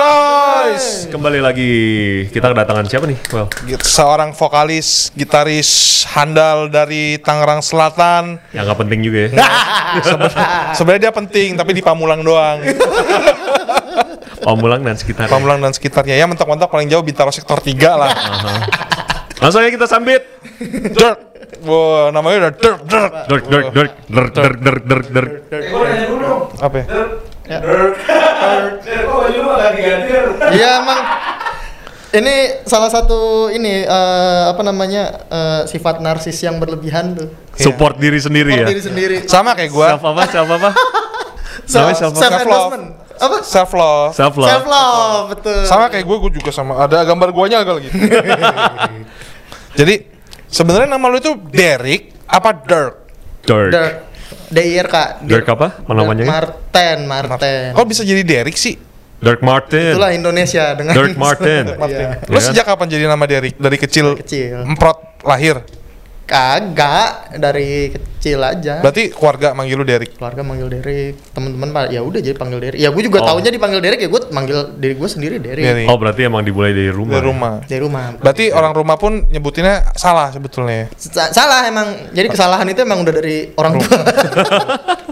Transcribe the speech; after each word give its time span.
Noise. 0.00 1.12
Kembali 1.12 1.40
lagi 1.44 1.72
kita 2.32 2.48
kedatangan 2.48 2.88
siapa 2.88 3.04
nih? 3.04 3.18
Well, 3.36 3.52
Seorang 3.84 4.32
vokalis, 4.32 5.12
gitaris 5.12 6.02
handal 6.08 6.72
dari 6.72 7.20
Tangerang 7.20 7.60
Selatan. 7.60 8.40
yang 8.56 8.64
nggak 8.64 8.80
penting 8.80 9.00
juga 9.04 9.28
ya. 9.28 9.30
Sebenarnya 10.72 11.10
dia 11.10 11.12
penting, 11.12 11.52
tapi 11.60 11.76
di 11.76 11.82
Pamulang 11.84 12.24
doang. 12.24 12.64
Pamulang 14.40 14.80
dan 14.80 14.96
sekitar. 14.96 15.28
Pamulang 15.28 15.60
dan 15.60 15.76
sekitarnya. 15.76 16.16
Ya 16.16 16.24
mentok-mentok 16.24 16.72
paling 16.72 16.88
jauh 16.88 17.04
Bintaro 17.04 17.28
sektor 17.28 17.60
3 17.60 17.76
lah. 18.00 18.12
Langsung 19.36 19.60
aja 19.60 19.68
kita 19.68 19.84
sambit. 19.84 20.24
Dirt. 20.96 21.28
Wah, 21.60 22.08
namanya 22.08 22.48
udah 22.48 22.52
Dirt, 22.56 22.80
Dirt. 22.88 23.12
Dirk, 23.28 23.44
dirk, 23.52 23.66
dirk, 23.68 23.92
dirk, 24.08 24.32
dirk, 24.32 24.80
dirk, 24.88 25.06
dirk. 25.12 25.32
Apa 26.56 26.76
ya? 26.80 26.86
Iya 30.50 30.68
emang 30.84 31.00
ini 32.10 32.34
salah 32.66 32.90
satu 32.90 33.50
ini 33.54 33.86
eh, 33.86 34.42
apa 34.50 34.62
namanya 34.66 35.26
eh, 35.30 35.62
sifat 35.70 36.02
narsis 36.02 36.36
yang 36.42 36.58
berlebihan 36.58 37.14
tuh. 37.14 37.28
Support 37.54 38.02
diri 38.02 38.18
sendiri 38.18 38.50
ya. 38.50 38.66
Support 38.66 38.72
diri 38.74 38.82
sendiri. 38.82 39.16
Sama 39.30 39.54
kayak 39.54 39.70
gua. 39.70 39.94
Self 39.94 40.04
apa? 40.04 40.22
Self 40.26 40.50
apa? 40.50 40.70
Self, 41.70 41.86
Namanya 41.86 41.98
self- 42.02 42.16
self 42.18 42.32
endorsement. 42.42 42.84
Apa? 43.20 43.36
Self 43.44 43.70
love. 43.76 44.10
Self 44.16 44.34
love. 44.40 44.48
Self 44.50 44.64
love, 44.66 45.24
betul. 45.36 45.60
Sama 45.68 45.92
kayak 45.92 46.08
gue, 46.08 46.16
gue 46.24 46.32
juga 46.40 46.50
sama. 46.50 46.80
Ada 46.80 47.04
gambar 47.04 47.28
guanya 47.36 47.60
agak 47.60 47.74
lagi. 47.78 47.90
Jadi 49.78 49.94
sebenarnya 50.48 50.88
nama 50.88 51.04
lu 51.06 51.20
itu 51.20 51.36
Derek 51.52 52.16
apa 52.26 52.50
Dirk? 52.64 52.94
Dirk. 53.44 53.70
Dirk. 53.70 53.94
DIR 54.50 54.86
kak. 54.90 55.08
Dirk 55.28 55.46
apa? 55.46 55.78
Apa 55.78 55.92
namanya? 55.94 56.26
Martin, 56.26 56.98
Martin. 57.06 57.70
Kok 57.76 57.86
bisa 57.86 58.02
jadi 58.02 58.22
Derek 58.26 58.58
sih? 58.58 58.74
Dirk 59.20 59.40
Martin. 59.40 59.92
Itulah 59.92 60.12
Indonesia 60.12 60.64
dengan 60.72 60.92
Dirk 60.96 61.16
Martin. 61.16 61.64
Iya. 61.68 62.24
Lu 62.24 62.40
Ya. 62.40 62.44
sejak 62.50 62.64
kapan 62.64 62.86
jadi 62.88 63.04
nama 63.04 63.24
Derek? 63.24 63.54
Dari 63.54 63.76
kecil, 63.76 64.16
Kecil. 64.16 64.64
emprot 64.64 64.96
lahir. 65.22 65.60
Kagak 66.24 67.36
dari 67.36 67.90
kecil 68.20 68.36
aja. 68.38 68.78
Berarti 68.78 69.08
keluarga 69.08 69.50
manggil 69.50 69.74
lu 69.74 69.82
Derek. 69.82 70.12
keluarga 70.12 70.44
manggil 70.44 70.68
Derek, 70.68 71.16
teman-teman 71.32 71.68
pak, 71.70 71.84
ya 71.88 72.00
udah 72.00 72.20
jadi 72.20 72.36
panggil 72.36 72.60
Derek. 72.60 72.76
Ya 72.76 72.88
gue 72.88 73.02
juga 73.02 73.18
Oh. 73.18 73.26
taunya 73.26 73.48
dipanggil 73.48 73.80
Derek 73.80 73.96
ya 73.98 74.08
gue 74.08 74.20
manggil 74.28 74.58
diri 74.76 74.94
gue 74.94 75.08
sendiri 75.08 75.36
Derek. 75.36 75.64
Derek. 75.64 75.86
Oh 75.86 75.96
berarti 75.96 76.20
emang 76.22 76.44
dimulai 76.44 76.70
dari 76.70 76.88
rumah. 76.88 77.16
Dari 77.16 77.24
rumah. 77.24 77.52
Dari 77.64 77.80
rumah. 77.80 78.02
Berarti 78.14 78.44
orang 78.50 78.72
rumah 78.72 78.94
pun 78.94 79.24
nyebutinnya 79.24 79.96
salah 79.96 80.28
sebetulnya. 80.28 80.92
Sa- 80.94 81.30
salah 81.30 81.64
emang. 81.64 81.88
Jadi 82.10 82.28
kesalahan 82.28 82.66
itu 82.66 82.80
emang 82.80 83.00
udah 83.00 83.14
dari 83.14 83.50
orang 83.54 83.72
tua. 83.74 83.96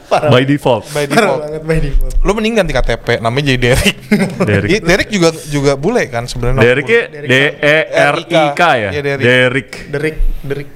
Parah. 0.09 0.29
By 0.29 0.43
default. 0.43 0.89
By 0.89 1.05
Parah 1.05 1.09
default. 1.11 1.41
banget 1.43 1.63
by 1.65 1.79
default. 1.83 2.13
Lu 2.19 2.33
mending 2.33 2.55
ganti 2.57 2.73
KTP, 2.73 3.21
namanya 3.21 3.45
jadi 3.47 3.59
Derek. 3.63 3.97
Derek. 4.41 4.69
Iya, 4.69 4.81
Derek 4.83 5.09
juga 5.09 5.29
juga 5.47 5.73
bule 5.75 6.05
kan 6.07 6.25
sebenarnya. 6.25 6.61
Derek 6.63 6.87
ya 6.87 7.03
D 7.09 7.33
E 7.57 7.77
R 7.89 8.17
I 8.23 8.43
K 8.53 8.63
ya. 8.75 8.89
Iya, 8.91 9.01
Derek. 9.03 9.71
Derek. 9.89 10.17
Derek, 10.43 10.69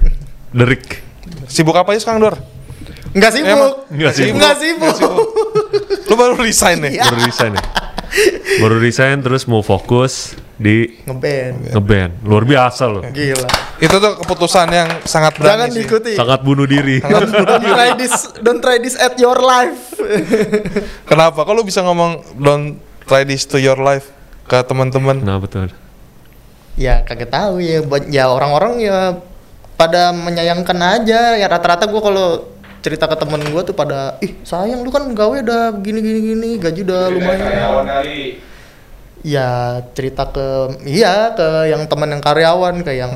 Derek. 0.51 0.83
Sibuk 1.47 1.73
apa 1.73 1.93
aja 1.93 2.01
sekarang, 2.01 2.21
Dor? 2.21 2.35
Enggak 3.13 3.31
sibuk. 3.31 3.49
Emang? 3.49 3.71
Nggak 3.89 4.13
sibuk. 4.13 4.33
Enggak 4.35 4.55
sibuk. 4.57 4.95
Lu 6.09 6.15
baru 6.15 6.33
resign 6.37 6.77
nih. 6.81 6.91
Iya. 6.97 7.03
Baru 7.07 7.21
resign 7.23 7.51
ya. 7.53 7.63
Baru 8.61 8.75
resign 8.77 9.17
terus 9.21 9.43
mau 9.45 9.61
fokus 9.61 10.33
di 10.53 11.01
Ngeband. 11.03 11.73
ngeband. 11.73 12.11
Luar 12.21 12.45
biasa 12.45 12.85
loh. 12.85 13.01
Gila. 13.05 13.49
Itu 13.77 13.95
tuh 13.97 14.21
keputusan 14.21 14.67
yang 14.69 14.89
sangat 15.03 15.33
berani 15.35 15.49
Jangan 15.49 15.67
sih. 15.67 15.75
diikuti. 15.81 16.13
Sangat 16.13 16.39
bunuh 16.41 16.65
diri. 16.65 17.01
Don't, 17.01 17.25
don't 17.33 17.65
try 17.65 17.89
this, 17.97 18.13
don't 18.39 18.61
try 18.61 18.77
this 18.77 18.93
at 18.95 19.17
your 19.17 19.37
life. 19.37 19.97
Kenapa? 21.05 21.41
Kok 21.41 21.53
lu 21.53 21.65
bisa 21.65 21.81
ngomong 21.81 22.37
don't 22.37 22.77
try 23.05 23.25
this 23.25 23.45
to 23.45 23.57
your 23.57 23.77
life 23.77 24.09
ke 24.45 24.61
teman-teman? 24.61 25.21
Nah 25.21 25.37
betul. 25.37 25.73
ya 26.73 27.01
kagak 27.01 27.29
tahu 27.29 27.57
ya. 27.57 27.81
Buat 27.81 28.09
ya 28.09 28.29
orang-orang 28.29 28.73
ya 28.77 28.97
pada 29.75 30.13
menyayangkan 30.13 30.77
aja. 30.79 31.35
Ya 31.37 31.47
rata-rata 31.49 31.89
gue 31.89 32.01
kalau 32.01 32.53
cerita 32.83 33.07
ke 33.07 33.15
temen 33.15 33.39
gue 33.47 33.61
tuh 33.63 33.71
pada 33.71 34.19
ih 34.19 34.35
sayang 34.43 34.83
lu 34.83 34.91
kan 34.91 35.07
gawe 35.07 35.39
udah 35.39 35.71
gini 35.79 36.03
gini 36.03 36.19
gini 36.19 36.49
gaji 36.59 36.83
udah 36.83 37.03
lumayan 37.15 37.47
ya 39.23 39.79
cerita 39.95 40.27
ke 40.27 40.83
iya 40.83 41.31
ke 41.31 41.71
yang 41.71 41.87
teman 41.87 42.11
yang 42.11 42.19
karyawan 42.19 42.83
kayak 42.83 43.07
yang 43.07 43.15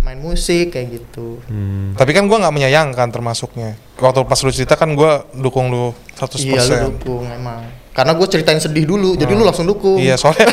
main 0.00 0.16
musik 0.16 0.72
kayak 0.72 0.96
gitu 0.96 1.44
Hmm. 1.44 1.92
Tapi 1.92 2.16
kan 2.16 2.24
gua 2.24 2.40
nggak 2.40 2.56
menyayangkan 2.56 3.08
termasuknya. 3.12 3.76
Waktu 4.00 4.24
pas 4.24 4.40
lu 4.40 4.48
cerita 4.48 4.80
kan 4.80 4.96
gua 4.96 5.28
dukung 5.36 5.68
lu 5.68 5.92
100%. 6.16 6.40
iya 6.40 6.62
lu 6.64 6.96
dukung 6.96 7.28
emang 7.28 7.68
karena 7.90 8.14
gue 8.14 8.26
ceritain 8.30 8.62
sedih 8.62 8.86
dulu 8.86 9.18
jadi 9.18 9.34
lu 9.34 9.42
langsung 9.42 9.66
dukung 9.66 9.98
Iya, 9.98 10.14
soalnya 10.14 10.46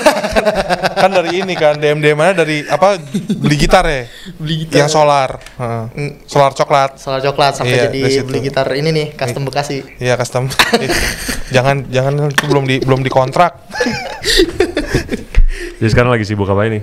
kan 1.01 1.13
dari 1.13 1.45
ini 1.45 1.53
kan 1.53 1.77
DM 1.77 2.01
DM 2.01 2.17
mana 2.17 2.33
dari 2.33 2.65
apa 2.65 2.97
beli 3.37 3.55
gitar 3.55 3.85
ya? 3.85 4.09
beli 4.41 4.65
Yang 4.73 4.89
solar. 4.89 5.37
Heeh. 5.37 5.83
Mm. 5.93 6.11
Solar 6.25 6.51
coklat. 6.57 6.97
soal 6.97 7.21
coklat 7.21 7.53
sampai 7.61 7.77
Iya, 7.77 7.93
jadi 7.93 8.25
beli 8.25 8.39
gitar 8.49 8.65
ini 8.73 8.89
nih 8.89 9.07
custom 9.13 9.45
bekasi 9.45 9.85
Iya, 10.01 10.17
custom. 10.17 10.49
Eh, 10.81 10.89
jangan 11.53 11.85
jangan 11.93 12.33
itu 12.33 12.43
belum 12.49 12.65
di 12.65 12.81
belum 12.81 13.05
dikontrak. 13.05 13.53
Jadi 15.77 15.89
sekarang 15.93 16.09
lagi 16.09 16.25
sibuk 16.25 16.49
apa 16.49 16.65
ini? 16.65 16.81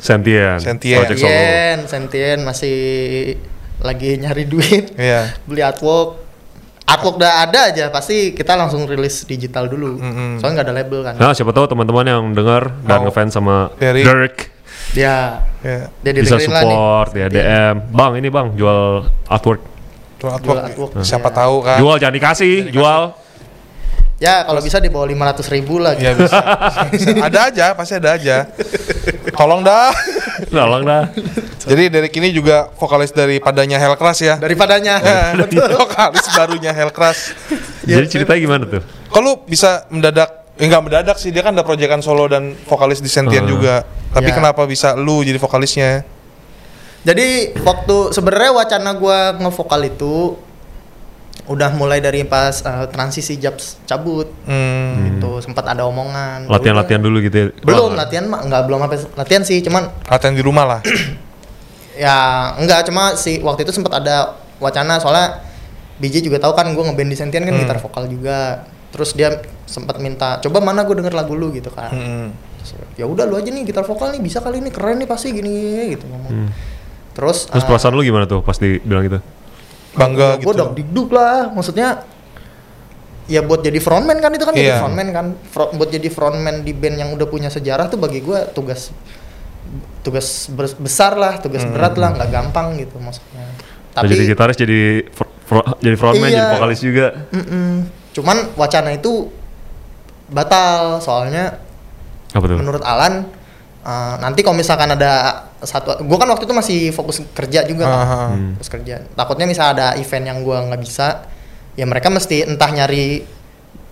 Sentien. 0.00 0.56
Sentien. 0.56 1.04
Project 1.04 1.20
solo. 1.20 1.28
Sentien 1.28 1.78
Sentien 1.84 2.38
masih 2.42 2.76
lagi 3.82 4.14
nyari 4.16 4.46
duit 4.46 4.94
Iya. 4.96 5.36
beli 5.44 5.60
artwork 5.60 6.21
artwork 6.92 7.16
udah 7.16 7.32
ada 7.42 7.60
aja 7.66 7.84
pasti 7.88 8.30
kita 8.30 8.52
langsung 8.52 8.84
rilis 8.84 9.24
digital 9.24 9.66
dulu 9.66 9.96
Mm-mm. 9.96 10.36
soalnya 10.36 10.60
nggak 10.60 10.66
ada 10.66 10.74
label 10.76 11.00
kan 11.02 11.14
Nah 11.14 11.32
siapa 11.32 11.50
tahu 11.50 11.66
teman-teman 11.66 12.04
yang 12.04 12.22
dengar 12.30 12.68
dan 12.82 12.98
Mau. 12.98 13.04
ngefans 13.06 13.32
sama 13.32 13.72
Derek. 13.76 14.04
Derek 14.04 14.36
dia 14.92 15.40
Iya. 15.62 15.88
dia 15.96 16.12
bisa 16.12 16.36
support 16.36 17.10
ya 17.12 17.26
DM. 17.26 17.74
Bang 17.88 18.12
ini 18.14 18.28
bang 18.28 18.52
jual 18.52 19.08
artwork. 19.24 19.62
Tuh 20.18 20.28
artwork. 20.28 20.58
Jual 20.58 20.58
artwork. 20.60 20.90
Siapa 21.00 21.28
Iya. 21.28 21.38
tahu 21.38 21.54
kan? 21.62 21.78
Jual 21.78 21.96
jangan 21.96 22.14
dikasih, 22.14 22.54
jual. 22.68 23.02
ya 24.18 24.42
kalau 24.42 24.60
bisa 24.60 24.78
di 24.78 24.86
bawah 24.86 25.08
500 25.08 25.48
ribu 25.48 25.78
lah 25.78 25.94
gitu. 25.94 26.14
bisa. 26.20 26.38
Bisa. 26.92 27.08
ada 27.16 27.40
aja, 27.44 27.66
pasti 27.72 27.94
ada 27.96 28.14
aja. 28.14 28.46
Tolong 29.32 29.62
dah. 29.62 29.90
Tolong 30.44 30.82
dah. 30.82 31.04
Jadi 31.62 31.82
Derek 31.88 32.14
ini 32.14 32.30
juga 32.30 32.66
vokalis 32.74 33.10
dari 33.10 33.38
padanya 33.38 33.76
Hellcrash 33.76 34.20
ya. 34.20 34.34
daripadanya 34.36 34.98
Ya, 35.02 35.36
vokalis 35.70 36.26
barunya 36.28 36.70
Hellcrash. 36.70 37.36
Jadi 37.82 38.06
ceritanya 38.08 38.40
gimana 38.40 38.64
tuh? 38.66 38.82
Kalau 39.06 39.42
bisa 39.42 39.86
mendadak, 39.86 40.28
eh, 40.54 40.64
enggak 40.64 40.82
mendadak 40.82 41.16
sih 41.16 41.28
dia 41.28 41.40
kan 41.40 41.52
ada 41.52 41.62
proyekan 41.62 42.00
solo 42.00 42.26
dan 42.26 42.58
vokalis 42.64 42.98
di 42.98 43.06
Sentien 43.06 43.44
Hmm. 43.44 43.52
juga. 43.52 43.74
Tapi 44.10 44.28
Ya. 44.28 44.34
kenapa 44.34 44.62
bisa 44.64 44.92
lu 44.92 45.20
jadi 45.20 45.36
vokalisnya? 45.36 46.02
jadi 47.02 47.50
waktu 47.58 48.14
sebenarnya 48.14 48.52
wacana 48.54 48.94
gua 48.94 49.18
ngevokal 49.34 49.82
itu 49.82 50.38
udah 51.44 51.70
mulai 51.72 51.98
dari 51.98 52.22
pas 52.22 52.54
eh, 52.56 52.86
transisi 52.88 53.34
jabs 53.34 53.82
cabut 53.82 54.30
Hmm, 54.44 55.18
gitu 55.18 55.40
sempat 55.40 55.66
ada 55.66 55.82
omongan 55.82 56.46
Latihan-latihan 56.46 57.00
dulu 57.00 57.18
gitu 57.20 57.34
ya. 57.34 57.46
belum 57.58 57.92
latihan 57.92 58.24
mah 58.24 58.40
nggak 58.42 58.62
belum 58.62 58.80
apa 58.80 58.94
latihan 59.16 59.42
sih 59.42 59.58
cuman 59.58 59.90
latihan 60.04 60.32
di 60.32 60.40
rumah 60.40 60.64
lah. 60.64 60.80
ya 61.94 62.16
enggak 62.56 62.86
cuma 62.86 63.14
sih 63.14 63.38
waktu 63.38 63.62
itu 63.62 63.72
sempat 63.72 63.92
ada 63.94 64.32
wacana 64.58 64.96
soalnya 64.96 65.42
BJ 65.98 66.22
juga 66.22 66.38
tahu 66.38 66.52
kan 66.52 66.66
gue 66.68 66.80
ngeband 66.80 67.10
di 67.10 67.16
Sentian 67.16 67.42
kan 67.42 67.50
Hmm. 67.50 67.60
gitar 67.60 67.78
vokal 67.78 68.06
juga 68.06 68.64
terus 68.88 69.12
dia 69.12 69.32
sempat 69.64 69.98
minta 69.98 70.38
coba 70.38 70.60
mana 70.60 70.82
gue 70.82 70.94
denger 70.94 71.12
lagu 71.12 71.32
lu 71.32 71.50
gitu 71.50 71.68
kan 71.68 71.90
Hmm. 71.90 72.30
Ya 72.94 73.04
udah 73.04 73.26
lu 73.26 73.34
aja 73.34 73.50
nih 73.50 73.66
gitar 73.66 73.82
vokal 73.82 74.10
nih 74.10 74.22
bisa 74.22 74.38
kali 74.38 74.58
ini 74.58 74.70
keren 74.70 74.94
nih 74.96 75.04
pasti 75.04 75.30
gini, 75.30 75.52
gitu 75.90 76.06
ngomong 76.06 76.30
Hmm. 76.30 76.50
terus 77.12 77.44
Terus 77.44 77.60
eh, 77.60 77.68
perasaan 77.68 77.92
lu 77.92 78.00
gimana 78.00 78.24
tuh 78.24 78.40
pas 78.40 78.54
dibilang 78.54 79.02
gitu? 79.02 79.18
Bangga 79.94 80.28
gue 80.36 80.46
gitu. 80.46 80.56
dok 80.56 80.70
dikduk 80.72 81.08
lah 81.10 81.48
maksudnya 81.48 82.04
ya 83.24 83.40
buat 83.40 83.60
jadi 83.60 83.76
frontman 83.76 84.18
kan 84.18 84.30
itu 84.30 84.42
kan 84.42 84.52
jadi 84.52 84.72
Iya. 84.72 84.78
frontman 84.78 85.08
kan 85.08 85.26
Fro- 85.44 85.72
buat 85.72 85.88
jadi 85.88 86.08
frontman 86.08 86.60
di 86.60 86.72
band 86.72 86.96
yang 86.96 87.10
udah 87.10 87.24
punya 87.24 87.48
sejarah 87.48 87.86
tuh 87.86 87.96
bagi 87.96 88.18
gue 88.18 88.50
tugas 88.50 88.90
tugas 90.02 90.48
besar 90.76 91.14
lah 91.14 91.38
tugas 91.38 91.62
Hmm. 91.62 91.72
berat 91.72 91.94
lah 91.94 92.08
nggak 92.10 92.30
gampang 92.30 92.74
gitu 92.76 92.96
maksudnya 92.96 93.46
Tapi, 93.92 94.08
jadi 94.08 94.24
gitaris 94.26 94.56
jadi 94.56 94.80
fr- 95.06 95.76
jadi 95.78 95.96
frontman 95.96 96.26
Iya. 96.26 96.36
jadi 96.40 96.48
vokalis 96.54 96.80
juga. 96.80 97.06
Mm-mm. 97.28 97.70
cuman 98.12 98.36
wacana 98.54 98.90
itu 98.90 99.28
batal 100.26 100.98
soalnya 100.98 101.60
Apa 102.30 102.44
tuh? 102.46 102.56
menurut 102.56 102.80
Alan 102.82 103.28
uh, 103.82 104.14
nanti 104.18 104.40
kalau 104.40 104.54
misalkan 104.54 104.88
ada 104.88 105.12
satu 105.58 106.00
gue 106.00 106.16
kan 106.16 106.26
waktu 106.26 106.44
itu 106.44 106.52
masih 106.52 106.78
fokus 106.90 107.22
kerja 107.30 107.62
juga 107.62 107.84
kan 107.84 107.94
Ah, 107.94 108.02
ah. 108.02 108.28
Hmm. 108.30 108.54
fokus 108.54 108.70
kerja 108.70 109.02
takutnya 109.12 109.44
misal 109.44 109.72
ada 109.72 109.94
event 109.94 110.24
yang 110.24 110.38
gue 110.40 110.56
nggak 110.56 110.80
bisa 110.80 111.26
ya 111.72 111.84
mereka 111.84 112.08
mesti 112.08 112.44
entah 112.44 112.68
nyari 112.68 113.22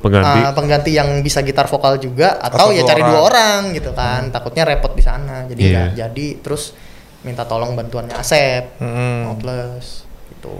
Pengganti. 0.00 0.40
uh, 0.40 0.52
pengganti 0.52 0.90
yang 0.90 1.20
bisa 1.20 1.40
gitar 1.40 1.66
vokal 1.66 1.96
juga 1.96 2.32
Atau 2.34 2.56
atau, 2.64 2.69
ya 2.70 2.82
cari 2.82 2.98
orang. 2.98 3.10
dua 3.10 3.20
orang 3.22 3.60
gitu 3.70 3.90
kan 3.92 4.31
takutnya 4.31 4.64
repot 4.64 4.92
di 4.92 5.02
sana 5.02 5.44
jadi 5.44 5.60
nggak 5.62 5.88
jadi 5.94 6.26
terus 6.40 6.72
minta 7.20 7.44
tolong 7.44 7.75
bantuannya 7.75 8.16
Asep 8.16 8.81
Hmm. 8.81 9.37
plus 9.37 10.08
gitu 10.31 10.56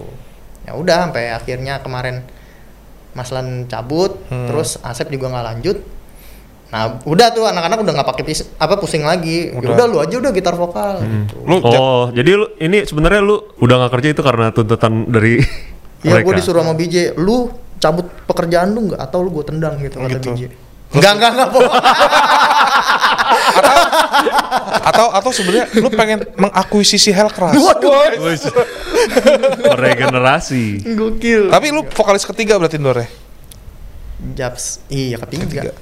ya 0.63 0.75
udah 0.75 1.09
sampai 1.09 1.33
akhirnya 1.33 1.81
kemarin 1.81 2.21
Mas 3.11 3.29
Lan 3.29 3.65
cabut 3.65 4.21
Hmm. 4.29 4.45
terus 4.45 4.77
Asep 4.81 5.09
juga 5.09 5.27
nggak 5.29 5.47
lanjut 5.47 5.79
Nah, 6.71 7.03
udah 7.03 7.29
tuh 7.31 7.45
anak-anak 7.45 7.79
udah 7.79 7.93
nggak 7.93 8.09
pakai 8.09 8.25
pis- 8.25 8.47
apa 8.55 8.75
pusing 8.75 9.03
lagi. 9.03 9.51
Ya 9.51 9.59
Udah. 9.59 9.75
udah 9.75 9.87
lu 9.87 9.99
aja 9.99 10.15
udah 10.17 10.31
gitar 10.31 10.55
vokal 10.55 11.03
gitu. 11.03 11.35
Lu 11.43 11.57
Oh, 11.61 12.09
jadi 12.09 12.31
lu 12.33 12.47
ini 12.57 12.83
sebenarnya 12.85 13.21
lu 13.21 13.43
udah 13.59 13.75
nggak 13.77 13.93
kerja 13.93 14.09
itu 14.13 14.23
karena 14.23 14.47
tuntutan 14.51 15.05
dari 15.05 15.43
Iya, 16.01 16.23
gue 16.23 16.33
disuruh 16.33 16.63
sama 16.63 16.73
BJ, 16.73 17.13
lu 17.15 17.51
cabut 17.77 18.09
pekerjaan 18.25 18.71
lu 18.71 18.89
nggak 18.89 19.01
atau 19.01 19.21
lu 19.21 19.29
gue 19.31 19.45
tendang 19.45 19.77
gitu 19.79 19.99
kata 19.99 20.17
Gitu. 20.17 20.31
BJ. 20.31 20.43
Enggak, 20.91 21.13
enggak, 21.13 21.31
enggak, 21.33 21.49
Bo. 21.51 21.61
atau 24.83 25.07
atau 25.13 25.31
sebenarnya 25.31 25.67
lu 25.77 25.89
pengen 25.89 26.19
mengakuisisi 26.35 27.11
Hellcraft. 27.11 27.55
Wih, 28.17 28.39
Meregenerasi. 29.71 30.83
Gokil. 30.89 31.47
Tapi 31.49 31.67
lu 31.69 31.87
vokalis 31.87 32.25
ketiga 32.25 32.57
berarti 32.57 32.77
Ndor 32.77 32.97
ya? 32.97 33.09
Japs, 34.37 34.85
iya 34.89 35.17
ketiga. 35.19 35.45
Ketiga. 35.47 35.73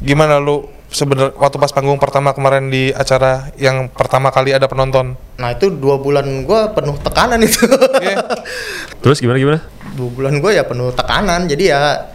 Gimana 0.00 0.40
lu 0.40 0.64
sebenarnya 0.90 1.36
waktu 1.38 1.56
pas 1.60 1.70
panggung 1.70 2.00
pertama 2.02 2.34
kemarin 2.34 2.66
di 2.68 2.90
acara 2.90 3.52
yang 3.60 3.86
pertama 3.92 4.32
kali 4.34 4.50
ada 4.50 4.66
penonton? 4.66 5.14
Nah 5.38 5.54
itu 5.54 5.70
dua 5.70 6.00
bulan 6.02 6.26
gue 6.44 6.60
penuh 6.74 6.96
tekanan 6.98 7.40
itu. 7.40 7.62
Iya. 8.02 8.16
Terus 9.02 9.22
gimana 9.22 9.38
gimana? 9.38 9.60
dua 9.90 10.08
bulan 10.10 10.38
gue 10.38 10.50
ya 10.54 10.64
penuh 10.66 10.90
tekanan. 10.94 11.46
Jadi 11.46 11.64
ya 11.70 12.10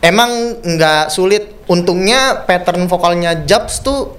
emang 0.00 0.62
nggak 0.64 1.12
sulit. 1.12 1.66
Untungnya 1.66 2.46
pattern 2.46 2.86
vokalnya 2.86 3.42
Japs 3.42 3.82
tuh 3.82 4.14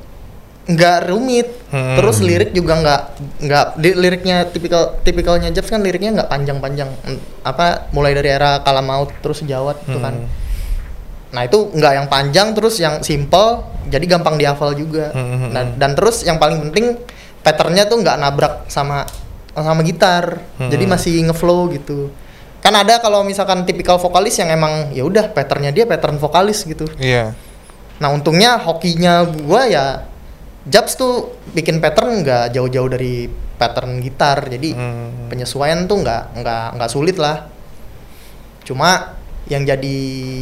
nggak 0.68 1.08
rumit. 1.08 1.48
Hmm. 1.72 1.96
Terus 1.96 2.20
lirik 2.20 2.52
juga 2.52 2.76
nggak 2.84 3.02
nggak 3.48 3.66
liriknya 3.80 4.38
tipikal 4.52 5.00
tipikalnya 5.02 5.48
Japs 5.56 5.72
kan 5.72 5.80
liriknya 5.80 6.20
nggak 6.20 6.30
panjang-panjang. 6.30 6.92
Mm, 7.08 7.20
Apa 7.48 7.88
mulai 7.96 8.12
dari 8.12 8.28
era 8.28 8.60
kala 8.60 8.84
maut 8.84 9.16
terus 9.24 9.40
jawat 9.48 9.80
itu 9.88 9.96
kan. 10.04 10.28
Hmm. 11.28 11.34
Nah 11.36 11.42
itu 11.44 11.72
nggak 11.76 11.94
yang 11.94 12.08
panjang 12.08 12.48
terus 12.56 12.80
yang 12.80 13.04
simple 13.04 13.64
jadi 13.88 14.04
gampang 14.08 14.40
dihafal 14.40 14.72
juga. 14.76 15.12
Hmm, 15.12 15.48
hmm, 15.48 15.52
Dan, 15.52 15.66
dan 15.80 15.92
terus 15.96 16.24
yang 16.24 16.40
paling 16.40 16.60
penting 16.70 16.96
patternnya 17.44 17.88
tuh 17.88 18.00
nggak 18.04 18.16
nabrak 18.20 18.54
sama 18.68 19.04
sama 19.56 19.82
gitar. 19.84 20.40
Hmm. 20.60 20.70
Jadi 20.72 20.86
masih 20.88 21.14
ngeflow 21.28 21.72
gitu. 21.72 22.12
Kan 22.64 22.74
ada 22.76 23.00
kalau 23.00 23.24
misalkan 23.24 23.64
tipikal 23.64 23.96
vokalis 23.96 24.36
yang 24.40 24.52
emang 24.52 24.92
ya 24.92 25.08
udah 25.08 25.32
patternnya 25.32 25.72
dia 25.72 25.88
pattern 25.88 26.20
vokalis 26.20 26.68
gitu. 26.68 26.84
Iya. 27.00 27.32
Nah 27.98 28.10
untungnya 28.14 28.60
hokinya 28.62 29.26
gua 29.46 29.66
ya 29.66 29.86
Japs 30.68 31.00
tuh 31.00 31.40
bikin 31.56 31.80
pattern 31.80 32.28
nggak 32.28 32.52
jauh-jauh 32.52 32.92
dari 32.92 33.32
pattern 33.56 34.04
gitar. 34.04 34.52
Jadi 34.52 34.76
Hmm. 34.76 35.32
penyesuaian 35.32 35.88
tuh 35.88 36.04
nggak 36.04 36.44
nggak 36.44 36.66
nggak 36.76 36.92
sulit 36.92 37.16
lah. 37.16 37.48
Cuma 38.68 39.17
yang 39.48 39.64
jadi 39.64 39.98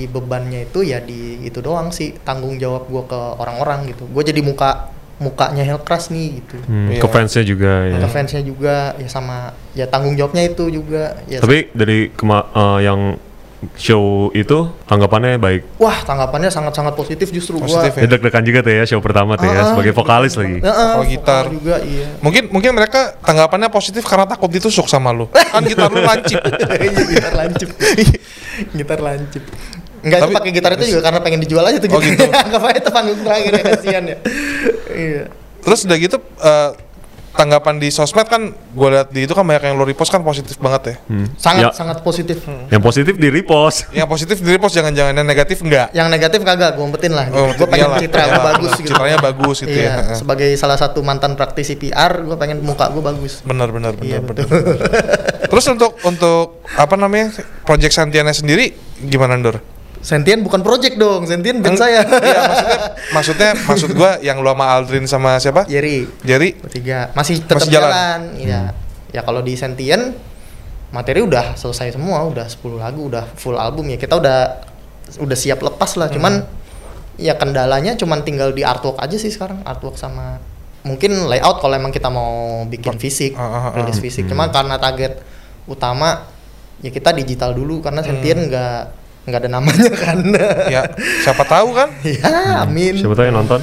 bebannya 0.10 0.66
itu 0.66 0.82
ya 0.82 0.98
di 1.00 1.42
itu 1.42 1.62
doang 1.62 1.90
sih 1.90 2.18
tanggung 2.22 2.58
jawab 2.58 2.90
gua 2.90 3.04
ke 3.06 3.20
orang-orang 3.38 3.90
gitu. 3.90 4.06
Gue 4.06 4.22
jadi 4.22 4.42
muka 4.42 4.90
mukanya 5.16 5.64
Hellcrash 5.64 6.12
nih 6.12 6.42
gitu. 6.42 6.58
Hmm, 6.66 6.92
Iya. 6.92 7.00
Ke 7.00 7.08
fansnya 7.08 7.44
juga 7.44 7.72
ya. 7.88 7.98
Ke 8.02 8.10
fansnya 8.10 8.42
juga 8.44 8.76
ya 8.98 9.08
sama 9.08 9.38
ya 9.72 9.86
tanggung 9.88 10.14
jawabnya 10.14 10.44
itu 10.44 10.68
juga. 10.68 11.16
Ya, 11.26 11.40
Tapi 11.40 11.72
dari 11.72 12.12
kema- 12.12 12.50
eh, 12.52 12.80
yang 12.84 13.16
show 13.74 14.04
itu 14.32 14.58
tanggapannya 14.84 15.36
baik. 15.36 15.62
wah 15.76 15.98
tanggapannya 16.02 16.48
sangat-sangat 16.48 16.94
positif 16.94 17.30
justru 17.30 17.58
Positif 17.58 17.92
gua. 17.92 18.02
Ya, 18.02 18.08
deg-degan 18.08 18.44
juga 18.44 18.60
tuh 18.60 18.72
ya 18.72 18.84
show 18.86 19.00
pertama 19.00 19.34
tuh 19.34 19.46
ya 19.46 19.58
Ah, 19.58 19.66
sebagai 19.70 19.92
vokalis 19.92 20.34
lagi. 20.34 20.60
Vokal 20.60 20.72
vokal 20.72 21.04
gitar. 21.06 21.44
juga 21.48 21.76
iya. 21.82 22.08
Mungkin 22.20 22.44
mungkin 22.50 22.72
mereka 22.72 23.18
tanggapannya 23.20 23.68
positif 23.68 24.04
karena 24.04 24.26
takut 24.26 24.48
ditusuk 24.48 24.86
sama 24.86 25.10
lu. 25.10 25.26
Kan 25.28 25.64
gitar 25.64 25.90
lu 25.90 26.00
lancip. 26.00 26.40
Iya, 26.76 27.02
gitar 27.08 27.34
lancip. 27.34 27.70
gitar 28.78 29.00
lancip. 29.00 29.44
Enggak 30.00 30.18
itu 30.18 30.26
Tapi- 30.28 30.36
pakai 30.38 30.52
gitar 30.54 30.72
itu 30.76 30.86
juga 30.88 31.02
karena 31.02 31.20
pengen 31.20 31.40
dijual 31.42 31.66
aja 31.66 31.78
tuh 31.78 31.90
Oh, 31.90 32.00
gitu. 32.00 32.24
Anggap 32.46 32.62
aja 32.64 32.78
itu 32.78 32.90
panggung 32.90 33.20
terakhir 33.20 33.52
ya 33.52 33.64
kasihan 33.66 34.04
ya. 34.06 34.18
Iya. 34.90 35.24
Terus 35.60 35.80
udah 35.82 35.98
gitu 35.98 36.18
eh, 36.22 36.70
tanggapan 37.36 37.78
di 37.78 37.92
sosmed 37.92 38.26
kan 38.26 38.52
gue 38.52 38.88
lihat 38.90 39.12
di 39.12 39.28
itu 39.28 39.36
kan 39.36 39.44
banyak 39.44 39.68
yang 39.68 39.76
lo 39.76 39.84
repost 39.84 40.10
kan 40.10 40.24
positif 40.24 40.56
banget 40.58 40.82
ya. 40.88 40.96
Hmm. 41.12 41.28
Sangat 41.36 41.64
Ya, 41.66 41.70
sangat 41.76 41.98
positif. 42.06 42.46
Yang 42.72 42.84
positif 42.84 43.14
di 43.20 43.28
repost. 43.28 43.92
Yang 43.92 44.10
positif 44.10 44.36
di 44.40 44.50
repost 44.56 44.74
jangan-jangan 44.76 45.14
yang 45.18 45.28
negatif 45.28 45.60
enggak. 45.62 45.92
Yang 45.92 46.08
negatif 46.14 46.40
kagak 46.48 46.80
gue 46.80 46.86
umpetin 46.86 47.12
lah. 47.12 47.28
Oh, 47.36 47.52
gue 47.52 47.68
pengen 47.68 47.92
iyalah, 47.92 48.00
citra 48.00 48.24
gue 48.24 48.30
iyalah, 48.32 48.46
bagus 48.46 48.72
gitu. 48.80 48.88
Citranya 48.90 49.18
bagus 49.20 49.58
gitu 49.66 49.78
iya, 49.78 49.92
ya. 50.02 50.16
Sebagai 50.16 50.50
salah 50.56 50.78
satu 50.80 51.04
mantan 51.04 51.36
praktisi 51.36 51.76
PR, 51.76 52.24
gue 52.24 52.38
pengen 52.40 52.64
muka 52.64 52.88
gue 52.90 53.04
bagus. 53.04 53.44
Benar 53.44 53.70
benar 53.76 53.98
benar 54.00 54.08
Iya 54.08 54.20
benar. 54.24 54.48
Terus 55.52 55.66
untuk 55.68 56.00
untuk 56.08 56.64
apa 56.80 56.96
namanya 56.96 57.36
Project 57.68 57.94
Santiana 57.94 58.32
sendiri 58.32 58.72
gimana 59.04 59.36
Ndor? 59.36 59.75
Sentien 60.06 60.38
bukan 60.40 60.62
project 60.62 60.96
dong, 60.96 61.26
Sentien 61.26 61.58
band 61.60 61.76
saya. 61.76 62.06
Iya 62.06 62.42
maksudnya 62.46 62.78
maksudnya 63.10 63.50
maksud 63.58 63.90
gua 63.92 64.22
yang 64.22 64.38
lu 64.38 64.48
sama 64.48 64.66
Aldrin 64.72 65.06
sama 65.10 65.42
siapa? 65.42 65.66
Jerry. 65.66 66.06
Jerry. 66.22 66.54
bertiga 66.56 67.10
masih 67.12 67.42
tetap 67.42 67.66
Masih 67.66 67.74
jalan? 67.74 67.90
jalan, 67.90 68.20
Iya. 68.38 68.62
ya 69.10 69.22
kalau 69.26 69.42
di 69.42 69.58
Sentien 69.58 70.14
materi 70.94 71.20
udah 71.20 71.58
selesai 71.58 71.92
semua 71.92 72.22
udah 72.22 72.46
10 72.46 72.78
lagu 72.78 73.10
udah 73.10 73.26
full 73.34 73.58
album 73.58 73.90
ya 73.90 73.98
kita 73.98 74.14
udah 74.14 74.62
udah 75.18 75.34
siap 75.34 75.60
lepas 75.60 75.98
lah 75.98 76.08
cuman 76.08 76.46
ya 77.16 77.34
kendalanya 77.34 77.96
cuman 77.96 78.22
tinggal 78.22 78.52
di 78.52 78.62
artwork 78.62 78.96
aja 78.98 79.16
sih 79.16 79.28
sekarang 79.28 79.60
artwork 79.64 79.98
sama 79.98 80.38
mungkin 80.86 81.26
layout 81.26 81.60
kalau 81.60 81.74
emang 81.74 81.90
kita 81.90 82.08
mau 82.08 82.62
bikin 82.64 82.96
fisik 82.96 83.34
Ah, 83.34 83.42
ah, 83.42 83.62
ah. 83.66 83.72
rilis 83.76 83.98
fisik 83.98 84.30
cuma 84.30 84.48
karena 84.48 84.78
target 84.78 85.18
utama 85.66 86.30
ya 86.80 86.94
kita 86.94 87.12
digital 87.12 87.52
dulu 87.52 87.82
karena 87.82 88.06
Sentien 88.06 88.46
nggak 88.46 89.05
nggak 89.26 89.40
ada 89.42 89.50
namanya 89.50 89.90
kan 89.94 90.22
Ya 90.74 90.82
siapa 91.26 91.44
tahu 91.46 91.74
kan? 91.74 91.90
ya 92.06 92.62
amin 92.66 93.02
Siapa 93.02 93.14
tahu 93.18 93.26
yang 93.26 93.38
nonton. 93.42 93.62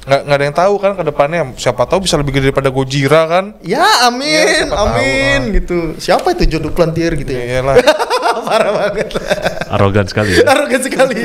Nggak 0.00 0.20
nggak 0.26 0.36
ada 0.40 0.44
yang 0.48 0.56
tahu 0.56 0.74
kan 0.80 0.92
ke 0.96 1.02
depannya. 1.04 1.42
Siapa 1.60 1.82
tahu 1.84 2.08
bisa 2.08 2.16
lebih 2.16 2.32
gede 2.32 2.50
daripada 2.50 2.72
Gojira 2.72 3.28
kan? 3.28 3.44
Ya 3.60 3.84
amin, 4.08 4.24
Iya, 4.26 4.64
siapa 4.64 4.74
tahu, 4.74 4.86
amin 4.88 5.40
ah. 5.40 5.54
gitu. 5.60 5.78
Siapa 6.00 6.26
itu 6.32 6.44
Jodoh 6.56 6.72
Plantier 6.72 7.12
gitu 7.20 7.30
ya? 7.30 7.42
Iya 7.44 7.60
lah. 7.62 7.76
parah 8.48 8.70
banget. 8.72 9.08
Arogan 9.70 10.06
sekali 10.08 10.34
ya. 10.34 10.48
Arogan 10.48 10.82
sekali. 10.82 11.20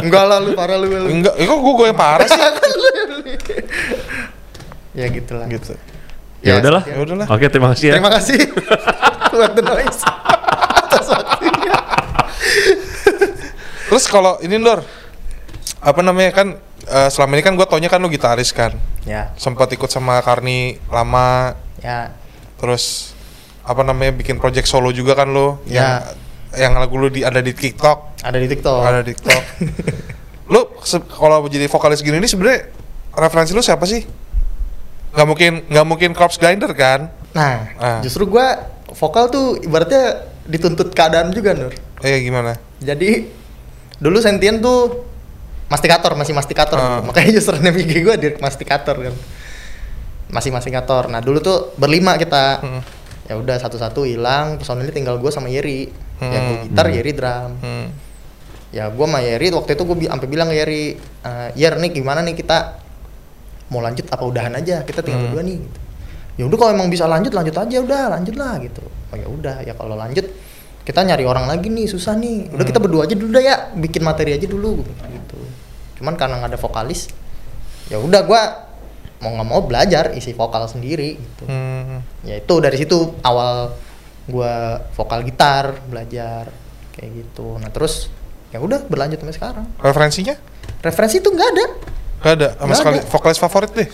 Enggak 0.00 0.24
lah 0.24 0.38
lu 0.40 0.56
parah 0.56 0.80
lu. 0.80 0.88
lu. 0.88 1.06
Enggak, 1.12 1.36
ya 1.36 1.44
kok 1.44 1.58
gua, 1.60 1.72
gua 1.76 1.86
yang 1.92 1.98
parah 2.00 2.26
sih? 2.26 2.42
ya 4.94 5.06
gitulah. 5.12 5.46
gitu. 5.52 5.76
Ya 6.44 6.60
udahlah. 6.60 6.82
Ya 6.88 6.98
udahlah. 7.00 7.26
Oke, 7.28 7.46
terima 7.52 7.72
kasih 7.72 7.86
ya. 7.92 7.94
Terima 8.00 8.12
kasih 8.12 8.38
buat 9.32 9.52
the 9.56 9.62
noise. 9.62 10.00
Atas 10.76 11.06
waktunya. 11.08 11.74
Terus 13.84 14.04
kalau 14.06 14.40
ini 14.40 14.56
Ndor 14.56 14.80
apa 15.80 16.00
namanya 16.00 16.32
kan 16.32 16.56
eh, 16.84 17.08
selama 17.08 17.36
ini 17.36 17.42
kan 17.42 17.52
gua 17.54 17.64
taunya 17.64 17.86
kan 17.86 17.98
lu 17.98 18.08
gitaris 18.08 18.50
kan. 18.50 18.72
Ya, 19.04 19.36
Sempat 19.36 19.68
ikut 19.68 19.88
sama 19.88 20.16
Karni 20.18 20.80
lama 20.88 21.52
ya. 21.78 22.08
terus 22.56 23.12
apa 23.60 23.80
namanya 23.80 24.12
bikin 24.14 24.36
project 24.36 24.64
solo 24.64 24.88
juga 24.88 25.12
kan 25.12 25.28
lo 25.28 25.60
Ya. 25.64 26.00
yang 26.56 26.72
yang 26.72 26.72
lagu 26.78 26.96
lu 26.96 27.08
di 27.08 27.20
ada 27.20 27.38
di 27.38 27.52
TikTok 27.52 28.22
Ada 28.22 28.38
di 28.38 28.48
TikTok. 28.48 28.80
ada 28.80 29.00
di 29.00 29.12
TikTok 29.12 29.42
lu 30.52 30.60
kalau 31.10 31.44
jadi 31.44 31.66
vokalis 31.66 32.00
gini 32.00 32.16
ini 32.16 32.24
sebenarnya 32.24 32.72
referensi 33.12 33.52
lu 33.52 33.60
siapa 33.60 33.84
sih 33.84 34.00
nggak 35.12 35.26
mungkin 35.26 35.52
nggak 35.66 35.86
mungkin 35.86 36.10
corpse 36.10 36.36
grinder 36.36 36.72
kan 36.72 37.12
Nah, 37.34 37.68
Ah. 37.76 38.00
justru 38.00 38.24
gua 38.24 38.64
vokal 38.90 39.28
tuh 39.28 39.58
ibaratnya 39.58 40.22
dituntut 40.44 40.92
keadaan 40.92 41.28
juga, 41.28 41.52
Nur. 41.52 41.74
eh 42.00 42.20
gimana 42.20 42.56
Jadi 42.78 43.26
dulu 43.98 44.18
Sentien 44.18 44.58
tuh 44.58 45.06
mastikator, 45.66 46.14
masih 46.14 46.32
mastikator. 46.32 46.78
Dulu. 46.78 47.10
Makanya 47.10 47.30
username 47.36 47.78
IG 47.78 47.92
gue 48.00 48.14
Dirk 48.16 48.36
Mastikator 48.38 48.96
kan. 49.00 49.14
Masih 50.28 50.50
mastikator. 50.50 51.06
Nah, 51.06 51.20
dulu 51.20 51.38
tuh 51.38 51.72
berlima 51.76 52.16
kita. 52.16 52.58
Hmm. 52.60 52.82
Ya 53.24 53.34
udah 53.34 53.56
satu-satu 53.56 54.04
hilang, 54.04 54.60
personilnya 54.60 54.92
tinggal 54.92 55.16
gue 55.16 55.30
sama 55.30 55.48
Yeri. 55.48 55.88
Yang 56.20 56.42
gue 56.42 56.56
Hmm. 56.56 56.64
gitar, 56.68 56.86
Yeri 56.88 57.12
drum. 57.12 57.50
hmm. 57.58 57.86
Ya 58.70 58.90
gue 58.90 59.06
sama 59.06 59.22
Yeri 59.22 59.54
waktu 59.54 59.70
itu 59.72 59.82
gue 59.84 59.96
bi 59.96 60.06
sampai 60.06 60.26
bilang 60.26 60.50
ke 60.50 60.56
Yeri, 60.58 60.98
"Eh, 61.22 61.48
Yer 61.54 61.78
nih 61.78 61.94
gimana 61.94 62.20
nih 62.20 62.34
kita 62.34 62.82
mau 63.70 63.78
lanjut 63.78 64.02
apa 64.10 64.22
udahan 64.22 64.50
aja? 64.52 64.82
Kita 64.82 64.98
tinggal 64.98 65.22
Hmm. 65.22 65.30
berdua 65.30 65.42
nih." 65.46 65.58
Gitu. 65.62 65.78
Ya 66.34 66.44
udah 66.50 66.58
kalau 66.58 66.72
emang 66.74 66.90
bisa 66.90 67.06
lanjut 67.06 67.30
lanjut 67.30 67.54
aja 67.54 67.76
udah 67.78 68.02
lanjut 68.10 68.34
lah 68.34 68.58
gitu. 68.58 68.82
Oh 68.82 69.16
ya 69.16 69.30
udah 69.30 69.56
ya 69.62 69.72
kalau 69.72 69.94
lanjut 69.94 70.26
kita 70.84 71.00
nyari 71.00 71.24
orang 71.24 71.48
lagi 71.48 71.68
nih 71.68 71.88
susah 71.88 72.12
nih. 72.14 72.52
Udah 72.52 72.64
kita 72.64 72.76
berdua 72.78 73.08
aja 73.08 73.16
dulu 73.16 73.32
dah 73.32 73.42
ya 73.42 73.56
bikin 73.72 74.04
materi 74.04 74.36
aja 74.36 74.44
dulu 74.44 74.84
gitu. 74.84 75.38
Cuman 75.96 76.14
karena 76.14 76.38
nggak 76.38 76.52
ada 76.52 76.60
vokalis, 76.60 77.08
ya 77.88 77.96
udah 77.96 78.20
gue 78.22 78.42
mau 79.24 79.32
nggak 79.32 79.48
mau 79.48 79.60
belajar 79.64 80.12
isi 80.12 80.36
vokal 80.36 80.68
sendiri 80.68 81.16
gitu. 81.16 81.44
Hmm. 81.48 82.04
Ya 82.22 82.36
itu 82.36 82.54
dari 82.60 82.76
situ 82.76 83.16
awal 83.24 83.72
gua 84.24 84.84
vokal 84.92 85.24
gitar 85.24 85.80
belajar 85.88 86.52
kayak 86.92 87.10
gitu. 87.24 87.56
Nah 87.56 87.72
terus 87.72 88.12
ya 88.52 88.60
udah 88.60 88.84
berlanjut 88.84 89.18
sampai 89.18 89.34
sekarang. 89.34 89.66
referensinya 89.80 90.36
Referensi 90.84 91.18
itu 91.18 91.32
nggak 91.32 91.48
ada. 91.56 91.66
nggak 92.20 92.34
ada 92.36 92.48
sama 92.54 92.64
Nggak 92.68 92.76
sekali 92.76 92.98
ada. 93.00 93.08
vokalis 93.08 93.38
favorit 93.40 93.70
deh 93.72 93.88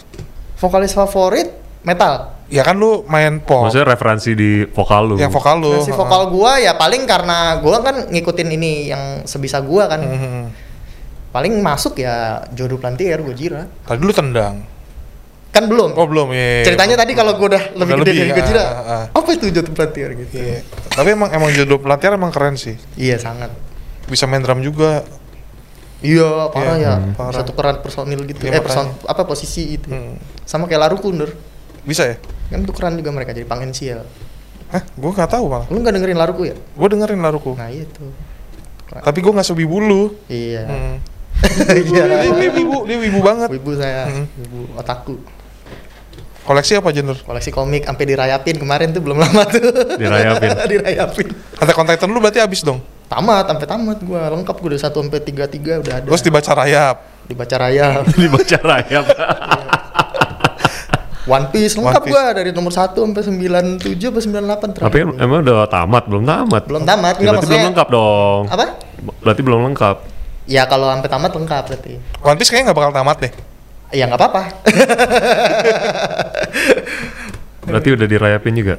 Vokalis 0.59 0.93
favorit 0.93 1.49
metal. 1.83 2.37
ya 2.47 2.61
kan 2.61 2.75
lu 2.75 3.07
main 3.07 3.39
pop 3.39 3.63
Maksudnya 3.65 3.87
referensi 3.89 4.33
di 4.33 4.67
vokal 4.67 5.03
lu. 5.07 5.17
yang 5.17 5.29
vokal 5.29 5.57
lu 5.57 5.71
Referensi 5.73 5.95
vokal 5.95 6.23
gua 6.29 6.59
ya 6.59 6.75
paling 6.75 7.03
karena 7.05 7.57
gua 7.57 7.79
kan 7.79 8.07
ngikutin 8.07 8.49
ini 8.51 8.73
yang 8.87 9.03
sebisa 9.23 9.59
gua 9.61 9.87
kan. 9.87 10.01
Hmm. 10.01 10.45
paling 11.31 11.55
masuk 11.57 11.95
ya 11.97 12.43
Jodoh 12.51 12.75
Plantier 12.77 13.21
Gojira 13.21 13.71
Tadi 13.81 14.01
lu 14.01 14.11
tendang. 14.11 14.67
kan 15.49 15.63
belum 15.65 15.95
Oh 15.95 16.05
belum 16.05 16.31
ya. 16.31 16.63
ceritanya 16.65 16.95
tadi 16.97 17.11
kalau 17.13 17.35
gue 17.35 17.47
udah 17.49 17.63
lebih 17.73 17.87
Udah 17.89 17.99
gede 18.01 18.11
lebih, 18.13 18.23
dari 18.25 18.33
Gojira 18.37 18.65
ah. 18.67 19.05
apa 19.11 19.29
itu 19.31 19.47
Jodoh 19.49 19.71
Plantier 19.73 20.11
gitu 20.17 20.35
Iya. 20.37 20.59
Tapi 20.91 21.09
emang 21.11 21.27
emang 21.29 21.51
jodoh 21.51 21.79
pelatih 21.79 22.11
emang 22.13 22.29
keren 22.29 22.55
sih. 22.55 22.75
iya 22.95 23.15
sangat 23.17 23.55
Bisa 24.05 24.27
main 24.27 24.39
drum 24.41 24.59
juga. 24.61 25.07
iya 26.01 26.49
parah 26.49 26.75
Iya, 26.75 26.83
ya 26.83 26.95
hmm, 26.97 27.15
parah. 27.15 27.35
satu 27.37 27.53
peran 27.53 27.79
personil 27.79 28.19
gitu 28.25 28.43
Iya, 28.43 28.59
eh 28.59 28.61
person 28.61 28.91
apa 29.01 29.23
posisi 29.23 29.77
itu 29.77 29.87
Hmm. 29.87 30.19
sama 30.43 30.65
kayak 30.65 30.83
Laru 30.83 30.99
Kundur 30.99 31.31
Bisa 31.83 32.05
ya? 32.05 32.17
kan 32.49 32.61
tukeran 32.63 32.95
juga 32.95 33.11
mereka 33.11 33.31
jadi 33.31 33.45
pangensial 33.45 34.03
Hah? 34.69 34.83
Gue 34.93 35.11
nggak 35.11 35.31
tahu 35.31 35.45
malah. 35.47 35.67
lu 35.67 35.79
nggak 35.79 35.95
dengerin 35.95 36.17
Laruku 36.17 36.43
ya 36.45 36.55
Gue 36.55 36.89
dengerin 36.89 37.19
Laruku. 37.19 37.53
nah 37.55 37.69
itu 37.69 38.07
Tapi 38.91 39.19
gue 39.19 39.31
nggak 39.31 39.47
sewibu 39.47 39.79
lu. 39.79 40.03
iya 40.27 40.67
Hmm. 40.67 40.97
iya 41.89 42.05
dia, 42.05 42.21
dia 42.29 42.51
wibu, 42.53 42.85
dia 42.85 42.99
wibu 43.01 43.21
banget. 43.21 43.49
wibu 43.51 43.73
saya 43.73 44.05
Hmm. 44.07 44.27
wibu 44.37 44.59
otaku 44.75 45.17
Koleksi 46.41 46.75
apa 46.75 46.91
Jenur? 46.91 47.15
koleksi 47.21 47.49
komik 47.49 47.85
sampai 47.85 48.05
dirayapin 48.05 48.57
kemarin 48.57 48.91
tuh 48.91 49.01
belum 49.01 49.17
lama 49.17 49.45
tuh 49.47 49.61
Dirayapin. 49.95 50.51
dirayapin 50.73 51.27
on 51.71 51.87
Titan 51.87 52.09
lu 52.09 52.19
berarti 52.19 52.41
habis 52.41 52.61
dong. 52.61 52.81
tamat 53.07 53.47
sampai 53.47 53.67
tamat 53.67 53.99
gua 54.01 54.27
lengkap 54.29 54.57
gua 54.57 54.69
dari 54.69 54.81
1 54.81 54.91
sampai 54.91 55.21
33 55.21 55.83
udah 55.83 55.95
ada 55.97 56.07
Terus 56.07 56.23
dibaca 56.23 56.53
rayap. 56.57 56.97
dibaca 57.25 57.57
raya 57.57 57.87
Dibaca 58.21 58.59
rayap. 58.59 59.05
One 61.23 61.47
Piece 61.49 61.75
One 61.75 61.85
lengkap 61.85 62.03
Piece. 62.03 62.13
gua 62.13 62.25
dari 62.33 62.51
nomor 62.51 62.71
1 62.71 62.93
sampai 62.93 63.23
97 63.23 63.85
sampai 63.93 64.23
98 64.41 64.73
terakhir 64.73 64.87
Tapi 64.87 64.99
em- 65.03 65.17
emang 65.19 65.39
udah 65.41 65.67
tamat, 65.67 66.05
belum 66.05 66.25
tamat. 66.25 66.63
belum 66.65 66.83
tamat 66.83 67.15
Ya, 67.15 67.21
enggak 67.21 67.33
berarti 67.35 67.49
belum 67.51 67.65
lengkap 67.67 67.89
dong. 67.91 68.43
apa 68.47 68.65
Berarti 69.21 69.41
belum 69.43 69.61
lengkap. 69.67 69.97
ya 70.47 70.63
kalau 70.65 70.89
sampai 70.89 71.07
tamat 71.09 71.31
lengkap 71.31 71.63
berarti 71.67 71.93
One 72.21 72.37
Piece 72.37 72.49
kayaknya 72.49 72.65
nggak 72.67 72.79
bakal 72.79 72.93
tamat 72.95 73.17
deh. 73.19 73.33
ya 73.91 74.05
nggak 74.05 74.19
apa-apa 74.19 74.43
Berarti 77.63 77.89
udah 77.91 78.07
dirayapin 78.07 78.55
juga. 78.55 78.75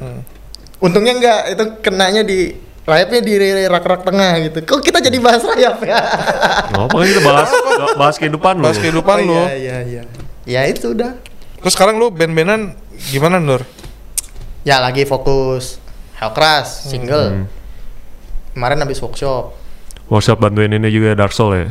untungnya 0.78 1.14
enggak 1.14 1.40
itu 1.48 1.64
kenanya 1.80 2.22
di 2.22 2.58
rayapnya 2.82 3.22
di 3.22 3.34
rak-rak 3.64 4.02
tengah 4.02 4.42
gitu 4.42 4.58
kok 4.66 4.82
kita 4.82 4.98
jadi 5.00 5.14
bahas 5.20 5.46
rayap 5.46 5.78
ya 5.80 6.02
Nggak 6.68 6.82
apa 6.82 6.96
kan 6.96 7.06
kita 7.06 7.22
bahas 7.22 7.50
bahas 8.02 8.16
kehidupan 8.18 8.54
lu. 8.58 8.64
Bahas 8.66 8.80
kehidupan 8.80 9.18
Oh, 9.20 9.28
lu. 9.28 9.38
iya 9.38 9.54
iya 9.54 9.78
iya 9.86 10.02
ya 10.42 10.62
itu 10.66 10.90
udah 10.92 11.14
Terus 11.62 11.74
sekarang 11.74 11.96
lu 11.96 12.10
band-bandan 12.10 12.74
gimana 13.08 13.38
Nur? 13.38 13.62
ya 14.62 14.78
lagi 14.78 15.04
fokus 15.04 15.82
Hellcrash 16.16 16.86
single 16.86 17.28
Hmm. 17.32 17.46
kemarin 18.52 18.78
habis 18.78 18.98
workshop 18.98 19.58
Workshop 20.06 20.38
bantuin 20.38 20.70
ini 20.70 20.86
juga 20.88 21.14
Dark 21.14 21.32
Soul 21.32 21.52
ya. 21.56 21.68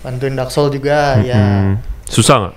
bantuin 0.00 0.34
Dark 0.34 0.50
Soul 0.50 0.70
juga 0.70 1.18
ya 1.20 1.38
Hmm. 1.38 1.78
Susah 2.04 2.36
nggak? 2.40 2.54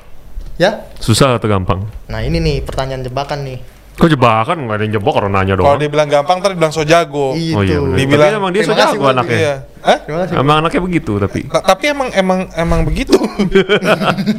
ya 0.57 0.71
Susah 0.97 1.37
atau 1.37 1.45
gampang? 1.45 1.85
nah 2.05 2.19
ini 2.19 2.37
nih 2.37 2.57
pertanyaan 2.61 3.01
jebakan 3.01 3.41
nih 3.43 3.59
Kok 3.95 4.09
jebakan 4.11 4.57
nggak 4.59 4.75
ada 4.75 4.83
yang 4.83 4.93
jebak 4.93 5.13
orang 5.13 5.31
nanya 5.31 5.53
Kalau 5.53 5.71
doang. 5.71 5.79
dia 5.79 5.87
bilang 5.87 6.09
gampang, 6.09 6.35
ntar 6.37 6.51
dibilang 6.51 6.67
so 6.69 6.83
jago. 6.83 7.31
itu 7.31 7.55
Oh 7.55 7.63
iya 7.63 7.79
bener. 7.79 7.95
Dibilang- 7.95 8.27
Tapi 8.27 8.35
emang 8.35 8.51
dia 8.51 8.63
so 8.63 8.75
jago 8.75 9.03
anaknya. 9.07 9.37
Iya. 9.39 9.53
Hah? 9.79 9.97
Emang 10.35 10.55
anaknya 10.59 10.81
begitu 10.83 11.13
tapi. 11.15 11.47
Ta- 11.47 11.63
tapi 11.63 11.83
emang 11.87 12.09
emang 12.11 12.39
emang 12.51 12.83
begitu. 12.83 13.15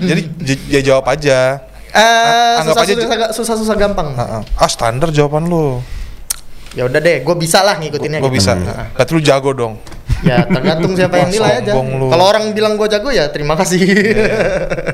Jadi 0.02 0.22
j- 0.36 0.66
ya 0.68 0.80
jawab 0.84 1.08
aja. 1.08 1.64
Eh, 1.96 2.60
anggap 2.60 2.76
susah, 2.76 2.84
aja 2.84 2.92
susah, 2.92 3.06
susah, 3.08 3.28
susah, 3.32 3.54
susah 3.64 3.76
gampang. 3.80 4.12
Ah, 4.14 4.40
ah. 4.40 4.42
Ah, 4.60 4.68
standar 4.68 5.08
jawaban 5.08 5.48
lu. 5.48 5.80
Ya 6.76 6.84
udah 6.84 7.00
deh, 7.00 7.24
gue 7.24 7.36
bisa 7.40 7.64
lah 7.64 7.80
ngikutinnya. 7.80 8.20
Gue 8.20 8.28
gitu. 8.28 8.44
bisa. 8.44 8.52
Nah, 8.52 8.92
Berarti 8.92 9.10
lu 9.16 9.22
jago 9.24 9.50
dong. 9.56 9.74
ya 10.24 10.48
tergantung 10.48 10.92
siapa 10.96 11.24
yang 11.24 11.30
nilai 11.32 11.64
aja. 11.64 11.72
Kalau 11.76 12.24
orang 12.24 12.52
bilang 12.52 12.76
gue 12.76 12.88
jago 12.88 13.08
ya 13.08 13.32
terima 13.32 13.56
kasih. 13.56 13.80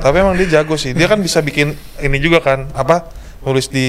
Tapi 0.03 0.17
emang 0.23 0.39
dia 0.39 0.63
jago 0.63 0.79
sih. 0.79 0.95
Dia 0.95 1.11
kan 1.11 1.19
bisa 1.19 1.43
bikin 1.43 1.75
ini 1.99 2.19
juga 2.23 2.39
kan. 2.39 2.71
Apa? 2.71 3.11
Nulis 3.43 3.67
di 3.67 3.87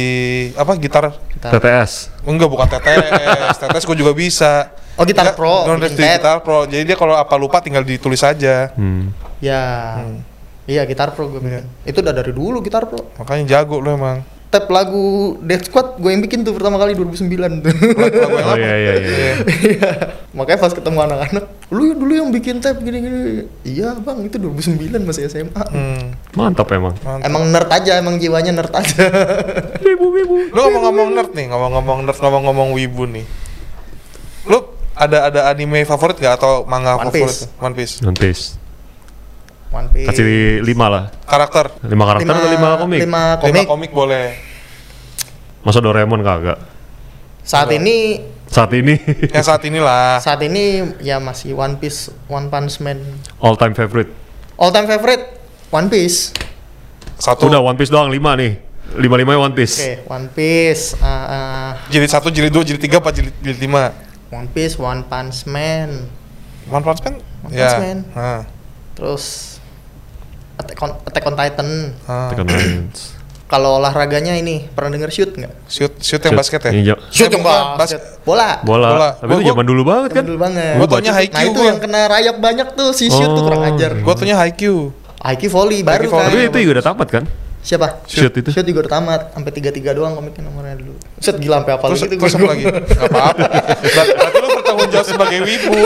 apa 0.57 0.73
gitar 0.81 1.13
Gitar. 1.29 1.59
TTS. 1.59 2.23
Enggak, 2.25 2.49
bukan 2.49 2.65
TTS. 2.65 3.55
TTS 3.61 3.83
gue 3.85 3.97
juga 4.01 4.13
bisa. 4.17 4.73
Oh, 4.97 5.03
gitar 5.03 5.29
Dia 5.29 5.37
pro, 5.37 5.69
Nulis 5.69 5.93
di 5.93 6.01
gitar 6.01 6.39
pro. 6.41 6.65
Jadi 6.65 6.83
dia 6.87 6.97
kalau 6.97 7.13
apa 7.13 7.35
lupa 7.37 7.59
tinggal 7.59 7.83
ditulis 7.83 8.21
aja. 8.23 8.71
Hmm. 8.73 9.11
ya, 9.43 9.61
iya 10.69 10.87
gitar 10.87 11.11
pro 11.11 11.27
gue 11.27 11.41
bikin. 11.43 11.65
Itu 11.83 11.99
udah 11.99 12.13
dari 12.15 12.31
dulu 12.31 12.63
gitar 12.63 12.87
pro. 12.87 13.11
Makanya 13.19 13.43
jago 13.59 13.83
lu 13.83 13.93
emang. 13.93 14.23
Tab 14.53 14.69
lagu 14.69 15.33
Death 15.41 15.65
Squad 15.65 15.97
gue 15.97 16.13
yang 16.13 16.21
bikin 16.21 16.45
tuh 16.45 16.53
pertama 16.53 16.77
kali 16.77 16.93
2009 16.93 17.65
tuh. 17.65 17.73
Lagu 17.73 18.15
yang 18.21 18.33
Oh 18.53 18.57
iya 18.57 18.75
iya 18.77 18.93
iya. 18.93 18.93
Iya. 19.01 19.33
Iya. 19.49 19.91
Makanya 20.33 20.59
pas 20.61 20.73
ketemu 20.73 20.97
anak-anak, 21.09 21.45
lu 21.73 21.93
dulu 21.97 22.13
yang 22.13 22.29
bikin 22.29 22.61
tab 22.61 22.77
gini-gini. 22.81 23.49
Iya 23.65 23.97
bang, 23.97 24.29
itu 24.29 24.37
2009 24.37 25.09
masih 25.09 25.25
SMA. 25.25 25.63
Hmm. 25.73 26.13
Mantap 26.37 26.69
emang. 26.69 26.93
mantap. 27.01 27.25
Emang 27.25 27.49
nerd 27.49 27.69
aja, 27.69 27.97
emang 27.97 28.21
jiwanya 28.21 28.53
nerd 28.53 28.73
aja. 28.73 29.09
Wibu 29.85 30.05
wibu. 30.09 30.35
Lu 30.53 30.59
ngomong-ngomong 30.69 31.09
nerd 31.17 31.31
nih, 31.33 31.45
ngomong-ngomong 31.49 31.99
nerd, 32.05 32.17
ngomong-ngomong 32.21 32.69
wibu 32.77 33.03
nih. 33.09 33.25
Lu 34.45 34.73
ada 34.93 35.33
ada 35.33 35.41
anime 35.49 35.81
favorit 35.89 36.17
gak 36.21 36.37
atau 36.37 36.65
manga 36.69 36.97
One 36.97 37.09
favorit? 37.09 37.25
Piece. 37.25 37.49
One 37.57 37.73
Piece. 37.73 37.93
Nanti 38.05 38.29
One 39.73 39.89
Piece. 39.89 40.05
kasih 40.05 40.61
lima 40.61 40.85
lah. 40.85 41.03
Karakter. 41.25 41.73
Lima 41.81 42.05
karakter 42.05 42.29
atau 42.29 42.45
lima 42.47 42.69
komik? 42.77 42.99
Lima 43.01 43.21
Lima 43.41 43.41
komik. 43.41 43.65
komik 43.65 43.91
boleh. 43.91 44.37
Masa 45.61 45.81
Doraemon 45.81 46.21
kagak? 46.21 46.61
Saat 47.41 47.73
ini 47.73 48.21
Saat 48.45 48.69
ini 48.77 48.93
Yang 49.33 49.45
saat 49.49 49.65
inilah. 49.65 50.21
saat 50.21 50.37
ini 50.45 50.93
ya 51.01 51.17
masih 51.17 51.57
One 51.57 51.81
Piece, 51.81 52.13
One 52.29 52.53
Punch 52.53 52.77
Man. 52.79 53.01
all 53.41 53.57
time 53.57 53.73
favorite. 53.73 54.13
All 54.55 54.69
time 54.69 54.85
favorite 54.85 55.41
One 55.73 55.89
Piece. 55.89 56.29
Satu. 57.17 57.49
Udah 57.49 57.57
One 57.59 57.73
Piece 57.73 57.89
doang 57.89 58.13
lima 58.13 58.37
nih. 58.37 58.61
Lima 58.93 59.17
limanya 59.17 59.41
One 59.41 59.57
Piece. 59.57 59.81
Oke, 59.81 60.05
One 60.05 60.27
Piece, 60.29 60.93
uh, 61.01 61.07
uh, 61.07 61.69
Jilid 61.89 62.13
satu, 62.13 62.29
jilid 62.29 62.53
dua, 62.53 62.61
jilid 62.61 62.77
tiga, 62.77 63.01
empat, 63.01 63.17
jilid, 63.17 63.33
jilid 63.41 63.57
lima. 63.57 63.89
One 64.29 64.45
Piece, 64.45 64.77
One 64.77 65.01
Punch 65.01 65.49
Man. 65.49 66.05
One 66.69 66.83
Punch 66.85 67.01
Man? 67.01 67.17
One 67.41 67.49
ya. 67.49 67.73
Punch 67.73 67.81
Man. 67.81 67.97
Nah, 68.13 68.41
Terus 68.93 69.52
Attack 70.55 70.79
on, 70.79 70.89
Attack 71.03 71.23
on 71.23 71.35
Titan. 71.35 71.67
nah. 72.01 72.27
Attack 72.27 72.39
on 72.39 72.47
Titans. 72.47 72.99
Kalau 73.45 73.77
olahraganya 73.77 74.33
ini 74.33 74.65
pernah 74.67 74.89
denger 74.91 75.09
shoot 75.09 75.31
nggak? 75.31 75.53
Shoot, 75.67 75.93
shoot 75.99 76.17
yang 76.19 76.33
basket 76.33 76.61
ya? 76.63 76.71
Iya. 76.73 76.95
Shoot 77.07 77.29
Eh, 77.29 77.31
yang 77.31 77.43
bukan, 77.43 77.61
basket. 77.77 78.01
Bola. 78.23 78.49
Bola. 78.61 78.87
Bola. 78.89 79.09
Tapi 79.13 79.29
Gua- 79.29 79.37
itu 79.37 79.45
zaman 79.47 79.65
dulu 79.67 79.81
banget 79.83 80.09
kan? 80.11 80.23
Betul 80.25 80.37
banget. 80.37 80.73
Gua 80.73 80.87
taunya 80.87 81.13
Haikyuu 81.13 81.37
Nah 81.37 81.43
itu 81.43 81.53
gua. 81.55 81.69
yang 81.69 81.77
kena 81.77 81.99
rayap 82.07 82.35
banyak 82.39 82.67
tuh 82.73 82.89
si 82.91 83.05
shoot 83.07 83.29
tuh 83.29 83.43
kurang 83.43 83.61
Oh. 83.61 83.69
ajar. 83.69 83.91
Gua 83.99 84.13
taunya 84.13 84.33
Haikyuu. 84.35 84.89
Haikyuu 85.19 85.51
volley 85.51 85.79
baru 85.81 86.09
volley. 86.09 86.17
kan. 86.17 86.29
Tapi 86.33 86.49
itu 86.49 86.57
juga 86.65 86.73
udah 86.73 86.85
tamat 86.87 87.07
kan? 87.11 87.23
Siapa? 87.61 87.87
Shoot 88.03 88.33
itu. 88.35 88.49
Shoot 88.49 88.65
juga 88.65 88.79
udah 88.81 88.91
tamat, 88.91 89.21
sampai 89.31 89.51
tiga 89.53 89.69
tiga 89.69 89.91
doang 89.93 90.13
komiknya 90.13 90.43
nomornya 90.43 90.75
dulu. 90.75 90.97
Set 91.15 91.37
gila 91.37 91.61
sampai 91.61 91.73
apa 91.73 91.85
Terus, 91.87 92.01
gitu 92.01 92.13
terus 92.17 92.33
apa 92.33 92.47
lagi? 92.49 92.63
Gak 92.65 93.05
apa-apa. 93.05 93.45
Ber- 93.85 94.13
Berarti 94.17 94.37
lu 94.37 94.47
bertanggung 94.51 94.89
jawab 94.89 95.07
sebagai 95.07 95.39
wibu. 95.45 95.77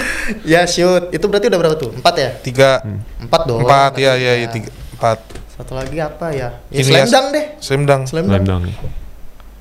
ya 0.52 0.64
shoot, 0.64 1.10
itu 1.10 1.24
berarti 1.24 1.46
udah 1.46 1.58
berapa 1.58 1.76
tuh? 1.76 1.90
Empat 1.92 2.14
ya? 2.14 2.30
Tiga, 2.38 2.70
Empat 3.18 3.40
dong. 3.44 3.60
empat, 3.60 3.92
ya, 3.96 4.12
ya, 4.14 4.32
ya, 4.36 4.48
tiga, 4.48 4.70
empat. 4.92 5.18
Satu 5.52 5.72
lagi 5.72 5.96
apa 5.96 6.30
ya? 6.30 6.58
Ya 6.68 6.80
Ini 6.80 6.82
Slam 6.82 6.98
ya, 6.98 7.06
Dunk 7.08 7.26
deh. 7.30 7.44
Slam 7.58 7.82
Dunk. 7.82 8.02
Slam 8.06 8.24
Slam 8.24 8.42
Dunk. 8.42 8.62
dunk. 8.66 8.90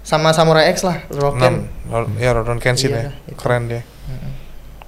Sama 0.01 0.29
Samurai 0.31 0.71
X 0.71 0.81
lah, 0.81 0.97
Roken. 1.07 1.37
Enam. 1.37 1.55
Ro- 1.85 2.15
Ya, 2.17 2.31
Rodon 2.31 2.57
Kenshin 2.57 2.89
Iya, 2.89 2.99
ya. 2.99 3.11
itu. 3.23 3.37
Keren 3.37 3.67
dia. 3.67 3.81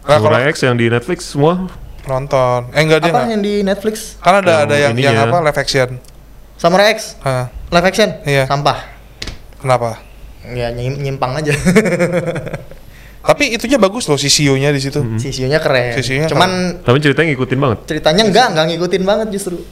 Kalau 0.02 0.26
Samurai 0.26 0.50
X 0.50 0.56
yang 0.62 0.76
di 0.76 0.88
Netflix 0.88 1.30
semua 1.30 1.70
nonton. 2.04 2.68
Eh, 2.72 2.82
enggak 2.82 3.00
dia 3.02 3.12
Apa 3.12 3.30
yang 3.30 3.40
di 3.40 3.62
Netflix? 3.62 4.18
Kan 4.20 4.42
ada 4.42 4.66
Yang 4.66 4.66
ada 4.66 4.76
yang 4.76 4.94
yang 4.98 5.16
apa 5.24 5.38
live 5.42 5.56
action. 5.56 5.90
Samurai 6.56 6.92
X 6.92 7.16
Hah, 7.20 7.48
live 7.70 7.86
action? 7.86 8.10
Iya. 8.24 8.44
Sampah. 8.46 8.80
kenapa? 9.58 10.00
Ya 10.46 10.72
nyim- 10.72 11.00
nyimpang 11.00 11.40
aja. 11.40 11.56
Tapi 13.24 13.56
itunya 13.56 13.76
bagus 13.78 14.04
loh 14.06 14.16
si 14.16 14.28
CEO-nya 14.28 14.70
di 14.70 14.78
situ. 14.78 15.00
Sisionya 15.16 15.58
keren. 15.58 15.96
Sisionya 15.96 16.28
Cuman 16.28 16.84
tapi 16.84 17.00
ceritanya 17.00 17.32
ngikutin 17.32 17.56
banget. 17.58 17.78
ceritanya 17.88 18.24
enggak, 18.24 18.48
enggak 18.52 18.66
ngikutin 18.70 19.04
banget 19.04 19.28
justru. 19.32 19.64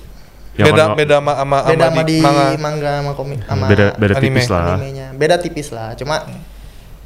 Yang 0.53 0.67
Beda 0.67 0.83
mana- 0.85 0.95
beda 0.95 1.15
sama 1.17 1.33
sama 1.33 1.57
Beda 1.65 1.85
sama 1.85 2.01
di 2.01 2.07
di 2.09 2.17
manga. 2.17 2.45
manga 2.57 2.91
sama 2.97 3.11
komik 3.13 3.39
sama 3.41 3.65
beda 3.67 3.85
beda 3.93 4.13
anime. 4.13 4.23
tipis 4.25 4.47
lah. 4.47 4.63
animenya. 4.69 5.07
Beda 5.13 5.35
tipis 5.37 5.67
lah. 5.69 5.87
Cuma 5.93 6.15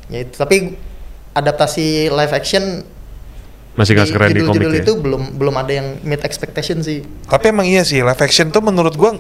ya 0.06 0.20
itu 0.20 0.34
tapi 0.34 0.56
adaptasi 1.32 1.86
live 2.10 2.34
action 2.34 2.64
Masih 3.74 3.92
nggak 3.92 4.08
sekeren 4.08 4.30
di 4.30 4.40
komik 4.40 4.46
judul-judul 4.56 4.72
ya. 4.72 4.82
itu 4.82 4.94
belum 4.96 5.24
belum 5.36 5.56
ada 5.56 5.72
yang 5.74 5.88
meet 6.02 6.22
expectation 6.22 6.80
sih. 6.80 7.02
Tapi 7.24 7.46
emang 7.50 7.66
iya 7.66 7.82
sih 7.82 8.00
live 8.00 8.18
action 8.18 8.48
tuh 8.48 8.62
menurut 8.62 8.94
gua 8.94 9.18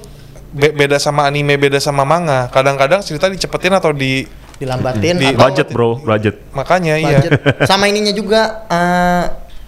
be- 0.48 0.72
beda 0.72 0.96
sama 0.96 1.25
anime, 1.25 1.58
beda 1.60 1.77
sama 1.77 2.01
manga. 2.01 2.48
Kadang-kadang 2.48 3.01
cerita 3.01 3.27
dicepetin 3.27 3.74
atau 3.74 3.91
di 3.91 4.24
Dilambatin 4.56 5.16
Di- 5.16 5.28
atau 5.30 5.42
Budget 5.42 5.68
bro, 5.68 6.00
budget. 6.00 6.36
makanya 6.52 6.96
iya. 6.96 7.20
budget. 7.20 7.32
sama 7.64 7.86
ininya 7.86 8.12
juga 8.12 8.64
eh, 8.66 9.26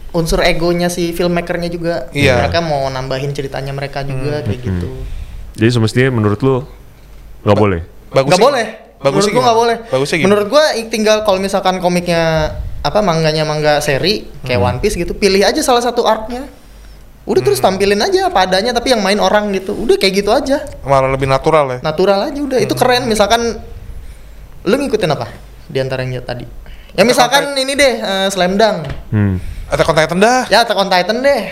unsur 0.10 0.39
egonya 0.41 0.88
si 0.88 1.12
filmmakernya 1.12 1.67
juga. 1.67 1.96
Iya. 2.10 2.39
Mereka 2.41 2.60
mau 2.62 2.88
nambahin 2.88 3.32
ceritanya 3.32 3.72
mereka 3.72 4.01
juga 4.01 4.41
kayak 4.41 4.60
gitu. 4.60 4.88
Jadi 5.53 5.70
semestinya 5.70 6.10
menurut 6.13 6.39
lu 6.39 6.63
nggak 7.44 7.58
boleh. 7.58 7.82
Bagusnya 8.08 8.32
Nggak 8.32 8.41
boleh. 8.41 8.65
Bagusnya 8.98 9.03
Menurut 9.03 9.29
gua 9.29 9.44
nggak 9.44 9.60
boleh. 9.60 9.77
Gimana? 10.08 10.24
Menurut 10.24 10.48
gua 10.48 10.63
i- 10.74 10.88
tinggal 10.88 11.17
kalau 11.22 11.38
misalkan 11.38 11.77
komiknya 11.77 12.50
apa 12.79 13.03
mangganya 13.03 13.44
mangga 13.44 13.77
seri 13.77 14.25
kayak 14.41 14.58
Hmm. 14.58 14.70
One 14.70 14.79
Piece 14.79 14.96
gitu, 14.96 15.12
pilih 15.12 15.44
aja 15.44 15.60
salah 15.60 15.84
satu 15.84 16.01
arc-nya. 16.01 16.48
Udah 17.27 17.44
terus 17.44 17.60
Hmm. 17.60 17.75
tampilin 17.75 18.00
aja 18.00 18.32
apa 18.32 18.48
adanya 18.48 18.72
tapi 18.72 18.96
yang 18.96 19.03
main 19.03 19.20
orang 19.20 19.51
gitu. 19.51 19.75
Udah 19.75 20.00
kayak 20.00 20.13
gitu 20.15 20.32
aja. 20.32 20.63
Malah 20.82 21.12
lebih 21.12 21.27
natural 21.27 21.67
ya. 21.67 21.77
Natural 21.84 22.32
aja 22.32 22.39
udah. 22.39 22.58
Hmm. 22.58 22.65
Itu 22.65 22.74
keren 22.74 23.03
misalkan 23.06 23.60
lu 24.67 24.75
ngikutin 24.77 25.09
apa 25.09 25.27
di 25.65 25.79
antara 25.79 26.03
yang 26.03 26.19
tadi? 26.21 26.43
Ya 26.93 27.03
misalkan 27.03 27.53
ini 27.53 27.74
deh 27.74 27.93
eh, 27.97 28.27
Slam 28.27 28.59
Dunk. 28.59 28.77
Hmm. 29.09 29.39
Attack 29.67 29.88
on 29.88 29.95
Titan 29.95 30.17
dah. 30.19 30.43
Ya 30.47 30.63
Attack 30.63 30.75
on 30.75 30.88
Titan 30.88 31.19
deh. 31.19 31.43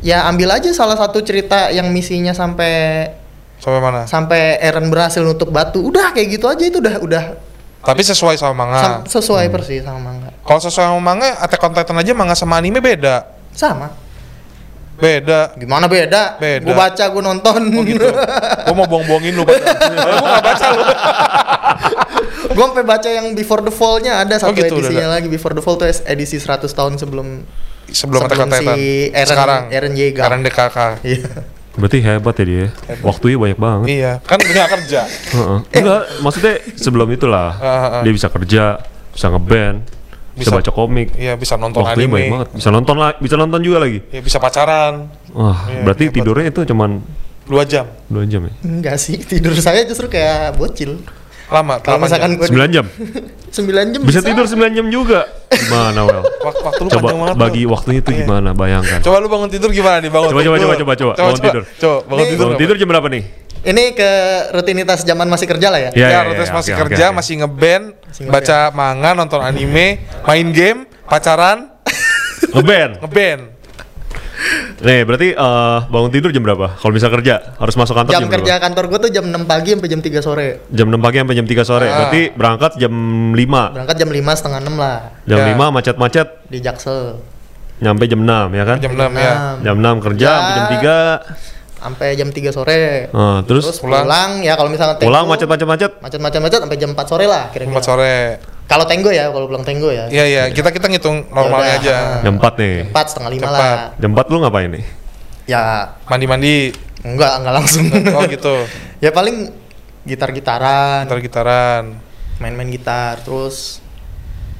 Ya 0.00 0.26
ambil 0.26 0.52
aja 0.52 0.70
salah 0.70 0.94
satu 0.94 1.18
cerita 1.20 1.70
yang 1.70 1.88
misinya 1.88 2.30
sampai 2.30 3.06
Sampai 3.56 3.80
mana? 3.80 4.04
sampai 4.04 4.60
Eren 4.60 4.92
berhasil 4.92 5.24
nutup 5.24 5.48
batu. 5.48 5.80
Udah 5.80 6.12
kayak 6.12 6.36
gitu 6.36 6.46
aja 6.46 6.60
itu 6.60 6.78
udah 6.78 6.96
udah 7.00 7.24
Tapi 7.80 8.02
sesuai 8.02 8.34
sama 8.34 8.66
manga. 8.66 8.78
sam- 8.82 9.04
sesuai 9.06 9.46
persis 9.48 9.80
sama 9.80 10.10
manga. 10.12 10.28
Kalau 10.42 10.60
sesuai 10.60 10.90
sama 10.90 11.00
manga, 11.00 11.38
Attack 11.38 11.62
on 11.62 11.72
Titan 11.72 11.96
aja 11.96 12.12
manga 12.12 12.34
sama 12.34 12.58
anime 12.58 12.78
beda. 12.78 13.30
Sama. 13.54 13.90
Beda. 14.96 15.52
Gimana 15.54 15.86
beda? 15.86 16.36
Beda. 16.36 16.64
Gue 16.64 16.74
baca, 16.74 17.04
gue 17.04 17.22
nonton. 17.22 17.60
Oh 17.68 17.82
gitu. 17.82 18.06
gua 18.64 18.74
mau 18.74 18.86
bohong-bohongin 18.86 19.32
lu 19.38 19.44
gua 19.44 19.56
gak 20.32 20.44
baca 20.44 20.66
lu. 20.70 20.82
gue 22.46 22.64
sampai 22.64 22.84
baca 22.84 23.08
yang 23.08 23.26
Before 23.32 23.60
the 23.60 23.70
Fall-nya 23.70 24.24
ada 24.24 24.34
satu 24.36 24.52
gitu, 24.52 24.72
udah 24.72 24.88
edisinya 24.88 25.08
lagi 25.10 25.28
Before 25.28 25.52
the 25.52 25.60
Fall 25.60 25.76
tuh 25.76 25.86
edisi 26.06 26.36
100 26.36 26.64
tahun 26.66 26.96
sebelum 26.96 27.44
Sebelum 27.86 28.26
Sebelum 28.26 28.50
si 28.50 28.66
Eren- 29.14 29.28
Sekarang. 29.28 29.62
Eren 29.70 29.94
Yeager. 29.94 30.24
Eren 30.24 30.42
DKK. 30.42 30.78
Iya. 31.06 31.30
Berarti 31.76 31.98
hebat 32.00 32.34
ya 32.34 32.44
dia. 32.44 32.66
Waktunya 32.98 33.36
banyak 33.36 33.58
banget. 33.60 33.86
Iya, 33.86 34.12
kan 34.24 34.40
nggak 34.40 34.68
kerja. 34.72 35.04
Heeh. 35.06 35.58
Enggak, 35.70 36.02
maksudnya 36.18 36.54
sebelum 36.74 37.06
itulah 37.12 37.52
Ah, 37.52 37.68
ah, 37.68 37.86
ah. 38.00 38.02
dia 38.02 38.10
bisa 38.10 38.26
kerja, 38.26 38.80
bisa 39.12 39.26
ngeband, 39.28 39.84
bisa, 40.36 40.52
Bisa- 40.52 40.58
baca 40.60 40.70
komik. 40.70 41.08
Iya, 41.16 41.34
bisa 41.34 41.56
nonton 41.56 41.80
Waktunya 41.80 42.04
banyak 42.06 42.20
anime. 42.20 42.34
banget. 42.36 42.48
Bisa 42.54 42.68
nonton 42.68 42.94
lah, 42.94 43.10
bisa 43.16 43.34
nonton 43.34 43.60
juga 43.60 43.78
lagi. 43.80 43.98
Iya, 44.06 44.20
bisa 44.20 44.36
pacaran. 44.36 45.08
Wah, 45.32 45.64
Iya, 45.66 45.80
berarti 45.82 46.04
tidurnya 46.12 46.46
itu 46.48 46.60
cuman 46.62 47.00
Dua 47.46 47.62
jam. 47.62 47.86
2 48.10 48.26
jam 48.26 48.42
ya? 48.42 48.52
Enggak 48.60 48.98
sih, 48.98 49.22
tidur 49.22 49.54
saya 49.56 49.86
justru 49.86 50.10
kayak 50.10 50.58
bocil. 50.58 50.98
Lama. 51.46 51.78
Kalau 51.78 51.96
8 51.96 52.04
misalkan 52.04 52.28
jam. 52.28 52.38
gue 52.38 52.46
9 52.48 52.74
jam. 52.74 52.86
9 53.56 53.92
jam 53.94 54.00
Bisa 54.02 54.20
tidur 54.20 54.44
9 54.44 54.66
jam 54.72 54.86
juga. 54.88 55.20
Gimana, 55.48 56.00
Wel? 56.02 56.22
Wak- 56.42 56.60
Waktu 56.60 56.80
lu 56.80 56.88
Coba 56.88 57.00
panjang 57.00 57.18
banget. 57.20 57.36
bagi 57.38 57.62
lu. 57.62 57.70
waktunya 57.70 58.00
itu 58.00 58.10
Iya. 58.10 58.18
gimana, 58.20 58.50
bayangkan. 58.52 58.98
Coba 59.00 59.16
lu 59.18 59.28
bangun 59.28 59.48
tidur 59.48 59.70
gimana 59.70 59.96
nih? 59.98 60.10
Bangun 60.10 60.28
Coba, 60.28 60.40
coba, 60.40 60.54
tidur. 60.54 60.66
coba, 60.66 60.74
coba, 60.76 60.92
coba. 60.96 61.12
Bangun 61.16 61.38
tidur. 61.40 61.62
Coba, 61.76 61.96
bangun 62.02 62.18
Nih. 62.18 62.28
tidur. 62.28 62.44
Bangun 62.44 62.58
tidur 62.58 62.76
jam 62.76 62.88
berapa 62.88 63.08
nih? 63.08 63.22
Ini 63.64 63.84
ke 63.92 64.10
rutinitas 64.52 65.02
zaman 65.02 65.26
masih 65.26 65.46
kerja 65.48 65.68
lah 65.68 65.80
ya. 65.80 65.90
Iya, 65.90 66.06
Ya, 66.06 66.20
iya, 66.20 66.34
terus 66.34 66.50
iya, 66.50 66.54
masih 66.54 66.72
oke, 66.72 66.80
kerja, 66.82 67.04
oke. 67.04 67.16
masih 67.16 67.34
ngeband, 67.40 67.84
Masih 68.00 68.22
ngeband. 68.22 68.34
baca 68.46 68.58
manga, 68.72 69.10
nonton 69.12 69.40
anime, 69.40 69.86
main 70.22 70.48
game, 70.50 70.78
pacaran, 71.02 71.58
Ngeband. 72.52 72.92
ngeband. 73.02 73.42
Nih, 74.78 75.02
berarti 75.02 75.28
eh, 75.32 75.78
bangun 75.86 76.10
tidur 76.10 76.30
jam 76.30 76.40
berapa? 76.40 76.76
Kalau 76.76 76.92
bisa 76.92 77.08
kerja, 77.08 77.56
harus 77.56 77.74
masuk 77.74 77.94
kantor 77.94 78.12
jam, 78.12 78.22
Jam 78.22 78.30
kerja 78.30 78.52
berapa? 78.52 78.64
kantor 78.64 78.84
gue 78.86 78.98
tuh 79.00 79.10
jam 79.10 79.24
6 79.24 79.42
pagi 79.44 79.70
sampai 79.72 79.88
jam 79.88 80.00
3 80.00 80.20
sore. 80.20 80.48
Jam 80.68 80.86
6 80.88 81.00
pagi 81.00 81.16
sampai 81.18 81.34
jam 81.34 81.46
3 81.46 81.62
sore. 81.62 81.86
Ah. 81.86 81.94
Berarti 81.98 82.22
berangkat 82.30 82.72
jam 82.76 82.92
5. 83.30 83.62
Berangkat 83.72 83.96
jam 83.96 84.10
5 84.10 84.32
setengah 84.32 84.60
6 84.62 84.76
lah 84.76 84.96
Jam 85.24 85.38
Ya. 85.38 85.46
5 85.50 85.66
macet-macet 85.72 86.28
di 86.46 86.58
Jaksel. 86.60 87.18
nyampe 87.76 88.04
jam 88.06 88.20
6 88.20 88.48
ya 88.52 88.64
kan? 88.64 88.78
Jam 88.80 88.92
6 88.94 89.12
ya. 89.14 89.32
Jam 89.60 89.76
6 89.76 89.96
kerja 90.00 90.24
Ya. 90.24 90.36
sampai 90.38 90.52
jam 90.54 90.66
3. 90.72 90.96
Sampai 91.76 92.16
jam 92.16 92.32
3 92.32 92.50
sore. 92.50 93.12
Ah, 93.12 93.44
terus, 93.44 93.68
Terus 93.68 93.78
pulang, 93.78 94.40
ya 94.40 94.56
kalau 94.56 94.72
misalnya 94.72 94.96
pulang 94.96 95.28
Tenggo, 95.28 95.32
macet-macet-macet. 95.36 95.92
macet-macet 96.00 96.60
sampai 96.64 96.78
jam 96.80 96.90
4 96.96 97.06
sore 97.06 97.24
lah 97.28 97.52
kira-kira. 97.52 97.76
4 97.76 97.84
sore. 97.84 98.16
Kalau 98.66 98.84
Tenggo 98.88 99.12
ya, 99.12 99.28
kalau 99.28 99.46
pulang 99.46 99.62
Tenggo 99.62 99.92
ya. 99.92 100.08
Iya, 100.08 100.24
iya. 100.26 100.42
Kita 100.50 100.72
kita 100.72 100.88
ngitung 100.88 101.28
normalnya 101.30 101.78
Yaudah. 101.78 102.18
aja. 102.18 102.24
Jam 102.24 102.34
4 102.40 102.52
nih. 102.58 102.74
4 102.90 103.06
setengah 103.06 103.30
5 103.30 103.38
Cepat. 103.38 103.52
lah. 103.54 103.76
Jam 103.94 104.10
4 104.10 104.26
lu 104.26 104.36
ngapain 104.42 104.70
nih? 104.72 104.84
Ya 105.46 105.62
Mandi-mandi. 106.10 106.56
enggak, 107.04 107.32
enggak 107.38 107.54
langsung. 107.54 107.86
Oh 108.10 108.22
gitu. 108.26 108.54
ya 109.04 109.14
paling 109.14 109.52
gitar-gitaran, 110.02 111.06
Gitar-gitaran, 111.06 111.98
main-main 112.38 112.66
gitar, 112.66 113.20
terus 113.20 113.78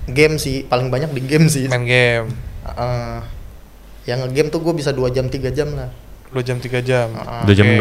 game 0.07 0.37
sih, 0.37 0.63
paling 0.63 0.87
banyak 0.87 1.11
di 1.11 1.23
game 1.23 1.47
sih. 1.47 1.67
main 1.67 1.83
game. 1.83 2.27
Heeh. 2.63 3.19
yang 4.07 4.23
nge-game 4.23 4.55
tuh 4.55 4.63
gue 4.63 4.71
bisa 4.71 4.95
2 4.95 5.11
jam 5.11 5.27
3 5.27 5.51
jam 5.51 5.75
lah. 5.75 5.91
2 6.37 6.45
jam 6.45 6.57
3 6.61 6.85
jam. 6.85 7.09
Ah. 7.17 7.43
Udah 7.49 7.55
jam 7.57 7.67
Oke. 7.67 7.81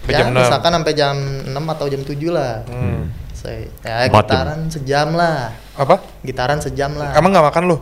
Sampai 0.00 0.12
ya, 0.16 0.18
jam 0.24 0.28
6. 0.32 0.40
misalkan 0.40 0.70
sampai 0.72 0.92
jam 0.96 1.14
6 1.44 1.72
atau 1.76 1.86
jam 1.92 2.00
7 2.00 2.32
lah. 2.32 2.52
Hmm. 2.64 3.02
Saya 3.36 3.68
ya 3.84 3.94
Empat 4.08 4.24
jam. 4.24 4.32
gitaran 4.32 4.60
sejam 4.68 5.08
lah. 5.12 5.38
Apa? 5.76 5.94
Gitaran 6.24 6.58
sejam 6.60 6.90
lah. 6.96 7.12
Emang 7.12 7.30
nggak 7.32 7.46
makan 7.52 7.62
lu? 7.68 7.76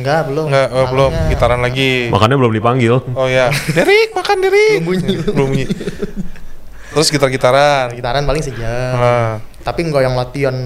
Enggak, 0.00 0.20
belum. 0.32 0.46
Nggak, 0.48 0.68
oh, 0.72 0.86
belum. 0.88 1.12
Gitaran 1.28 1.60
lagi. 1.60 1.90
Makannya 2.08 2.36
belum 2.40 2.52
dipanggil. 2.56 2.94
Oh 3.12 3.28
ya, 3.28 3.52
Derik 3.76 4.16
makan 4.16 4.36
Derik. 4.40 4.80
Belum 4.80 4.86
bunyi. 4.88 5.14
Belum 5.36 5.48
bunyi. 5.52 5.66
Terus 6.90 7.08
gitar-gitaran. 7.10 7.92
Gitaran 7.94 8.24
paling 8.24 8.42
sejam. 8.42 8.92
Nah, 8.96 9.38
Tapi 9.60 9.80
enggak 9.84 10.02
yang 10.02 10.16
latihan 10.16 10.56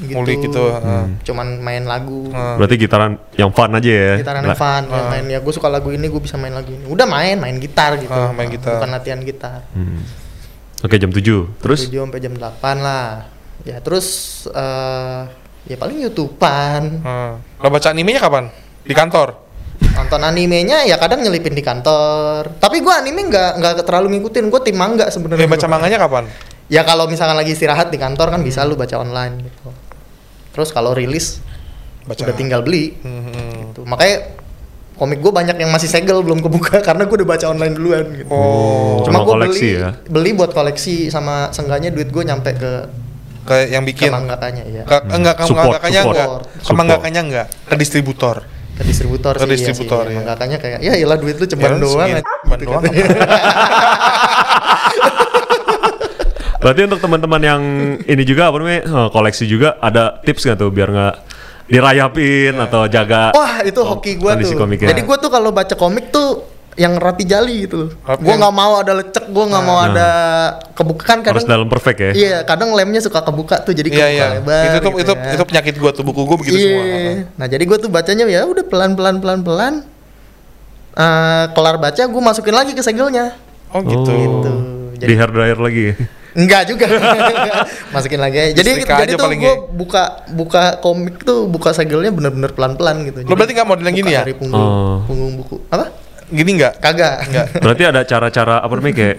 gitu. 0.00 0.24
gitu. 0.48 0.64
ah. 0.72 1.04
Cuman 1.24 1.60
main 1.60 1.84
lagu. 1.84 2.32
Ah. 2.32 2.56
Berarti 2.56 2.80
gitaran 2.80 3.20
yang 3.36 3.52
fun 3.52 3.70
aja 3.76 3.90
ya. 3.90 4.12
Gitaran 4.20 4.42
yang 4.44 4.56
fun, 4.56 4.82
main, 4.88 5.04
main 5.12 5.24
ya 5.28 5.38
gue 5.44 5.52
suka 5.52 5.68
lagu 5.68 5.92
ini 5.92 6.06
gue 6.08 6.20
bisa 6.22 6.40
main 6.40 6.52
lagu 6.52 6.72
ini. 6.72 6.88
Udah 6.88 7.04
main, 7.04 7.36
main 7.36 7.56
gitar 7.60 8.00
gitu. 8.00 8.12
Ah, 8.12 8.32
main 8.32 8.48
gitar. 8.48 8.80
Bukan 8.80 8.90
latihan 8.90 9.20
gitar. 9.20 9.66
hmm. 9.76 10.00
Oke, 10.80 10.96
jam 10.96 11.12
7. 11.12 11.60
Terus 11.60 11.92
7 11.92 12.08
sampai 12.08 12.20
jam 12.24 12.32
8 12.32 12.80
lah. 12.80 13.28
Ya 13.68 13.76
terus 13.84 14.08
eh 14.48 15.20
ya 15.68 15.76
paling 15.76 16.00
YouTubean. 16.08 17.04
Ah. 17.04 17.36
Lo 17.60 17.68
baca 17.68 17.88
animenya 17.92 18.20
kapan? 18.24 18.48
Di 18.80 18.96
kantor. 18.96 19.36
Nonton 19.80 20.20
animenya 20.24 20.88
ya 20.88 20.96
kadang 20.96 21.20
nyelipin 21.20 21.52
di 21.52 21.60
kantor. 21.60 22.56
Tapi 22.56 22.80
gua 22.80 23.04
anime 23.04 23.28
nggak 23.28 23.60
nggak 23.60 23.74
terlalu 23.84 24.16
ngikutin. 24.16 24.48
Gue 24.48 24.60
tim 24.64 24.76
manga 24.80 25.12
sebenarnya. 25.12 25.44
Eh 25.44 25.50
baca 25.50 25.66
manganya 25.68 26.00
kapan? 26.00 26.24
Ya 26.70 26.86
kalau 26.86 27.10
misalkan 27.10 27.34
lagi 27.36 27.52
istirahat 27.52 27.90
di 27.92 27.98
kantor 27.98 28.30
kan 28.32 28.40
bisa 28.40 28.64
lu 28.64 28.78
baca 28.78 28.96
online 29.02 29.50
gitu. 29.50 29.68
Terus 30.60 30.70
kalau 30.70 30.92
rilis 30.92 31.40
Baca. 32.02 32.20
udah 32.20 32.34
tinggal 32.36 32.60
beli. 32.60 33.00
Hmm. 33.00 33.72
Gitu. 33.72 33.80
Makanya 33.82 34.36
komik 34.94 35.18
gue 35.18 35.32
banyak 35.32 35.56
yang 35.56 35.70
masih 35.70 35.88
segel 35.88 36.20
belum 36.20 36.38
kebuka 36.38 36.78
karena 36.86 37.02
gue 37.02 37.16
udah 37.16 37.28
baca 37.30 37.46
online 37.48 37.72
duluan 37.72 38.04
gitu. 38.12 38.28
Oh, 38.28 39.00
Cuma 39.00 39.24
Cuma 39.24 39.24
gue 39.24 39.32
koleksi 39.34 39.68
beli 39.70 39.80
ya? 39.80 39.90
beli 40.04 40.30
buat 40.30 40.52
koleksi 40.52 41.08
sama 41.08 41.48
sengganya 41.50 41.88
duit 41.88 42.06
gue 42.06 42.20
nyampe 42.20 42.52
ke 42.52 42.72
kayak 43.42 43.66
yang 43.70 43.82
ke 43.82 43.88
bikin. 43.88 44.10
mangakanya 44.12 44.62
ya. 44.62 44.82
Ke, 44.84 45.00
enggak 45.08 45.34
ke 45.34 45.44
support. 45.44 45.80
enggak. 45.80 46.04
Ke 46.04 46.60
Support. 46.60 46.76
mangakanya 46.76 47.20
enggak. 47.22 47.46
Ke 47.64 47.74
distributor. 47.74 48.44
Ke 48.76 48.82
distributor 48.82 49.32
Ke 49.32 49.40
sih. 49.40 49.44
iya 49.46 49.52
distributor, 49.54 50.04
sih. 50.04 50.12
ya. 50.12 50.18
Mangakanya 50.20 50.56
kayak 50.56 50.78
ya 50.80 50.92
iyalah 50.94 51.16
duit 51.16 51.36
lu 51.36 51.44
ceban 51.44 51.68
Ya, 51.70 51.76
doang. 51.78 52.00
segini, 52.04 52.12
aja," 52.14 52.32
ceban 52.44 52.58
doang. 52.60 52.82
berarti 56.60 56.80
untuk 56.84 57.00
teman-teman 57.00 57.40
yang 57.40 57.62
ini 58.00 58.22
juga 58.22 58.48
apa 58.48 58.56
namanya 58.56 58.80
eh, 58.84 59.08
koleksi 59.08 59.44
juga 59.44 59.80
ada 59.80 60.20
tips 60.20 60.44
nggak 60.44 60.58
tuh 60.58 60.68
biar 60.68 60.88
nggak 60.88 61.14
dirayapin 61.66 62.54
atau 62.58 62.84
jaga 62.86 63.30
Wah 63.30 63.62
itu 63.62 63.80
hoki 63.80 64.14
gue 64.14 64.30
tuh. 64.42 64.58
komiknya. 64.58 64.90
Jadi 64.90 65.02
gue 65.02 65.16
tuh 65.16 65.30
kalau 65.30 65.50
baca 65.50 65.72
komik 65.72 66.10
tuh 66.10 66.42
yang 66.74 66.96
rapi 66.96 67.22
jali 67.22 67.64
gitu. 67.64 67.94
Rapi 68.00 68.22
Gue 68.22 68.34
nggak 68.34 68.50
mau 68.52 68.78
ada 68.78 68.92
lecek, 68.92 69.24
gue 69.26 69.44
nggak 69.44 69.64
mau 69.64 69.78
Nah. 69.78 69.86
ada 69.86 70.08
kebuka 70.72 71.02
kan 71.04 71.18
harus 71.20 71.42
kadang. 71.42 71.62
dalam 71.62 71.68
perfect 71.68 71.98
ya. 72.00 72.10
Iya, 72.12 72.38
kadang 72.42 72.72
lemnya 72.72 72.98
suka 72.98 73.20
kebuka 73.20 73.60
tuh 73.60 73.70
jadi 73.70 73.86
Iya 73.86 73.96
kebuka 73.96 74.10
iya. 74.10 74.26
lebar. 74.34 74.64
Itu 74.64 74.76
tuh 74.78 74.90
gitu 74.90 75.00
itu 75.00 75.12
ya. 75.14 75.30
itu 75.30 75.44
penyakit 75.46 75.74
gua 75.76 75.90
tuh 75.90 76.02
buku 76.02 76.20
gua 76.24 76.36
begitu 76.36 76.56
Iya. 76.56 76.66
semua. 76.66 76.84
Nah 77.36 77.46
jadi 77.46 77.62
gue 77.64 77.78
tuh 77.78 77.88
bacanya 77.88 78.24
ya 78.26 78.42
udah 78.44 78.64
pelan 78.64 78.92
pelan 78.94 79.16
pelan 79.18 79.40
pelan. 79.40 79.74
Eh, 80.92 81.44
kelar 81.52 81.76
baca 81.78 82.02
gue 82.02 82.22
masukin 82.24 82.50
lagi 82.52 82.72
ke 82.72 82.82
segelnya. 82.82 83.38
Oh 83.70 83.78
gitu. 83.80 84.10
Gitu. 84.10 84.52
Di 84.92 84.98
Jadi 85.00 85.12
hair 85.14 85.30
dryer 85.30 85.54
lagi. 85.56 85.86
Enggak 86.36 86.62
juga. 86.70 86.86
masukin 87.94 88.20
lagi 88.20 88.36
aja. 88.38 88.52
Jadi 88.56 88.70
Setrika 88.80 88.96
jadi 89.02 89.12
aja 89.12 89.14
tuh 89.18 89.24
paling 89.26 89.40
gue 89.40 89.54
buka 89.74 90.02
buka 90.30 90.62
komik 90.78 91.22
tuh 91.22 91.50
buka 91.50 91.70
segelnya 91.74 92.10
bener-bener 92.14 92.50
pelan 92.54 92.74
pelan 92.78 93.02
gitu. 93.06 93.26
Lo 93.26 93.34
berarti 93.34 93.52
nggak 93.56 93.68
model 93.68 93.84
yang 93.86 93.96
buka 93.96 94.02
gini 94.06 94.10
ya? 94.14 94.22
Dari 94.22 94.34
punggung, 94.36 94.60
Oh. 94.60 94.98
punggung 95.06 95.32
buku. 95.40 95.56
Apa? 95.70 95.90
Gini 96.30 96.50
enggak? 96.58 96.78
Kagak. 96.78 97.14
Enggak. 97.26 97.46
Berarti 97.64 97.82
ada 97.82 98.00
cara-cara 98.06 98.62
apa 98.62 98.72
namanya 98.78 98.96
kayak 99.02 99.16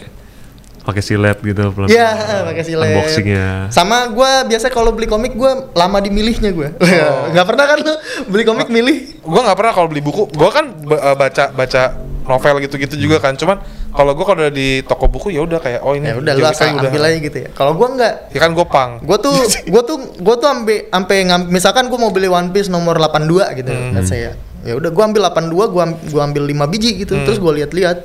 pakai 0.82 1.04
silet 1.04 1.38
gitu 1.43 1.63
pelan. 1.76 1.88
Iya, 1.91 2.10
pakai 2.47 2.63
silet. 2.63 2.88
Unboxingnya. 2.88 3.67
Sama 3.69 4.08
gua 4.10 4.47
biasa 4.47 4.71
kalau 4.71 4.95
beli 4.95 5.12
komik 5.12 5.36
gua 5.36 5.69
lama 5.76 6.00
dimilihnya 6.00 6.56
gua. 6.56 6.71
Oh. 6.71 7.30
Nggak 7.36 7.45
pernah 7.52 7.65
kan 7.67 7.78
lu 7.84 7.93
beli 8.32 8.43
komik 8.47 8.71
milih? 8.71 9.21
Gua 9.21 9.43
nggak 9.43 9.58
pernah 9.60 9.74
kalau 9.76 9.88
beli 9.91 10.02
buku. 10.02 10.32
Gua 10.32 10.50
kan 10.56 10.71
eh, 10.71 11.15
baca 11.19 11.52
baca 11.52 11.82
novel 12.26 12.56
gitu-gitu 12.63 12.95
juga 12.95 13.19
kan. 13.19 13.36
Cuman 13.36 13.60
kalau 13.91 14.12
gua 14.12 14.25
kalau 14.25 14.39
udah 14.41 14.51
di 14.51 14.82
toko 14.82 15.06
buku 15.06 15.30
ya 15.30 15.41
udah 15.41 15.58
kayak 15.58 15.80
oh 15.80 15.93
ini 15.93 16.08
Ya 16.08 16.15
udah 16.15 16.34
lu 16.34 16.45
asal 16.45 16.73
ambil 16.73 17.04
aja 17.04 17.17
gitu 17.17 17.38
ya. 17.38 17.49
Kalau 17.51 17.71
gua 17.73 17.88
enggak 17.89 18.13
Ya 18.30 18.39
kan 18.39 18.51
gua 18.51 18.65
pang. 18.65 18.91
Gua 18.99 19.17
tuh 19.17 19.36
gua 19.71 19.82
tuh 19.82 19.97
gua 20.17 20.36
tuh 20.36 20.47
ambil 20.47 20.88
sampai 20.88 21.17
ngam- 21.23 21.47
misalkan 21.47 21.86
gua 21.86 21.99
mau 21.99 22.10
beli 22.10 22.25
One 22.25 22.49
Piece 22.49 22.67
nomor 22.67 22.95
82 22.95 23.27
gitu 23.54 23.69
Hmm. 23.69 23.93
let's 23.93 24.08
say 24.08 24.25
ya. 24.25 24.34
Ya 24.62 24.73
udah 24.73 24.89
gua 24.89 25.04
ambil 25.06 25.21
82, 25.25 25.51
gua 25.67 25.84
am- 25.86 25.99
gua 26.06 26.21
ambil 26.23 26.43
5 26.43 26.65
biji 26.67 26.91
gitu. 26.97 27.13
Hmm. 27.13 27.23
Terus 27.23 27.38
gua 27.38 27.51
lihat-lihat 27.54 27.97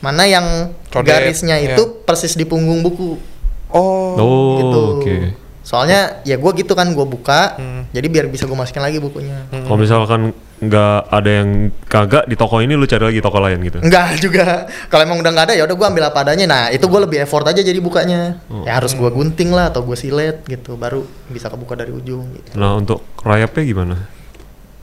mana 0.00 0.24
yang 0.24 0.46
Codet, 0.88 1.12
garisnya 1.12 1.60
itu 1.60 2.02
persis 2.02 2.32
di 2.32 2.42
punggung 2.42 2.80
buku. 2.80 3.20
Oh. 3.68 4.16
Oh, 4.16 4.48
gitu. 4.56 4.80
oke. 4.96 5.16
Soalnya 5.62 6.22
ya 6.22 6.34
gue 6.34 6.50
gitu 6.54 6.72
kan 6.72 6.88
gue 6.88 7.04
buka, 7.04 7.54
Hmm. 7.54 7.84
jadi 7.90 8.06
biar 8.06 8.26
bisa 8.26 8.44
gue 8.44 8.54
masukin 8.54 8.80
lagi 8.80 8.96
bukunya. 8.96 9.44
Kalau 9.50 9.76
misalkan 9.76 10.32
nggak 10.58 10.96
ada 11.08 11.30
yang 11.34 11.50
kagak 11.84 12.24
di 12.24 12.34
toko 12.34 12.58
ini 12.58 12.72
lu 12.72 12.84
cari 12.84 13.04
lagi 13.06 13.20
toko 13.20 13.38
lain 13.38 13.60
gitu. 13.62 13.78
Enggak 13.78 14.16
juga. 14.24 14.64
Kalau 14.86 15.02
emang 15.02 15.18
udah 15.18 15.30
nggak 15.30 15.46
ada 15.46 15.54
ya 15.54 15.64
udah 15.64 15.72
gue 15.74 15.86
ambil 15.86 16.04
apa 16.06 16.18
adanya. 16.22 16.44
Nah 16.44 16.62
itu 16.68 16.82
gue 16.82 17.00
lebih 17.00 17.18
effort 17.20 17.44
aja 17.44 17.60
jadi 17.60 17.76
bukanya. 17.78 18.40
Oh. 18.46 18.64
Ya 18.64 18.74
harus 18.74 18.92
gue 18.92 19.06
gunting 19.06 19.50
lah 19.50 19.68
atau 19.68 19.80
gue 19.82 19.94
silet 19.94 20.40
gitu, 20.44 20.74
baru 20.74 21.00
bisa 21.28 21.46
kebuka 21.46 21.74
dari 21.74 21.92
ujung. 21.92 22.24
Gitu. 22.30 22.56
Nah 22.56 22.74
untuk 22.74 23.04
rayapnya 23.18 23.62
gimana? 23.62 23.96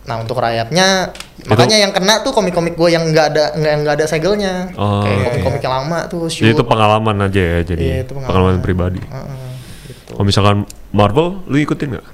Nah 0.04 0.16
untuk 0.18 0.40
rayapnya, 0.40 1.12
makanya 1.44 1.78
yang 1.78 1.92
kena 1.92 2.24
tuh 2.24 2.32
komik-komik 2.32 2.74
gue 2.74 2.90
yang 2.90 3.12
nggak 3.12 3.28
ada 3.28 3.46
nggak 3.54 3.74
nggak 3.78 3.94
ada 3.98 4.06
segelnya. 4.08 4.72
Oh, 4.74 5.04
Kayak 5.04 5.12
iya, 5.12 5.26
komik-komik 5.26 5.62
yang 5.62 5.76
lama 5.84 6.00
tuh. 6.08 6.26
Jadi 6.26 6.48
itu 6.48 6.56
shoot. 6.56 6.64
pengalaman 6.64 7.18
aja 7.20 7.42
ya, 7.44 7.60
jadi 7.66 7.84
Iya, 7.84 7.96
itu 8.02 8.14
pengalaman. 8.16 8.64
pribadi. 8.64 9.04
Heeh, 9.04 9.12
gitu. 9.28 9.47
Kalau 10.18 10.26
misalkan 10.26 10.58
Marvel, 10.90 11.46
lu 11.46 11.56
ikutin 11.56 11.94
nggak? 11.94 12.08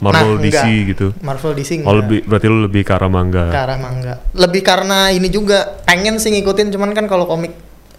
Marvel 0.00 0.32
Nah, 0.32 0.40
DC 0.40 0.56
enggak. 0.56 0.88
gitu. 0.88 1.06
Marvel 1.20 1.52
DC 1.52 1.70
Oh 1.70 1.76
enggak. 1.76 1.94
lebih, 2.00 2.18
berarti 2.24 2.46
lu 2.48 2.58
lebih 2.62 2.82
ke 2.82 2.92
arah 2.92 3.06
manga. 3.06 3.44
ke 3.46 3.58
arah 3.58 3.76
manga. 3.76 4.14
Lebih 4.32 4.62
karena 4.62 5.12
ini 5.12 5.28
juga 5.28 5.84
pengen 5.84 6.16
sih 6.16 6.32
ngikutin, 6.32 6.72
cuman 6.72 6.90
kan 6.90 7.04
kalau 7.04 7.28
komik 7.28 7.52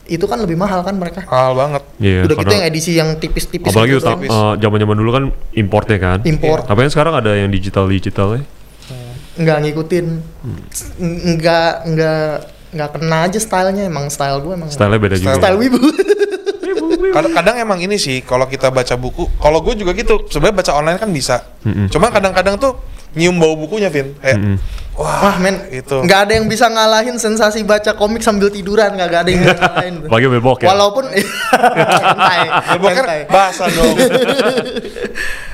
itu 0.04 0.26
kan 0.26 0.42
lebih 0.42 0.58
mahal 0.58 0.82
kan 0.82 0.98
mereka. 0.98 1.22
Mahal 1.24 1.54
banget. 1.54 1.82
Iya, 1.96 2.26
Udah 2.26 2.36
gitu 2.36 2.52
yang 2.52 2.66
edisi 2.66 2.92
yang 2.92 3.10
tipis-tipis. 3.16 3.70
apalagi 3.70 3.94
gitu, 3.94 4.02
utang- 4.02 4.18
tipis. 4.18 4.34
eh, 4.34 4.54
zaman-zaman 4.58 4.96
dulu 4.98 5.10
kan 5.12 5.24
importnya 5.54 5.98
kan. 5.98 6.20
Impor. 6.24 6.66
Tapi 6.66 6.80
kan 6.80 6.92
sekarang 6.92 7.14
ada 7.16 7.32
yang 7.32 7.48
digital 7.48 7.86
digital 7.86 8.36
ya. 8.36 8.44
nggak 9.32 9.58
ngikutin, 9.64 10.06
N- 11.00 11.20
nggak 11.32 11.72
nggak 11.88 12.26
nggak 12.72 12.90
kena 12.92 13.18
aja 13.24 13.38
stylenya. 13.38 13.86
Emang 13.86 14.10
style 14.10 14.42
gue 14.42 14.52
emang 14.52 14.68
Stylenya 14.68 15.00
beda 15.00 15.16
juga. 15.16 15.38
style 15.38 15.56
wibu. 15.56 15.80
Kadang, 17.12 17.32
kadang 17.34 17.56
emang 17.58 17.78
ini 17.78 17.96
sih 17.96 18.20
kalau 18.20 18.46
kita 18.46 18.68
baca 18.68 18.94
buku, 18.94 19.26
kalau 19.36 19.60
gue 19.60 19.74
juga 19.76 19.92
gitu. 19.92 20.26
Sebenarnya 20.26 20.56
baca 20.58 20.72
online 20.74 20.98
kan 20.98 21.10
bisa. 21.10 21.36
Mm-mm. 21.62 21.86
Cuma 21.88 22.08
kadang-kadang 22.08 22.56
tuh 22.56 22.76
nyium 23.12 23.36
bau 23.36 23.54
bukunya, 23.54 23.88
Vin. 23.88 24.12
Kayak 24.18 24.38
Mm-mm. 24.38 24.56
wah, 24.94 25.18
Wah 25.22 25.36
men, 25.38 25.56
itu. 25.70 25.96
nggak 26.00 26.20
ada 26.22 26.32
yang 26.36 26.46
bisa 26.46 26.66
ngalahin 26.66 27.16
sensasi 27.16 27.62
baca 27.62 27.94
komik 27.94 28.22
sambil 28.22 28.48
tiduran, 28.48 28.94
nggak 28.94 29.08
ada 29.10 29.26
yang 29.26 29.42
bisa 29.42 29.58
ngalahin. 29.58 29.94
tuh. 30.00 30.08
Apalagi 30.08 30.26
ambil 30.28 30.42
bok 30.42 30.58
ya. 30.60 30.68
Walaupun 30.70 31.04
hentai. 31.12 32.40
bahasa 33.28 33.64
dong. 33.68 33.96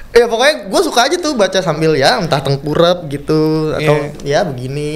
Ya 0.08 0.26
pokoknya 0.26 0.66
gue 0.66 0.82
suka 0.82 1.06
aja 1.06 1.14
tuh 1.16 1.38
baca 1.38 1.62
sambil 1.62 1.94
ya 1.94 2.18
entah 2.18 2.42
tengkurap 2.42 3.06
gitu 3.06 3.70
atau 3.70 3.96
Iya. 4.26 4.42
ya 4.42 4.50
begini 4.50 4.90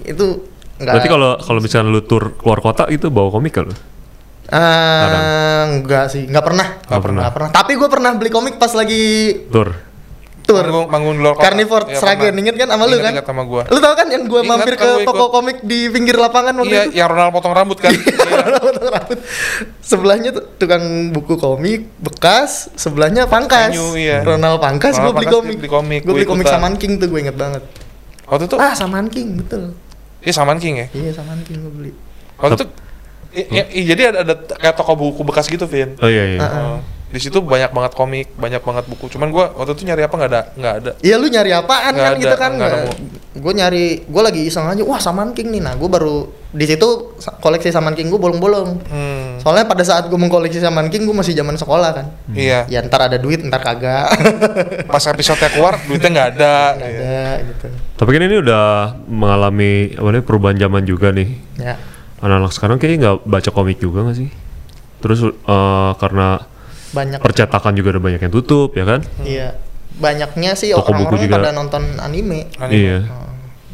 itu 0.00 0.40
enggak. 0.80 0.94
Berarti 0.96 1.08
kalau 1.10 1.30
kalau 1.36 1.60
misalkan 1.60 1.92
lu 1.92 2.00
tur 2.00 2.32
keluar 2.32 2.64
kota 2.64 2.88
itu 2.88 3.12
bawa 3.12 3.28
komik 3.28 3.52
kan 3.52 3.68
lu? 4.46 4.52
Ah, 4.52 5.62
enggak 5.66 6.04
sih, 6.06 6.24
enggak 6.24 6.44
pernah. 6.44 6.66
Nggak 6.82 7.02
pernah. 7.02 7.22
Nggak 7.22 7.34
pernah. 7.34 7.50
Tapi 7.50 7.72
gue 7.74 7.88
pernah 7.88 8.10
beli 8.12 8.30
komik 8.30 8.54
pas 8.54 8.70
lagi 8.70 9.04
Tur. 9.48 9.72
tour. 10.44 10.60
manggung, 10.60 10.86
manggung 10.86 11.14
di 11.14 11.22
luar 11.22 11.34
kota. 11.34 11.44
Carnivore 11.46 11.84
Iya, 11.86 11.96
Sragen, 11.96 12.20
pernah. 12.28 12.42
inget 12.42 12.54
kan 12.54 12.68
sama 12.68 12.84
lu 12.84 12.96
kan? 12.98 13.12
ingat 13.12 13.24
sama 13.24 13.42
gua. 13.42 13.62
Lu 13.64 13.78
tau 13.78 13.94
kan 13.94 14.06
yang 14.06 14.22
gue 14.24 14.40
mampir 14.42 14.74
kan 14.74 15.00
ke 15.00 15.08
toko 15.08 15.16
ikut. 15.18 15.32
komik 15.32 15.56
di 15.62 15.88
pinggir 15.88 16.14
lapangan 16.14 16.52
waktu 16.54 16.68
Iya, 16.70 16.82
itu? 16.84 16.90
yang 16.94 17.08
Ronald 17.08 17.32
potong 17.32 17.52
rambut 17.52 17.78
kan. 17.78 17.92
Iya. 17.96 18.60
Potong 18.60 18.88
rambut. 18.90 19.18
Sebelahnya 19.80 20.30
tuh 20.30 20.44
tukang 20.54 20.84
buku 21.10 21.34
komik 21.34 21.88
bekas, 21.96 22.68
sebelahnya 22.74 23.24
pangkas. 23.24 23.72
Venue, 23.72 23.96
iya. 23.96 24.20
Ronald 24.20 24.60
pangkas, 24.60 24.94
gue 24.94 25.02
Ronald 25.02 25.16
beli 25.16 25.28
komik. 25.30 25.56
beli 25.56 25.70
komik, 25.70 26.00
Gue 26.02 26.06
gua 26.06 26.14
beli 26.14 26.28
komik. 26.28 26.44
Saman 26.46 26.74
King 26.76 26.92
tuh 26.94 27.08
gue 27.08 27.20
inget 27.20 27.34
banget. 27.34 27.64
Waktu 28.26 28.44
itu, 28.44 28.56
Ah, 28.56 28.72
Saman 28.72 29.08
King, 29.08 29.28
betul. 29.38 29.72
iya 30.20 30.32
Saman 30.34 30.56
King 30.56 30.74
ya. 30.76 30.86
Iya, 30.92 31.10
Saman 31.14 31.40
King 31.40 31.56
gue 31.58 31.72
beli. 31.72 31.92
Waktu 32.36 32.54
itu, 32.58 32.66
i- 33.34 33.48
i- 33.52 33.70
i- 33.74 33.86
jadi 33.86 34.02
ada, 34.08 34.18
ada 34.22 34.34
kayak 34.36 34.74
toko 34.74 34.94
buku 34.94 35.22
bekas 35.22 35.46
gitu, 35.46 35.64
Vin. 35.64 35.98
Oh 35.98 36.06
iya 36.06 36.24
iya. 36.28 36.38
Ah, 36.38 36.50
Oh, 36.56 36.78
di 37.06 37.18
situ 37.18 37.38
banyak 37.38 37.70
banget 37.70 37.92
komik, 37.92 38.34
banyak 38.34 38.58
banget 38.58 38.84
buku. 38.86 39.06
Cuman 39.08 39.28
gua 39.28 39.50
waktu 39.52 39.70
itu 39.72 39.82
nyari 39.84 40.02
apa 40.02 40.14
nggak 40.14 40.30
ada, 40.30 40.42
nggak 40.52 40.74
ada. 40.76 40.90
Iya 40.98 41.14
lu 41.14 41.26
nyari 41.26 41.50
apaan 41.52 41.92
Nggak 41.92 42.02
kan 42.02 42.10
ada, 42.10 42.20
gitu 42.20 42.36
kan? 42.36 42.52
nemu. 42.54 42.90
Gue 43.34 43.50
nyari, 43.52 43.84
gue 44.00 44.22
lagi 44.22 44.40
iseng 44.44 44.62
aja. 44.64 44.78
Wah 44.80 44.96
Saman 44.96 45.30
King 45.30 45.50
nih. 45.50 45.58
Nah 45.60 45.74
gue 45.74 45.84
baru 45.84 46.22
di 46.48 46.64
situ 46.64 46.86
koleksi 47.40 47.66
Saman 47.68 47.92
King 47.92 48.06
gue 48.08 48.16
bolong-bolong. 48.16 48.78
Hmm, 48.84 49.38
Soalnya 49.38 49.62
pada 49.64 49.82
saat 49.82 50.06
gue 50.06 50.14
mengkoleksi 50.14 50.58
Saman 50.58 50.86
King 50.86 51.02
gue 51.02 51.12
masih 51.12 51.34
zaman 51.34 51.54
sekolah 51.54 51.90
kan. 51.92 52.06
iya. 52.30 52.62
Ya 52.64 52.78
ntar 52.80 53.02
ada 53.04 53.14
duit, 53.16 53.42
ntar 53.42 53.58
kagak. 53.60 54.06
Pas 54.86 55.02
episode 55.04 55.42
keluar, 55.48 55.82
duitnya 55.84 56.10
nggak 56.12 56.28
ada. 56.32 56.54
Nggak 56.76 56.90
Iya. 56.90 57.02
ada 57.02 57.22
gitu. 57.44 57.66
Tapi 57.94 58.08
kan 58.08 58.22
ini 58.22 58.36
udah 58.38 58.64
mengalami 59.04 59.72
apa 59.92 60.08
namanya 60.08 60.24
perubahan 60.24 60.56
zaman 60.56 60.82
juga 60.82 61.10
nih. 61.10 61.28
Ya. 61.56 61.74
Anak-anak 62.24 62.52
sekarang 62.52 62.76
kayaknya 62.80 62.98
nggak 63.04 63.16
baca 63.28 63.50
komik 63.52 63.78
juga 63.78 64.00
nggak 64.00 64.16
sih? 64.16 64.28
Terus 64.98 65.20
eh, 65.28 65.92
karena 66.00 66.40
Banyak. 66.90 67.20
percetakan 67.20 67.76
juga 67.76 67.92
udah 67.92 68.02
banyak 68.02 68.20
yang 68.24 68.32
tutup 68.32 68.72
ya 68.72 68.88
kan? 68.88 69.04
Iya. 69.20 69.60
Banyaknya 69.94 70.56
sih 70.56 70.72
orang-orang 70.72 71.20
juga. 71.22 71.36
pada 71.38 71.50
nonton 71.52 71.82
anime. 72.00 72.48
Anime. 72.56 72.72
Iya. 72.74 72.98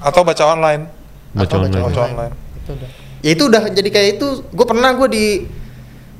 Atau 0.02 0.26
baca 0.26 0.44
online. 0.50 0.90
Baca 1.32 1.46
Atau 1.46 1.56
online. 1.62 1.84
Baca 1.86 2.00
online. 2.02 2.34
Itu 2.58 2.70
udah. 2.74 2.88
Ya 3.20 3.30
itu 3.30 3.42
udah 3.46 3.62
jadi 3.70 3.88
kayak 3.88 4.08
itu. 4.18 4.26
Gue 4.50 4.66
pernah 4.66 4.90
gue 4.92 5.08
di 5.08 5.26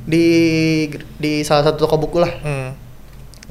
di 0.00 0.26
di 1.16 1.32
salah 1.42 1.66
satu 1.66 1.84
toko 1.84 1.98
buku 1.98 2.16
lah. 2.16 2.32
Hmm. 2.40 2.70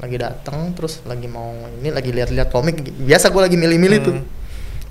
lagi 0.00 0.16
datang 0.16 0.72
terus 0.72 1.04
lagi 1.04 1.28
mau 1.28 1.52
ini 1.76 1.92
lagi 1.92 2.08
lihat-lihat 2.08 2.48
komik 2.48 2.80
biasa 3.04 3.28
gue 3.28 3.42
lagi 3.44 3.60
milih-milih 3.60 3.98
tuh 4.00 4.16
Hmm. 4.16 4.24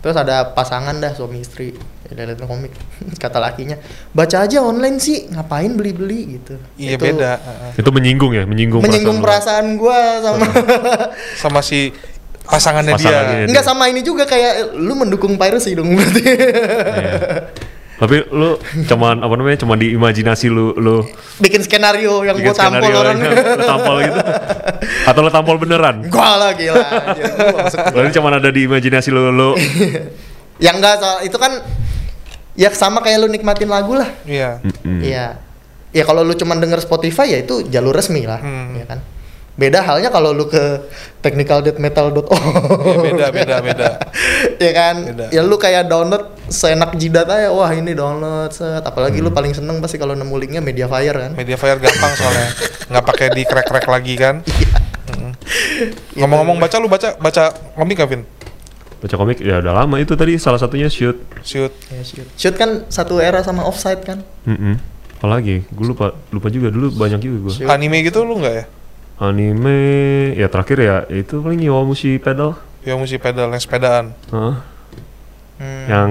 terus 0.06 0.13
ada 0.13 0.54
pasangan 0.54 0.93
dah 0.95 1.17
suami 1.17 1.41
istri 1.41 1.73
lihat 2.15 2.41
komik 2.45 2.73
kata 3.23 3.37
lakinya 3.37 3.77
baca 4.11 4.45
aja 4.45 4.63
online 4.65 4.97
sih 4.97 5.29
ngapain 5.29 5.73
beli-beli 5.77 6.39
gitu 6.41 6.55
Iya 6.79 6.97
Itu 6.97 7.05
beda. 7.05 7.31
Heeh. 7.37 7.71
Itu 7.83 7.89
menyinggung 7.93 8.31
ya, 8.33 8.43
menyinggung, 8.49 8.81
menyinggung 8.81 9.21
perasaan 9.21 9.77
perasaan 9.77 9.77
gue 9.77 9.99
sama 10.23 10.45
Sama 11.37 11.59
si 11.61 11.93
pasangannya, 12.49 12.97
Pasangannya. 12.97 13.37
dia. 13.45 13.47
enggak 13.53 13.65
sama 13.65 13.85
ini 13.93 14.01
juga 14.01 14.25
kayak 14.25 14.73
lu 14.73 14.97
mendukung 14.97 15.37
piracy 15.37 15.77
dong 15.77 15.93
berarti 15.93 16.21
lu. 16.25 16.33
Iya. 16.33 17.13
Tapi 17.99 18.15
lu 18.31 18.55
cuman 18.87 19.19
apa 19.19 19.33
namanya? 19.35 19.59
Cuman 19.59 19.75
di 19.75 19.91
imajinasi 19.91 20.47
lu 20.47 20.71
lu 20.79 21.03
bikin 21.43 21.59
skenario 21.61 22.23
yang 22.23 22.39
gue 22.39 22.47
bikin 22.47 22.55
tampol 22.55 22.79
skenario 22.79 22.97
orang 23.03 23.15
yang 23.19 23.31
lu 23.59 23.67
tampol 23.67 23.95
gitu. 24.01 24.19
Atau 25.03 25.19
lu 25.19 25.29
tampol 25.29 25.55
beneran? 25.59 25.95
gua 26.07 26.31
lah 26.39 26.51
gila. 26.55 26.79
Gua 27.51 27.91
Berarti 27.91 28.11
cuman 28.17 28.31
ada 28.39 28.49
di 28.49 28.61
imajinasi 28.65 29.09
lu 29.11 29.29
lu. 29.35 29.51
yang 30.65 30.79
enggak 30.79 30.99
itu 31.27 31.35
kan 31.35 31.59
ya 32.53 32.69
sama 32.71 33.01
kayak 33.01 33.21
lu 33.21 33.27
nikmatin 33.27 33.67
lagu 33.67 33.93
lah 33.93 34.09
Iya. 34.23 34.62
Mm-mm. 34.62 34.99
Iya. 35.01 35.38
Ya 35.89 36.03
kalau 36.05 36.21
lu 36.21 36.33
cuman 36.33 36.57
denger 36.57 36.79
Spotify 36.79 37.33
ya 37.33 37.39
itu 37.41 37.65
jalur 37.65 37.91
resmi 37.91 38.21
lah, 38.23 38.38
Hmm. 38.38 38.77
ya 38.77 38.85
kan. 38.85 38.99
Beda 39.57 39.81
halnya 39.81 40.07
kalau 40.07 40.31
lu 40.31 40.45
ke 40.45 40.88
technicaldeathmetal.org. 41.19 42.29
Iya, 42.31 42.95
beda, 43.03 43.27
beda, 43.33 43.55
beda. 43.59 43.89
ya 44.63 44.71
kan? 44.71 44.95
Beda. 45.03 45.25
Ya 45.33 45.41
lu 45.41 45.57
kayak 45.57 45.89
download 45.89 46.29
seenak 46.47 46.95
jidat 46.95 47.27
aja, 47.27 47.49
wah 47.49 47.67
ini 47.69 47.91
download 47.91 48.53
set. 48.53 48.79
Apalagi 48.81 49.19
lu 49.19 49.33
paling 49.33 49.51
seneng 49.51 49.81
pasti 49.81 49.97
kalau 49.97 50.13
nemu 50.13 50.31
linknya 50.38 50.62
Mediafire 50.62 51.12
kan. 51.17 51.31
Mediafire 51.35 51.75
gampang 51.75 52.13
soalnya. 52.15 52.47
Nggak 52.88 53.03
pakai 53.03 53.27
di 53.33 53.41
crack-crack 53.43 53.85
lagi 53.85 54.13
kan. 54.15 54.35
Mm. 55.09 55.33
Ngomong-ngomong 56.21 56.62
baca 56.62 56.77
lu 56.77 56.85
baca 56.85 57.17
baca 57.17 57.49
komik 57.73 57.97
gak, 57.97 58.13
Vin? 58.13 58.21
Baca 58.99 59.15
komik 59.15 59.39
ya 59.39 59.63
udah 59.63 59.73
lama 59.73 59.95
itu 59.95 60.12
tadi 60.13 60.35
salah 60.35 60.59
satunya 60.59 60.91
shoot. 60.91 61.15
Shoot. 61.41 61.71
Ya, 61.88 62.03
shoot. 62.03 62.27
Shoot 62.35 62.55
kan 62.59 62.83
satu 62.91 63.23
era 63.23 63.39
sama 63.41 63.63
offside 63.63 64.03
kan. 64.03 64.19
Mm-mm. 64.43 64.75
Apalagi? 65.19 65.63
Gue 65.71 65.91
lupa 65.91 66.15
lupa 66.29 66.47
juga 66.47 66.67
dulu 66.67 66.91
banyak 66.91 67.19
juga 67.19 67.38
gue. 67.47 67.53
Anime 67.67 68.03
gitu 68.03 68.23
lu 68.23 68.39
nggak 68.39 68.55
ya? 68.55 68.65
Anime 69.19 69.77
ya 70.35 70.47
terakhir 70.47 70.77
ya 70.79 70.95
itu 71.12 71.39
paling 71.39 71.59
Yowamushi 71.59 72.19
Pedal. 72.19 72.55
Yang 72.79 72.97
mesti 73.03 73.17
pedal, 73.19 73.51
yang 73.51 73.59
sepedaan. 73.59 74.05
Heeh. 74.31 74.55
Hmm. 75.59 75.85
Yang 75.91 76.09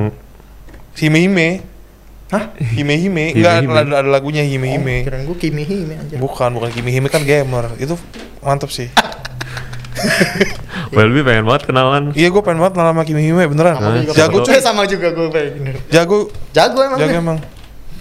Hime 1.01 1.19
Hime. 1.25 1.49
Hah? 2.29 2.53
Hime 2.77 2.95
Hime. 3.01 3.33
Hime 3.33 3.41
Enggak, 3.41 3.55
Hime. 3.65 3.73
ada, 3.73 4.05
ada 4.05 4.09
lagunya 4.13 4.45
Hime 4.45 4.69
Oh, 4.69 4.73
Hime. 4.77 4.97
kirain 5.09 5.25
gua 5.25 5.37
Kimi 5.41 5.65
Hime 5.65 5.97
aja. 5.97 6.21
Bukan, 6.21 6.53
bukan 6.53 6.69
Hime 6.69 6.91
Hime 6.93 7.09
kan 7.09 7.25
gamer. 7.25 7.73
Itu 7.81 7.97
mantep 8.45 8.69
sih. 8.69 8.93
Welby 10.97 11.21
pengen 11.23 11.45
banget 11.45 11.63
kenalan. 11.69 12.11
iya, 12.17 12.29
gue 12.33 12.43
pengen 12.43 12.59
banget 12.65 12.75
kenal 12.79 12.89
sama 12.91 13.03
Hime 13.05 13.21
Hime 13.23 13.45
beneran. 13.51 13.77
Juga 14.05 14.15
Jago 14.17 14.39
cuy. 14.45 14.61
sama 14.61 14.83
juga 14.89 15.09
gue 15.13 15.27
pengen. 15.29 15.77
Jago, 15.93 16.33
Jago 16.55 16.79
emang. 16.85 16.99
jago 16.99 17.17
emang. 17.17 17.39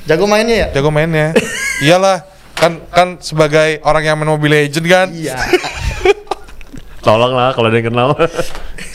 jago 0.07 0.25
mainnya 0.25 0.55
ya? 0.55 0.67
Jago 0.71 0.89
mainnya. 0.89 1.35
Iyalah, 1.83 2.23
kan 2.55 2.79
kan 2.89 3.07
sebagai 3.19 3.83
orang 3.83 4.03
yang 4.07 4.15
main 4.17 4.29
Mobile 4.31 4.65
Legend 4.65 4.85
kan. 4.87 5.07
Iya. 5.11 5.35
Tolong 7.05 7.33
lah 7.35 7.51
kalau 7.55 7.67
ada 7.71 7.77
yang 7.79 7.87
kenal. 7.91 8.07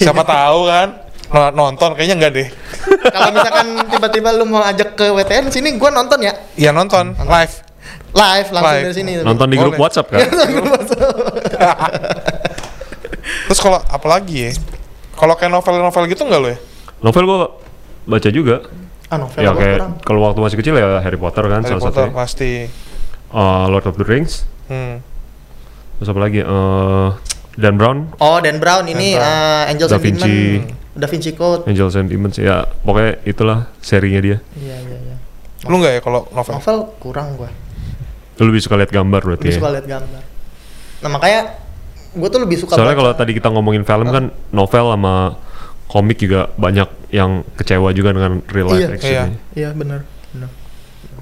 Siapa 0.01 0.23
tahu 0.25 0.69
kan. 0.69 0.89
Nah, 1.33 1.49
nonton 1.49 1.97
kayaknya 1.97 2.17
enggak 2.21 2.33
deh. 2.37 2.49
Kalau 3.09 3.33
misalkan 3.33 3.67
tiba-tiba 3.89 4.29
lu 4.37 4.45
mau 4.45 4.61
ajak 4.61 5.01
ke 5.01 5.09
WTN 5.09 5.49
sini, 5.49 5.81
gua 5.81 5.89
nonton 5.89 6.21
ya. 6.21 6.37
Iya 6.61 6.77
nonton 6.77 7.17
live. 7.17 7.55
Live 8.13 8.49
langsung 8.53 8.77
Live. 8.77 8.85
dari 8.85 8.97
sini. 8.97 9.13
Nonton 9.25 9.49
di 9.49 9.57
grup 9.57 9.73
Boleh. 9.73 9.83
WhatsApp 9.89 10.13
kan? 10.13 10.29
Terus 13.53 13.61
kalau 13.61 13.85
apalagi 13.85 14.49
ya? 14.49 14.53
Kalau 15.13 15.37
kayak 15.37 15.53
novel-novel 15.53 16.09
gitu 16.09 16.25
enggak 16.25 16.41
lo 16.41 16.49
ya? 16.49 16.59
Novel 17.05 17.25
gua 17.29 17.39
baca 18.09 18.29
juga. 18.33 18.65
Ah, 19.13 19.21
novel 19.21 19.45
ya 19.45 19.53
apa 19.53 19.61
kayak 19.61 19.79
kalau 20.09 20.25
waktu 20.25 20.41
masih 20.41 20.57
kecil 20.57 20.73
ya 20.73 21.05
Harry 21.05 21.21
Potter 21.21 21.45
kan 21.45 21.61
Harry 21.61 21.77
salah 21.77 21.85
Potter 21.85 22.09
satunya. 22.09 22.17
pasti. 22.17 22.51
Uh, 23.29 23.69
Lord 23.69 23.85
of 23.85 24.01
the 24.01 24.09
Rings. 24.09 24.49
Hmm. 24.73 25.05
Terus 26.01 26.09
apa 26.09 26.21
lagi? 26.25 26.41
Eh 26.41 27.09
Dan 27.53 27.77
Brown, 27.77 28.17
Oh, 28.17 28.41
Dan 28.41 28.57
Brown 28.57 28.89
ini 28.89 29.13
Dan 29.13 29.21
Brown. 29.21 29.37
uh, 29.37 29.63
Angels 29.69 29.91
Da 29.93 30.01
and 30.01 30.05
Demons. 30.09 30.25
Vinci. 30.25 30.37
Da 30.97 31.07
Vinci 31.13 31.31
Code. 31.37 31.63
Angels 31.69 31.93
and 31.93 32.09
Demons 32.09 32.41
ya 32.41 32.65
pokoknya 32.81 33.21
itulah 33.29 33.69
serinya 33.85 34.21
dia. 34.25 34.41
Iya, 34.57 34.77
iya, 34.81 34.97
iya. 34.97 35.17
Lu 35.69 35.77
nggak 35.77 35.93
ya 35.93 36.01
kalau 36.01 36.25
novel? 36.33 36.57
Novel 36.57 36.77
kurang 36.97 37.37
gua. 37.37 37.53
Lu 38.41 38.49
lebih 38.49 38.65
suka 38.65 38.81
lihat 38.81 38.89
gambar 38.89 39.21
berarti 39.21 39.45
Lebih 39.45 39.53
ya? 39.53 39.61
suka 39.61 39.71
lihat 39.77 39.85
gambar. 39.85 40.23
Nah, 41.05 41.11
makanya 41.13 41.41
gue 42.13 42.29
tuh 42.29 42.41
lebih 42.41 42.57
suka 42.61 42.77
Soalnya 42.77 42.95
kalau 42.95 43.13
tadi 43.13 43.33
kita 43.33 43.49
ngomongin 43.49 43.83
film 43.83 44.09
kan 44.09 44.25
novel 44.51 44.93
sama 44.93 45.37
komik 45.89 46.17
juga 46.17 46.49
banyak 46.57 46.89
yang 47.13 47.45
kecewa 47.55 47.93
juga 47.93 48.13
dengan 48.13 48.41
real 48.49 48.69
life 48.69 48.81
Iya. 48.81 48.97
action. 48.97 49.13
Iya. 49.13 49.25
Iya, 49.53 49.69
benar. 49.73 50.01
Benar. 50.33 50.49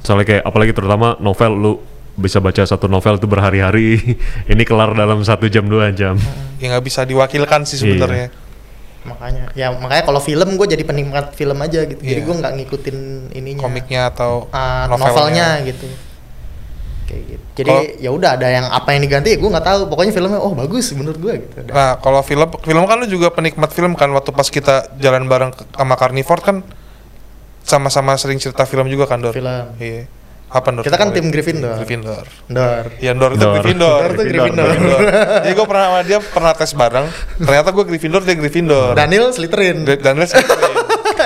Soalnya 0.02 0.26
kayak 0.26 0.42
apalagi 0.46 0.72
terutama 0.72 1.18
novel 1.18 1.52
lu 1.52 1.72
bisa 2.14 2.38
baca 2.38 2.62
satu 2.62 2.86
novel 2.86 3.18
itu 3.18 3.26
berhari-hari. 3.26 3.98
Ini 4.52 4.62
kelar 4.62 4.94
dalam 4.94 5.22
satu 5.22 5.46
jam 5.46 5.66
dua 5.66 5.90
jam. 5.90 6.14
Ya 6.62 6.70
nggak 6.70 6.84
bisa 6.84 7.02
diwakilkan 7.02 7.66
sih 7.66 7.78
sebenarnya. 7.78 8.30
Makanya 9.00 9.48
ya 9.56 9.72
makanya 9.72 10.04
kalau 10.04 10.20
film 10.20 10.54
gue 10.54 10.66
jadi 10.68 10.84
penikmat 10.84 11.32
film 11.32 11.56
aja 11.58 11.88
gitu. 11.88 11.98
Jadi 11.98 12.20
Iya. 12.20 12.26
gue 12.28 12.34
nggak 12.36 12.52
ngikutin 12.60 12.96
ininya. 13.32 13.62
Komiknya 13.64 14.00
atau 14.12 14.46
ah, 14.52 14.86
novelnya. 14.86 15.06
novelnya 15.08 15.48
gitu. 15.66 15.86
Kayak 17.10 17.22
gitu. 17.26 17.42
Jadi 17.58 17.74
ya 17.98 18.10
udah 18.14 18.38
ada 18.38 18.46
yang 18.46 18.70
apa 18.70 18.94
yang 18.94 19.02
diganti 19.02 19.34
gue 19.34 19.50
nggak 19.50 19.66
tahu. 19.66 19.90
Pokoknya 19.90 20.14
filmnya 20.14 20.38
oh 20.38 20.54
bagus 20.54 20.94
menurut 20.94 21.18
gue 21.18 21.34
gitu. 21.42 21.66
Nah, 21.66 21.98
kalau 21.98 22.22
film 22.22 22.46
film 22.62 22.86
kan 22.86 23.02
lu 23.02 23.10
juga 23.10 23.34
penikmat 23.34 23.74
film 23.74 23.98
kan 23.98 24.06
waktu 24.14 24.30
pas 24.30 24.46
kita 24.46 24.94
jalan 24.96 25.26
bareng 25.26 25.50
ke- 25.50 25.66
sama 25.74 25.98
Carnivore 25.98 26.38
kan 26.40 26.56
sama-sama 27.60 28.14
sering 28.14 28.38
cerita 28.38 28.62
film 28.62 28.86
juga 28.86 29.06
kan, 29.06 29.18
Dor? 29.20 29.34
Film. 29.34 29.74
Iya. 29.76 30.06
Apa 30.50 30.74
Dor? 30.74 30.82
Kita 30.82 30.98
kan 30.98 31.14
tim 31.14 31.30
Gryffindor. 31.30 31.78
Gryffindor. 31.78 32.26
Dor. 32.50 32.84
Iya, 32.98 33.12
Dor 33.14 33.30
itu 33.34 33.42
Dor. 33.42 33.54
Gryffindor. 33.54 33.98
Dor 34.00 34.12
tuh 34.14 34.24
Gryffindor. 34.26 34.68
Jadi 35.46 35.52
gue 35.54 35.66
pernah 35.66 35.84
sama 35.86 36.00
dia 36.02 36.18
pernah 36.18 36.52
tes 36.54 36.72
bareng. 36.74 37.06
Ternyata 37.38 37.68
gue 37.70 37.84
Gryffindor, 37.86 38.22
dia 38.22 38.34
Gryffindor. 38.34 38.98
Daniel 38.98 39.30
Slytherin. 39.30 39.86
Dan 39.86 39.98
Daniel 40.00 40.26
Slytherin. 40.26 40.74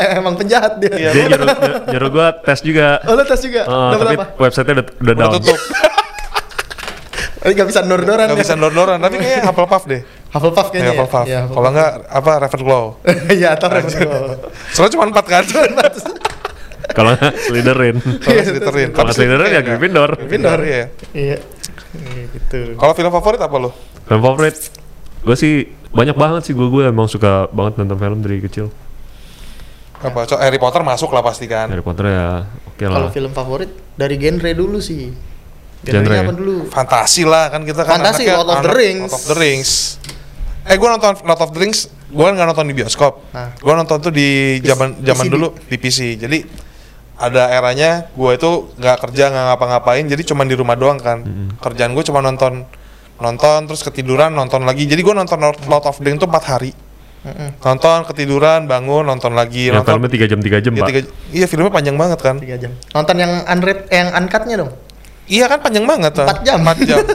Emang 0.19 0.35
penjahat 0.35 0.73
dia. 0.79 0.93
Iya. 0.93 1.11
Dia 1.11 1.25
nyuruh, 1.31 1.49
nyuruh 1.89 2.11
gua 2.11 2.27
tes 2.37 2.59
juga. 2.61 2.99
Oh 3.05 3.13
lu 3.13 3.23
tes 3.23 3.41
juga? 3.41 3.63
Eh, 3.63 3.91
Dapat 3.91 4.05
tapi 4.05 4.17
apa? 4.17 4.27
website-nya 4.39 4.75
udah, 4.75 4.87
udah 4.87 5.01
Udah 5.03 5.15
down. 5.17 5.33
tutup. 5.39 5.59
Eh, 7.45 7.53
gak 7.53 7.69
bisa 7.69 7.85
nor-noran 7.85 8.25
Gak 8.25 8.37
ya? 8.37 8.41
bisa 8.41 8.55
dor-doran, 8.57 8.97
tapi 8.97 9.21
kayaknya 9.21 9.45
Hufflepuff 9.53 9.85
deh. 9.85 10.01
Hufflepuff 10.33 10.65
Ya, 10.65 10.71
kayaknya 10.73 10.89
ya? 10.89 10.97
Hufflepuff. 10.97 11.27
Iya, 11.29 11.41
Kalau 11.45 11.69
enggak 11.69 11.91
apa 12.09 12.33
Ravenclaw. 12.41 12.85
Iya, 13.29 13.49
atau 13.53 13.67
Ravenclaw. 13.69 14.23
Soalnya 14.73 14.93
cuma 14.97 15.05
4 15.13 15.29
kan. 15.29 15.45
Kalau 16.95 17.11
nggak 17.13 17.25
Slytherin. 17.39 17.97
Kalau 18.01 18.41
Slytherin. 18.41 18.89
Kalau 18.93 19.11
Slytherin 19.13 19.51
ya 19.51 19.61
Gryffindor. 19.61 20.11
Gryffindor 20.17 20.61
ya. 20.65 20.83
Iya. 21.13 21.37
Iya, 21.93 22.23
gitu. 22.33 22.61
Kalau 22.81 22.93
film 22.93 23.13
favorit 23.13 23.41
apa 23.41 23.57
lo? 23.61 23.71
Film 24.05 24.21
favorit? 24.21 24.57
Gue 25.21 25.37
sih 25.37 25.55
banyak 25.93 26.17
banget 26.17 26.49
sih 26.49 26.57
gue 26.57 26.65
gue 26.65 26.89
emang 26.89 27.07
suka 27.07 27.53
banget 27.53 27.77
nonton 27.77 27.97
film 27.97 28.19
dari 28.21 28.41
kecil. 28.41 28.73
Apa? 30.05 30.29
So, 30.29 30.37
Harry 30.37 30.61
Potter 30.61 30.85
masuk 30.85 31.09
lah 31.17 31.25
pasti 31.25 31.49
kan. 31.49 31.73
Harry 31.73 31.81
Potter 31.81 32.13
ya 32.13 32.45
oke 32.45 32.85
Kalau 32.85 33.09
lah. 33.09 33.13
film 33.13 33.33
favorit 33.33 33.71
dari 33.97 34.21
genre 34.21 34.51
dulu 34.53 34.79
sih. 34.85 35.09
Genre 35.85 36.01
Genrenya 36.01 36.21
ya? 36.21 36.25
apa 36.29 36.33
dulu? 36.37 36.55
Fantasi 36.69 37.23
lah 37.29 37.53
kan 37.53 37.61
kita 37.65 37.85
kan 37.85 38.01
Fantasi, 38.01 38.25
Lord 38.29 38.49
of 38.53 38.61
the 38.65 38.73
Rings. 38.73 39.05
Lord 39.09 39.17
of 39.17 39.25
the 39.29 39.37
Rings. 39.37 39.71
Eh 40.65 40.77
gue 40.81 40.89
nonton 40.89 41.13
Lord 41.29 41.41
of 41.45 41.51
the 41.53 41.61
Rings, 41.61 41.79
gue 42.09 42.25
nggak 42.25 42.47
nonton 42.49 42.65
di 42.69 42.75
bioskop. 42.77 43.13
Nah. 43.37 43.53
Gue 43.61 43.75
nonton 43.77 43.97
tuh 44.01 44.13
di 44.13 44.61
zaman 44.65 44.97
zaman 45.05 45.27
dulu 45.29 45.53
di 45.69 45.77
PC. 45.77 46.17
Jadi 46.17 46.39
ada 47.15 47.53
eranya 47.53 48.09
gue 48.11 48.31
itu 48.33 48.51
nggak 48.81 48.97
kerja 49.09 49.29
nggak 49.29 49.45
ngapa-ngapain, 49.55 50.05
jadi 50.09 50.23
cuma 50.25 50.49
di 50.49 50.57
rumah 50.57 50.77
doang 50.77 50.97
kan. 50.97 51.21
Kerjaan 51.61 51.93
gue 51.93 52.05
cuma 52.05 52.25
nonton 52.25 52.65
nonton 53.15 53.59
terus 53.69 53.85
ketiduran 53.85 54.33
nonton 54.33 54.65
lagi. 54.65 54.89
Jadi 54.89 55.05
gue 55.05 55.15
nonton 55.15 55.37
Lord 55.37 55.61
Lord 55.69 55.85
of 55.85 56.01
the 56.01 56.09
Rings 56.09 56.21
tuh 56.21 56.29
4 56.33 56.45
hari. 56.49 56.73
Mm-mm. 57.25 57.51
Nonton 57.59 57.99
ketiduran 58.05 58.65
bangun 58.65 59.03
nonton 59.03 59.33
lagi 59.33 59.69
Ya, 59.69 59.75
nonton. 59.75 59.97
filmnya 59.97 60.13
3 60.13 60.29
jam 60.29 60.39
3 60.39 60.61
jam, 60.61 60.73
Iya, 60.73 60.81
Pak. 60.81 60.89
tiga- 60.89 61.11
iya 61.33 61.47
filmnya 61.49 61.73
panjang 61.73 61.97
banget 61.97 62.19
kan. 62.21 62.37
Tiga 62.37 62.57
jam. 62.57 62.73
Nonton 62.93 63.17
yang 63.17 63.33
unread, 63.45 63.89
yang 63.89 64.09
uncut-nya 64.15 64.57
dong. 64.61 64.71
Iya 65.25 65.49
kan 65.49 65.59
panjang 65.59 65.85
banget 65.85 66.13
tuh. 66.13 66.29
Empat 66.29 66.41
jam. 66.45 66.59
4 66.61 66.85
jam. 66.85 66.99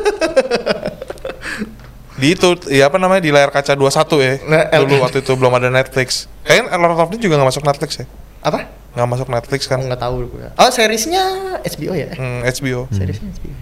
di 2.19 2.35
itu 2.35 2.49
ya 2.67 2.91
apa 2.91 2.99
namanya 2.99 3.23
di 3.23 3.31
layar 3.31 3.47
kaca 3.47 3.73
21 3.73 3.87
ya. 4.19 4.33
Nah, 4.43 4.63
Dulu 4.75 4.91
eh. 4.91 4.99
waktu 4.99 5.17
itu 5.23 5.31
belum 5.33 5.53
ada 5.53 5.69
Netflix. 5.69 6.27
Kayaknya 6.43 6.75
Lord 6.75 6.91
of 6.91 6.99
the 6.99 7.05
Rings 7.07 7.21
juga 7.21 7.33
nggak 7.39 7.47
masuk 7.47 7.63
Netflix 7.63 7.91
ya. 7.95 8.05
Apa? 8.41 8.59
Nggak 8.91 9.07
masuk 9.07 9.27
Netflix 9.29 9.61
kan. 9.69 9.79
nggak 9.79 10.01
tahu 10.01 10.27
gue. 10.27 10.47
Oh, 10.51 10.69
seriesnya 10.69 11.23
HBO 11.63 11.93
ya? 11.95 12.11
Hmm, 12.11 12.43
HBO. 12.43 12.89
Seriesnya 12.91 13.29
HBO. 13.31 13.53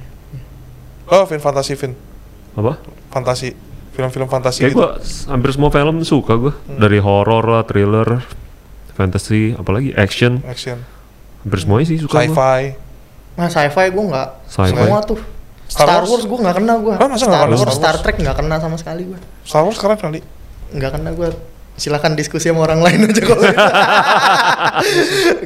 Oh, 1.08 1.24
film 1.24 1.38
fantasi 1.38 1.76
film. 1.76 1.94
Apa? 2.56 2.82
Fantasi. 3.12 3.54
Film-film 3.98 4.30
fantasi 4.30 4.62
Kayak 4.62 4.72
gitu. 4.72 4.78
gue 4.78 4.90
hampir 5.26 5.50
semua 5.58 5.70
film 5.74 5.96
suka 6.06 6.38
gue. 6.38 6.54
Dari 6.70 7.02
horror 7.02 7.44
lah, 7.50 7.66
thriller, 7.66 8.22
fantasy, 8.94 9.58
apalagi 9.58 9.90
action. 9.98 10.46
Action. 10.46 10.86
Hampir 11.42 11.60
semuanya 11.66 11.86
sih 11.90 11.98
suka 11.98 12.22
gue. 12.22 12.30
Sci-fi. 12.30 12.62
Nah, 13.42 13.50
sci-fi 13.50 13.86
gue 13.90 14.04
nggak. 14.06 14.30
Sci-fi. 14.46 14.78
Semua 14.78 15.02
tuh. 15.02 15.20
Star 15.68 15.90
Star, 15.90 16.02
Wars? 16.06 16.10
Wars, 16.14 16.24
gue 16.30 16.38
nggak 16.46 16.56
kena 16.62 16.74
gue. 16.80 16.96
Ah, 16.96 17.10
Star 17.18 17.50
Wars, 17.50 17.60
Star 17.60 17.76
Star? 17.76 17.96
Trek 18.06 18.16
nggak 18.22 18.38
kena 18.38 18.56
sama 18.62 18.78
sekali 18.78 19.02
gue. 19.10 19.20
Star 19.44 19.66
Wars 19.66 19.82
keren 19.82 19.98
kali. 19.98 20.22
Nggak 20.78 20.92
kena 20.94 21.10
gue. 21.18 21.30
Silakan 21.78 22.18
diskusi 22.18 22.50
sama 22.50 22.66
orang 22.66 22.82
lain 22.82 23.06
aja 23.06 23.22
kalau 23.22 23.38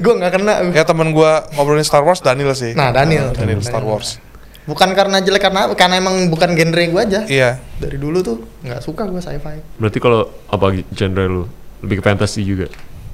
gue 0.04 0.14
nggak 0.16 0.32
kena. 0.32 0.54
Ya 0.72 0.84
temen 0.88 1.12
gua 1.12 1.44
ngobrolin 1.56 1.84
Star 1.84 2.04
Wars 2.04 2.24
Daniel 2.24 2.56
sih. 2.56 2.72
Nah, 2.72 2.96
Daniel. 2.96 3.36
Daniel 3.36 3.60
Daniel. 3.60 3.64
Star 3.64 3.84
Wars. 3.84 4.20
Bukan 4.62 4.94
karena 4.94 5.18
jelek 5.20 5.42
karena 5.42 5.66
apa? 5.66 5.74
Karena 5.74 5.98
emang 5.98 6.30
bukan 6.30 6.54
genre 6.54 6.84
gue 6.86 7.02
aja. 7.02 7.22
Iya. 7.26 7.58
Dari 7.82 7.98
dulu 7.98 8.22
tuh 8.22 8.38
nggak 8.62 8.82
suka 8.82 9.10
gue 9.10 9.18
sci-fi. 9.18 9.58
Berarti 9.82 9.98
kalau 9.98 10.30
apa 10.48 10.66
genre 10.94 11.24
lu? 11.26 11.44
Lebih 11.82 11.98
ke 11.98 12.04
fantasy 12.06 12.46
juga. 12.46 12.70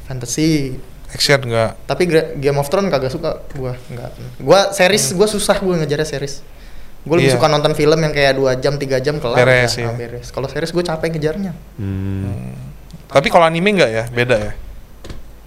Fantasy. 0.07 0.75
Action 1.07 1.39
enggak. 1.47 1.79
Tapi 1.87 2.03
Game 2.35 2.59
of 2.59 2.67
Thrones 2.67 2.91
kagak 2.91 3.11
suka 3.15 3.47
gue. 3.55 3.73
Nggak. 3.95 4.09
Gue 4.43 4.59
series 4.75 5.15
gue 5.15 5.27
susah 5.27 5.55
gue 5.55 5.75
ngejar 5.79 6.03
series. 6.03 6.43
Gue 7.07 7.15
lebih 7.23 7.31
Iya. 7.31 7.39
suka 7.39 7.47
nonton 7.47 7.71
film 7.71 7.95
yang 8.03 8.11
kayak 8.11 8.35
dua 8.35 8.59
jam 8.59 8.75
tiga 8.75 8.99
jam 8.99 9.15
kelar. 9.23 9.39
Beres, 9.39 9.79
udah, 9.79 9.87
iya. 9.87 9.91
beres. 9.95 10.27
Kalau 10.35 10.51
series 10.51 10.75
gue 10.75 10.83
capek 10.83 11.15
ngejarnya. 11.15 11.55
Hmm. 11.79 12.51
Tapi 13.07 13.31
kalau 13.31 13.47
anime 13.47 13.71
enggak 13.79 13.87
ya? 13.87 14.03
Beda 14.11 14.35
ya. 14.35 14.51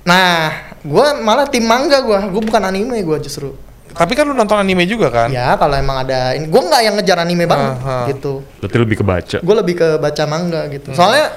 Nah, 0.09 0.49
gue 0.81 1.07
malah 1.21 1.45
tim 1.53 1.61
manga 1.61 2.01
gue. 2.01 2.19
Gue 2.33 2.41
bukan 2.41 2.65
anime 2.65 3.05
gue 3.05 3.19
justru. 3.21 3.53
Tapi 3.91 4.13
kan 4.13 4.25
lu 4.25 4.33
nonton 4.33 4.57
anime 4.57 4.85
juga 4.85 5.09
kan? 5.09 5.29
Ya 5.29 5.55
kalau 5.55 5.75
emang 5.75 6.01
ada 6.01 6.33
ini, 6.33 6.47
gue 6.47 6.63
nggak 6.63 6.83
yang 6.83 6.95
ngejar 6.95 7.19
anime 7.19 7.45
banget 7.45 7.75
Aha. 7.77 7.99
gitu. 8.09 8.43
Berarti 8.59 8.77
lebih 8.77 8.97
ke 8.97 9.05
baca. 9.05 9.39
Gue 9.39 9.55
lebih 9.57 9.75
ke 9.77 9.89
baca 9.97 10.23
manga 10.25 10.63
Hmm. 10.63 10.73
gitu. 10.73 10.89
Soalnya 10.93 11.35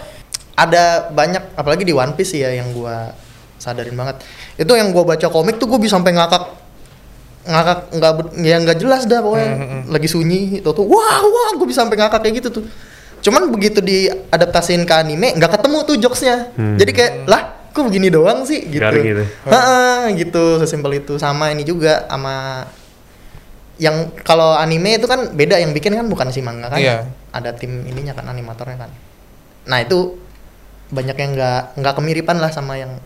ada 0.53 0.83
banyak, 1.09 1.53
apalagi 1.53 1.81
di 1.81 1.91
One 1.91 2.13
Piece 2.13 2.35
ya 2.35 2.49
yang 2.49 2.69
gue 2.71 2.95
sadarin 3.55 3.93
banget. 3.93 4.21
Itu 4.55 4.73
yang 4.73 4.89
gue 4.89 5.03
baca 5.03 5.27
komik 5.27 5.57
tuh 5.57 5.65
gue 5.67 5.79
bisa 5.79 5.95
sampai 5.95 6.13
ngakak 6.13 6.43
ngakak 7.43 7.79
nggak 7.91 8.11
ya 8.39 8.55
nggak 8.57 8.77
jelas 8.77 9.03
dah 9.03 9.19
pokoknya 9.19 9.49
Hmm, 9.51 9.81
lagi 9.91 10.07
sunyi 10.07 10.63
itu 10.63 10.69
tuh 10.69 10.87
wah 10.87 11.19
wah 11.19 11.49
gue 11.53 11.67
bisa 11.67 11.83
sampai 11.83 11.99
ngakak 11.99 12.23
kayak 12.23 12.39
gitu 12.39 12.49
tuh 12.55 12.63
cuman 13.19 13.51
begitu 13.51 13.83
diadaptasiin 13.83 14.83
ke 14.83 14.93
anime 14.93 15.35
nggak 15.35 15.51
ketemu 15.51 15.77
tuh 15.83 15.95
jokesnya 15.97 16.55
Hmm. 16.55 16.79
jadi 16.79 16.91
kayak 16.93 17.13
lah 17.27 17.62
kok 17.73 17.83
begini 17.83 18.07
doang 18.07 18.45
sih 18.45 18.62
gitu 18.63 18.79
Garing 18.79 19.03
gitu. 19.03 19.23
Ha-ha, 19.43 20.07
gitu 20.13 20.62
sesimpel 20.62 20.93
itu 20.95 21.17
sama 21.17 21.49
ini 21.49 21.62
juga 21.62 22.05
sama 22.05 22.63
yang 23.75 24.13
kalau 24.21 24.53
anime 24.53 24.95
itu 24.95 25.09
kan 25.09 25.33
beda 25.33 25.57
yang 25.57 25.73
bikin 25.73 25.91
kan 25.91 26.05
bukan 26.05 26.29
si 26.29 26.39
manga 26.39 26.69
kan 26.69 26.77
Iya. 26.77 27.09
ada 27.29 27.49
tim 27.51 27.81
ininya 27.83 28.13
kan 28.13 28.29
animatornya 28.29 28.77
kan 28.77 28.91
nah 29.65 29.81
itu 29.81 30.21
banyak 30.88 31.17
yang 31.17 31.31
nggak 31.33 31.62
nggak 31.75 31.93
kemiripan 31.93 32.38
lah 32.38 32.53
sama 32.53 32.77
yang 32.77 33.01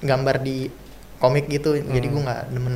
gambar 0.00 0.42
di 0.42 0.66
komik 1.16 1.46
gitu 1.46 1.78
jadi 1.78 2.02
Hmm. 2.02 2.14
gue 2.14 2.22
nggak 2.26 2.42
demen 2.50 2.74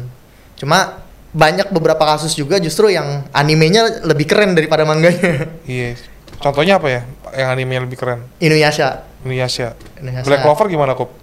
cuma 0.55 1.02
banyak 1.33 1.66
beberapa 1.68 2.05
kasus 2.07 2.33
juga 2.33 2.62
justru 2.62 2.87
yang 2.87 3.26
animenya 3.33 4.05
lebih 4.05 4.31
keren 4.31 4.55
daripada 4.55 4.87
manganya 4.87 5.50
Iya. 5.66 5.98
Contohnya 6.38 6.74
apa 6.76 6.90
ya? 6.90 7.00
Yang 7.33 7.48
anime 7.50 7.74
lebih 7.81 7.94
keren? 7.96 8.26
Inuyasha 8.37 9.07
Inuyasha. 9.22 9.78
Inuyasha 9.96 10.26
Black 10.26 10.42
Clover 10.42 10.66
gimana, 10.66 10.92
Kup? 10.92 11.21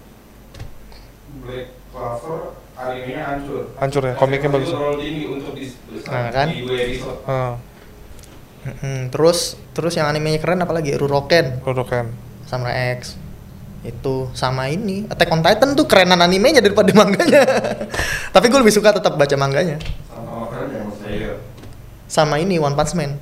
Black 1.50 1.66
Clover 1.90 2.38
animenya 2.72 3.22
hancur. 3.26 3.62
Hancur 3.76 4.02
ya? 4.02 4.14
Komiknya 4.14 4.48
bagus. 4.48 4.70
tinggi 4.96 5.24
untuk 5.26 5.52
di 5.52 5.66
Nah, 6.06 6.30
kan? 6.30 6.46
di 6.48 6.62
episode. 6.62 7.18
Hmm. 7.24 7.54
Mm-mm, 8.60 9.08
terus 9.08 9.56
terus 9.72 9.92
yang 9.94 10.04
animenya 10.06 10.36
keren 10.36 10.60
apalagi 10.60 10.92
Ruroken 10.92 11.58
Kodokan. 11.60 12.12
Samurai 12.44 12.92
X 12.94 13.16
itu 13.80 14.28
sama 14.30 14.68
ini 14.68 15.08
Attack 15.08 15.32
on 15.32 15.40
Titan 15.40 15.72
tuh 15.72 15.88
kerenan 15.88 16.20
animenya 16.20 16.60
daripada 16.60 16.92
manganya 16.92 17.40
tapi 18.36 18.46
gue 18.46 18.60
lebih 18.60 18.68
suka 18.70 18.92
tetap 18.92 19.16
baca 19.16 19.32
manganya 19.34 19.80
Sama 20.06 20.44
keren 20.46 20.68
yang 20.70 20.92
saya. 20.92 21.32
sama 22.04 22.36
ini 22.36 22.60
One 22.60 22.76
Punch 22.76 22.92
Man 22.92 23.16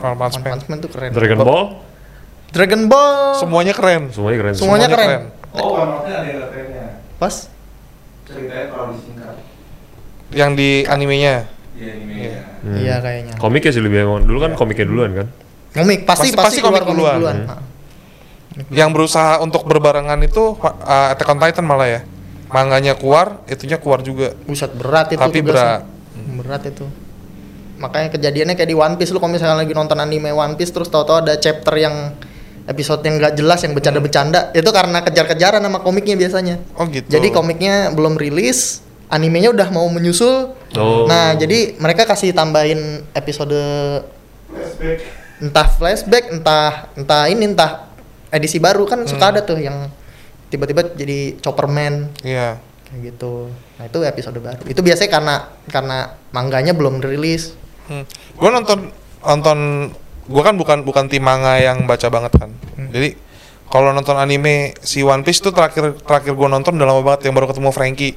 One 0.00 0.16
Punch 0.16 0.40
One 0.40 0.40
Man. 0.40 0.52
Punch 0.56 0.64
Man 0.66 0.78
tuh 0.80 0.88
keren 0.88 1.12
Dragon 1.12 1.38
Ball 1.38 1.62
Dragon 2.48 2.82
Ball 2.88 3.36
Semuanya 3.36 3.76
keren. 3.76 4.08
semuanya 4.08 4.38
keren. 4.40 4.54
Semuanya 4.56 4.88
keren. 4.88 5.20
Oh, 5.52 5.76
One 5.76 5.92
Punch 5.92 6.02
Man 6.02 6.14
ada 6.14 6.24
yang 6.26 6.48
trennya. 6.48 6.84
pas 7.14 7.34
Ceritanya 8.30 8.66
terlalu 8.68 8.92
disingkat 8.94 9.36
Yang 10.30 10.50
di 10.54 10.70
animenya. 10.84 11.34
di 11.72 11.84
animenya. 11.84 12.32
Hmm. 12.60 12.76
iya 12.76 12.96
kayaknya 12.98 13.34
Komiknya 13.36 13.70
sih 13.70 13.80
lebih 13.80 13.98
emang 14.00 14.22
dulu 14.22 14.38
kan 14.38 14.52
komiknya 14.52 14.84
duluan 14.84 15.10
kan. 15.14 15.26
komik 15.72 16.02
pasti 16.02 16.28
Pasti- 16.28 16.36
pasti, 16.36 16.58
komik 16.60 16.82
komik 16.82 16.92
duluan. 16.92 17.16
duluan, 17.16 17.38
Hmm. 18.50 18.66
Yang 18.68 18.90
berusaha 18.92 19.38
untuk 19.38 19.62
berbarengan 19.62 20.18
itu 20.20 20.58
uh, 20.58 20.74
Attack 21.08 21.30
on 21.30 21.38
Titan 21.38 21.64
malah 21.64 21.86
ya. 21.88 22.00
Manganya 22.48 22.92
keluar, 22.94 23.46
itunya 23.46 23.78
keluar 23.78 24.02
juga. 24.02 24.34
buset 24.42 24.74
berat 24.74 25.06
itu 25.08 25.18
Tapi 25.18 25.38
berat. 25.40 25.86
berat 26.36 26.62
itu 26.64 26.84
makanya 27.76 28.12
kejadiannya 28.12 28.54
kayak 28.54 28.68
di 28.68 28.76
One 28.76 28.94
Piece 28.94 29.08
lu 29.08 29.18
kalau 29.18 29.32
misalnya 29.32 29.56
lagi 29.56 29.72
nonton 29.72 29.96
anime 29.96 30.28
One 30.30 30.52
Piece 30.52 30.68
terus 30.68 30.86
tahu-tahu 30.86 31.24
ada 31.24 31.34
chapter 31.34 31.72
yang 31.74 32.12
episode 32.70 33.02
yang 33.02 33.18
nggak 33.18 33.34
jelas 33.34 33.58
yang 33.66 33.74
bercanda-bercanda 33.74 34.54
itu 34.54 34.70
karena 34.70 35.02
kejar-kejaran 35.02 35.58
sama 35.58 35.82
komiknya 35.82 36.14
biasanya 36.14 36.62
Oh 36.78 36.86
gitu. 36.86 37.10
Jadi 37.10 37.34
komiknya 37.34 37.90
belum 37.90 38.14
rilis, 38.14 38.80
animenya 39.10 39.50
udah 39.50 39.68
mau 39.74 39.90
menyusul. 39.90 40.54
Oh. 40.78 41.10
Nah, 41.10 41.34
jadi 41.34 41.74
mereka 41.82 42.06
kasih 42.06 42.30
tambahin 42.30 43.02
episode 43.10 43.58
Flashback. 44.46 44.98
entah 45.40 45.66
flashback, 45.66 46.24
entah 46.30 46.72
entah 46.94 47.22
ini 47.26 47.50
entah 47.50 47.90
edisi 48.30 48.62
baru 48.62 48.86
kan 48.86 49.02
suka 49.02 49.26
Hmm. 49.26 49.32
ada 49.34 49.40
tuh 49.42 49.58
yang 49.58 49.90
tiba-tiba 50.46 50.86
jadi 50.94 51.38
Chopperman 51.38 52.10
Iya. 52.22 52.58
kayak 52.86 53.00
gitu. 53.14 53.50
Nah, 53.78 53.84
itu 53.86 53.98
episode 54.02 54.38
baru. 54.38 54.62
Itu 54.66 54.82
biasanya 54.82 55.10
karena 55.10 55.34
karena 55.66 55.98
mangganya 56.30 56.70
belum 56.70 57.02
rilis. 57.02 57.54
Hmm. 57.90 58.06
Gue 58.38 58.50
nonton 58.50 58.94
nonton 59.20 59.58
gue 60.26 60.42
kan 60.42 60.54
bukan 60.56 60.84
bukan 60.84 61.04
tim 61.08 61.22
manga 61.22 61.56
yang 61.56 61.84
baca 61.84 62.06
banget 62.10 62.32
kan. 62.36 62.50
Hmm. 62.76 62.90
Jadi 62.92 63.16
kalau 63.70 63.94
nonton 63.94 64.18
anime 64.18 64.74
si 64.82 65.00
One 65.00 65.22
Piece 65.22 65.38
tuh 65.38 65.54
terakhir 65.54 65.94
terakhir 66.02 66.34
gue 66.34 66.48
nonton 66.50 66.74
udah 66.74 66.86
lama 66.90 67.02
banget 67.06 67.30
yang 67.30 67.34
baru 67.38 67.46
ketemu 67.48 67.70
Frankie. 67.70 68.14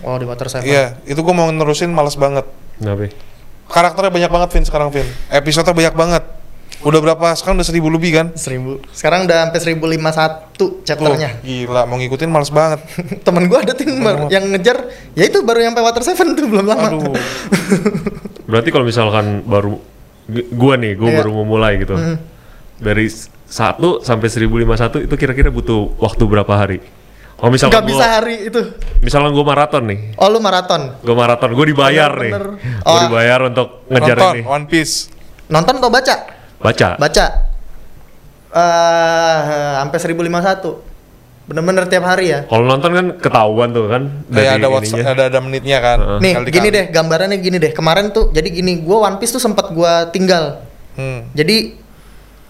Oh, 0.00 0.14
di 0.14 0.24
Water 0.24 0.46
Seven. 0.46 0.64
Iya, 0.64 0.94
itu 1.04 1.18
gue 1.18 1.34
mau 1.34 1.50
nerusin 1.50 1.90
males 1.90 2.14
banget. 2.14 2.46
Kenapa? 2.78 3.10
Karakternya 3.68 4.12
banyak 4.14 4.30
banget 4.30 4.48
Vin 4.54 4.64
sekarang 4.64 4.88
Vin. 4.94 5.04
Episode 5.28 5.74
banyak 5.74 5.92
banget. 5.92 6.22
Udah 6.78 7.02
berapa? 7.02 7.34
Sekarang 7.34 7.58
udah 7.58 7.66
seribu 7.66 7.90
lebih 7.90 8.14
kan? 8.14 8.26
Seribu. 8.38 8.78
Sekarang 8.94 9.26
udah 9.26 9.50
sampai 9.50 9.58
1051 9.58 10.54
Tuh, 10.54 10.78
chapternya. 10.86 11.42
gila 11.42 11.82
mau 11.90 11.98
ngikutin 11.98 12.30
males 12.30 12.54
banget. 12.54 12.78
Temen 13.26 13.50
gua 13.50 13.66
ada 13.66 13.74
tuh 13.74 13.82
yang, 13.82 13.98
baru- 13.98 14.30
yang 14.30 14.44
ngejar, 14.54 14.86
ya 15.18 15.26
itu 15.26 15.42
baru 15.42 15.66
sampai 15.66 15.82
Water 15.82 16.02
Seven 16.06 16.38
tuh 16.38 16.46
belum 16.46 16.66
lama. 16.70 16.88
Aduh. 16.94 17.18
Berarti 18.50 18.68
kalau 18.70 18.86
misalkan 18.86 19.42
baru 19.42 19.82
gu- 20.28 20.48
gua 20.52 20.74
nih, 20.76 20.92
gua 20.94 21.08
Iya. 21.08 21.18
baru 21.18 21.30
mau 21.32 21.46
mulai 21.48 21.80
gitu. 21.80 21.96
Hmm. 21.96 22.16
Dari 22.76 23.08
s- 23.08 23.26
1 23.44 24.00
sampai 24.00 24.28
1051 24.28 25.00
itu 25.00 25.14
kira-kira 25.16 25.48
butuh 25.48 25.96
waktu 25.96 26.22
berapa 26.22 26.52
hari? 26.52 26.78
Oh 27.38 27.48
misalkan 27.48 27.80
Gak 27.80 27.86
bisa 27.86 28.02
gua, 28.02 28.14
hari 28.14 28.36
itu. 28.44 28.60
misalkan 28.98 29.30
gua 29.30 29.46
maraton 29.46 29.86
nih. 29.86 30.00
Oh 30.16 30.26
lu 30.26 30.38
maraton. 30.38 30.98
Gua 31.00 31.16
maraton, 31.16 31.50
gua 31.52 31.64
dibayar 31.64 32.10
nih. 32.12 32.30
Bener-bener. 32.30 32.82
Gua 32.82 32.92
Oh. 32.92 33.00
dibayar 33.06 33.40
untuk 33.46 33.68
ngejar 33.86 34.16
Nonton 34.16 34.34
ini. 34.34 34.42
One 34.44 34.64
Piece. 34.66 34.94
Nonton 35.46 35.74
atau 35.78 35.88
baca? 35.88 36.14
Baca. 36.58 36.88
Baca. 36.98 37.24
Eh 38.48 39.38
sampai 39.78 39.98
1051. 39.98 40.82
Bener-bener 41.48 41.88
tiap 41.88 42.04
hari 42.04 42.28
ya. 42.28 42.44
Kalau 42.44 42.62
nonton 42.62 42.92
kan 42.92 43.06
ketahuan 43.16 43.72
tuh 43.72 43.88
kan 43.88 44.02
Kayak 44.28 44.52
ada 44.52 44.56
ininya. 44.60 44.68
WhatsApp, 44.70 45.08
ada 45.08 45.22
ada 45.26 45.38
menitnya 45.40 45.78
kan. 45.80 45.98
Heeh. 45.98 46.18
Nih, 46.20 46.32
Kali-kali. 46.36 46.54
gini 46.54 46.68
deh, 46.70 46.84
gambarannya 46.88 47.38
gini 47.38 47.56
deh. 47.56 47.72
Kemarin 47.72 48.06
tuh 48.10 48.28
jadi 48.28 48.48
gini, 48.48 48.78
gua 48.78 49.08
One 49.08 49.16
Piece 49.16 49.32
tuh 49.32 49.40
sempat 49.40 49.72
gua 49.72 50.06
tinggal. 50.06 50.60
Hmm. 50.92 51.24
Jadi 51.32 51.88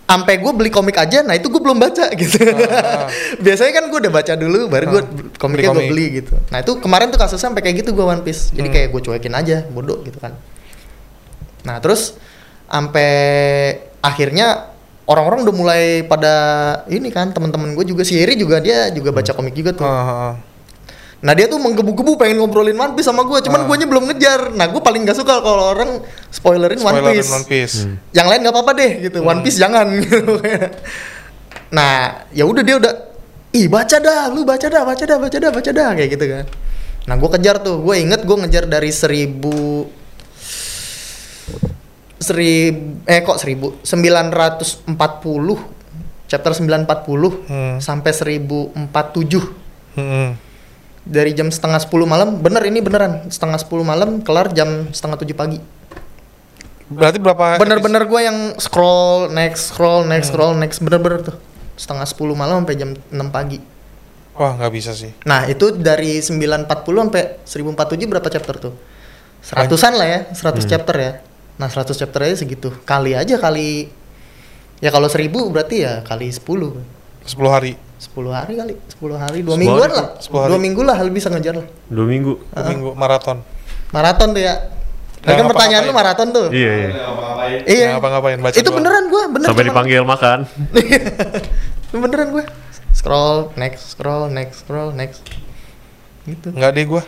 sampai 0.05 0.35
gue 0.37 0.51
beli 0.51 0.67
komik 0.69 0.97
aja, 0.97 1.21
nah 1.21 1.37
itu 1.37 1.47
gue 1.47 1.61
belum 1.61 1.77
baca 1.77 2.09
gitu. 2.17 2.41
Ah. 2.65 3.13
Biasanya 3.37 3.73
kan 3.73 3.85
gue 3.87 3.99
udah 4.01 4.11
baca 4.11 4.33
dulu, 4.35 4.65
baru 4.67 4.85
gue 4.89 5.03
Ah, 5.05 5.07
komiknya 5.37 5.45
beli 5.45 5.69
gue 5.69 5.77
komik. 5.77 5.91
beli 5.93 6.07
gitu. 6.17 6.33
Nah 6.49 6.59
itu 6.59 6.73
kemarin 6.77 7.07
tuh 7.09 7.21
kasusnya 7.21 7.45
sampai 7.45 7.61
kayak 7.61 7.77
gitu 7.79 7.93
gue 7.93 8.03
One 8.03 8.25
Piece. 8.25 8.49
Jadi 8.51 8.67
Hmm. 8.67 8.75
kayak 8.75 8.89
gue 8.89 9.01
cuekin 9.05 9.31
aja, 9.31 9.69
bodoh 9.69 10.01
gitu 10.01 10.17
kan. 10.17 10.33
Nah 11.63 11.77
terus 11.79 12.17
sampai 12.67 13.11
akhirnya 14.01 14.73
orang-orang 15.09 15.49
udah 15.49 15.55
mulai 15.57 15.83
pada 16.05 16.35
ini 16.93 17.09
kan 17.09 17.33
teman-teman 17.33 17.73
gue 17.73 17.85
juga 17.89 18.05
si 18.05 18.21
Eri 18.21 18.37
juga 18.37 18.61
dia 18.61 18.93
juga 18.93 19.09
baca 19.11 19.33
komik 19.33 19.57
juga 19.57 19.73
tuh. 19.73 19.89
Ah. 19.89 20.37
Nah 21.19 21.35
dia 21.35 21.51
tuh 21.51 21.59
menggebu-gebu 21.59 22.15
pengen 22.15 22.39
ngobrolin 22.39 22.79
One 22.79 22.95
Piece 22.95 23.11
sama 23.11 23.27
gue, 23.27 23.43
cuman 23.43 23.65
Ah. 23.65 23.67
guanya 23.67 23.87
belum 23.91 24.05
ngejar. 24.07 24.55
Nah 24.55 24.71
gue 24.71 24.79
paling 24.79 25.03
gak 25.03 25.19
suka 25.19 25.43
kalau 25.43 25.75
orang 25.75 25.99
spoilerin 26.31 26.79
One 26.79 27.03
Spoilerin 27.03 27.17
Piece. 27.19 27.31
One 27.35 27.47
Piece. 27.49 27.77
Yang 28.15 28.27
lain 28.31 28.41
nggak 28.47 28.55
apa-apa 28.55 28.73
deh 28.79 28.91
gitu, 29.09 29.19
One 29.27 29.41
Piece 29.43 29.59
jangan. 29.59 29.87
gitu. 29.99 30.39
nah 31.69 32.25
ya 32.33 32.49
udah 32.49 32.63
dia 32.65 32.77
udah, 32.81 32.93
ih 33.53 33.67
baca 33.67 33.97
dah, 33.99 34.31
lu 34.33 34.47
baca 34.47 34.67
dah, 34.71 34.83
baca 34.87 35.05
dah, 35.05 35.19
baca 35.19 35.37
dah, 35.37 35.51
baca 35.51 35.71
dah 35.75 35.91
kayak 35.99 36.11
gitu 36.15 36.25
kan. 36.31 36.45
Nah 37.09 37.15
gue 37.19 37.29
kejar 37.35 37.57
tuh, 37.65 37.83
gue 37.83 37.95
inget 37.99 38.23
gue 38.23 38.37
ngejar 38.39 38.65
dari 38.71 38.93
seribu 38.95 39.89
seribu 42.19 43.03
eh 43.05 43.21
kok 43.21 43.39
seribu 43.39 43.79
sembilan 43.81 44.27
ratus 44.29 44.85
empat 44.85 45.13
puluh 45.19 45.59
chapter 46.25 46.53
940 46.53 47.49
Hmm. 47.49 47.77
sampai 47.79 48.13
1047 48.13 49.41
Hmm. 49.95 50.37
dari 51.03 51.33
jam 51.33 51.49
setengah 51.49 51.81
10 51.81 52.05
malam 52.05 52.39
bener 52.39 52.61
ini 52.63 52.79
beneran 52.79 53.27
setengah 53.27 53.57
10 53.57 53.81
malam 53.83 54.21
kelar 54.21 54.53
jam 54.53 54.91
setengah 54.91 55.17
7 55.17 55.33
pagi 55.33 55.59
Berarti 56.89 57.17
berapa? 57.17 57.57
bener-bener 57.57 58.05
gue 58.05 58.21
yang 58.23 58.39
scroll 58.57 59.29
next 59.31 59.73
scroll 59.73 60.05
Hmm. 60.05 60.11
next 60.11 60.29
scroll 60.29 60.53
next 60.55 60.79
bener-bener 60.79 61.21
tuh 61.23 61.37
setengah 61.75 62.05
10 62.05 62.35
malam 62.35 62.61
sampai 62.63 62.77
jam 62.77 62.91
6 63.09 63.29
pagi? 63.29 63.59
Wah 64.35 64.55
nggak 64.55 64.71
bisa 64.71 64.93
sih. 64.93 65.11
nah 65.23 65.45
itu 65.45 65.73
dari 65.73 66.21
940 66.21 66.69
sampai 67.03 67.23
1047 67.43 68.05
berapa 68.07 68.29
chapter 68.29 68.55
tuh 68.61 68.75
seratusan 69.41 69.93
lah 69.95 70.07
ya 70.07 70.21
100 70.31 70.63
chapter 70.65 70.95
ya 70.95 71.13
nah 71.59 71.67
100 71.67 71.91
chapter 71.93 72.21
aja 72.23 72.39
segitu 72.39 72.71
kali 72.87 73.19
aja 73.19 73.35
kali 73.37 73.91
ya 74.79 74.95
kalau 74.95 75.11
1000 75.11 75.27
berarti 75.51 75.83
ya 75.83 76.07
kali 76.07 76.31
10 76.31 76.39
10 76.39 77.35
hari. 77.51 77.75
10 77.99 78.15
hari 78.31 78.55
kali 78.57 78.73
10 78.95 79.19
hari 79.19 79.39
dua 79.43 79.59
10 79.59 79.63
mingguan 79.67 79.91
hari, 79.91 79.99
lah 79.99 80.07
10 80.23 80.39
hari. 80.39 80.51
dua 80.55 80.61
minggu 80.63 80.83
lah 80.87 80.97
lu 81.03 81.11
bisa 81.11 81.29
ngejar 81.29 81.55
lah 81.59 81.67
Dua 81.91 82.07
minggu. 82.07 82.33
Dua 82.39 82.63
minggu 82.65 82.89
maraton. 82.95 83.43
maraton 83.91 84.29
tuh 84.33 84.43
ya 84.43 84.55
Tadi 85.19 85.35
kan 85.35 85.51
pertanyaan 85.51 85.83
lu 85.83 85.93
maraton 85.93 86.29
tuh 86.31 86.47
Iya, 86.55 86.73
iya. 86.79 86.89
Ngapa-ngapain. 86.95 87.59
Iya. 87.67 87.75
Nggak 87.75 87.95
ngapa-ngapain, 87.99 88.39
baca 88.39 88.55
Itu 88.55 88.71
beneran 88.71 89.05
gua, 89.11 89.23
bener. 89.27 89.47
Sampai 89.51 89.65
dipanggil 89.67 90.03
makan. 90.07 90.39
beneran 92.07 92.29
gue. 92.39 92.45
Scroll, 92.95 93.51
next, 93.59 93.99
scroll, 93.99 94.31
next, 94.31 94.63
scroll, 94.63 94.95
next. 94.95 95.27
Gitu. 96.23 96.55
Nggak 96.55 96.71
deh 96.71 96.85
gua. 96.87 97.03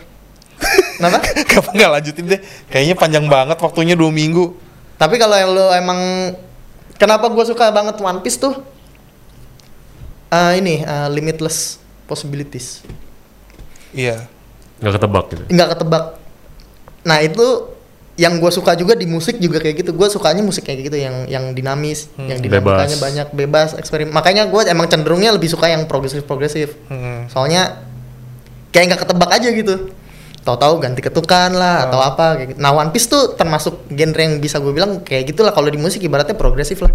Kenapa? 0.97 1.17
Kenapa 1.49 1.69
nggak 1.71 1.91
lanjutin 1.91 2.25
deh? 2.27 2.39
Kayaknya 2.67 2.95
panjang 2.95 3.25
banget 3.25 3.57
waktunya 3.57 3.93
dua 3.93 4.09
minggu. 4.09 4.53
Tapi 4.95 5.17
kalau 5.17 5.33
yang 5.33 5.49
lo 5.49 5.73
emang 5.73 5.99
kenapa 6.95 7.25
gue 7.25 7.41
suka 7.43 7.73
banget 7.73 7.97
One 7.97 8.21
Piece 8.21 8.37
tuh? 8.37 8.53
Eh, 10.31 10.53
ini 10.57 10.79
eh, 10.79 11.07
limitless 11.09 11.81
possibilities. 12.05 12.85
Iya. 13.91 14.29
Nggak 14.79 14.93
ketebak 14.95 15.25
gitu. 15.29 15.43
Nggak 15.49 15.69
ketebak. 15.75 16.03
Nah 17.01 17.17
itu 17.19 17.47
yang 18.15 18.37
gue 18.37 18.51
suka 18.53 18.77
juga 18.77 18.93
di 18.93 19.09
musik 19.09 19.41
juga 19.41 19.57
kayak 19.57 19.81
gitu. 19.81 19.91
Gue 19.91 20.07
sukanya 20.07 20.45
musik 20.45 20.63
kayak 20.63 20.87
gitu 20.87 20.97
yang 20.97 21.25
yang 21.25 21.51
dinamis, 21.51 22.07
Hmm. 22.13 22.29
yang 22.29 22.39
dinamikanya 22.39 22.93
Bebas. 22.93 23.01
banyak, 23.01 23.27
bebas, 23.33 23.69
eksperimen. 23.73 24.13
Makanya 24.13 24.45
gue 24.45 24.61
emang 24.69 24.85
cenderungnya 24.85 25.33
lebih 25.33 25.49
suka 25.49 25.65
yang 25.65 25.83
progresif 25.85 26.23
progresif. 26.23 26.77
Hmm. 26.87 27.25
soalnya 27.27 27.81
kayak 28.71 28.93
nggak 28.93 29.01
ketebak 29.03 29.29
aja 29.33 29.49
gitu 29.51 29.75
tahu-tahu 30.41 30.81
ganti 30.81 31.05
ketukan 31.05 31.53
lah 31.53 31.85
atau 31.85 32.01
apa 32.01 32.37
kayak 32.37 32.47
gitu. 32.55 32.59
Nah 32.59 32.73
One 32.73 32.89
Piece 32.89 33.05
tuh 33.05 33.37
termasuk 33.37 33.85
genre 33.93 34.21
yang 34.21 34.41
bisa 34.41 34.57
gue 34.57 34.73
bilang 34.73 35.05
kayak 35.05 35.29
gitulah 35.29 35.53
kalau 35.53 35.69
di 35.69 35.77
musik 35.77 36.01
ibaratnya 36.01 36.33
progresif 36.33 36.81
lah. 36.81 36.89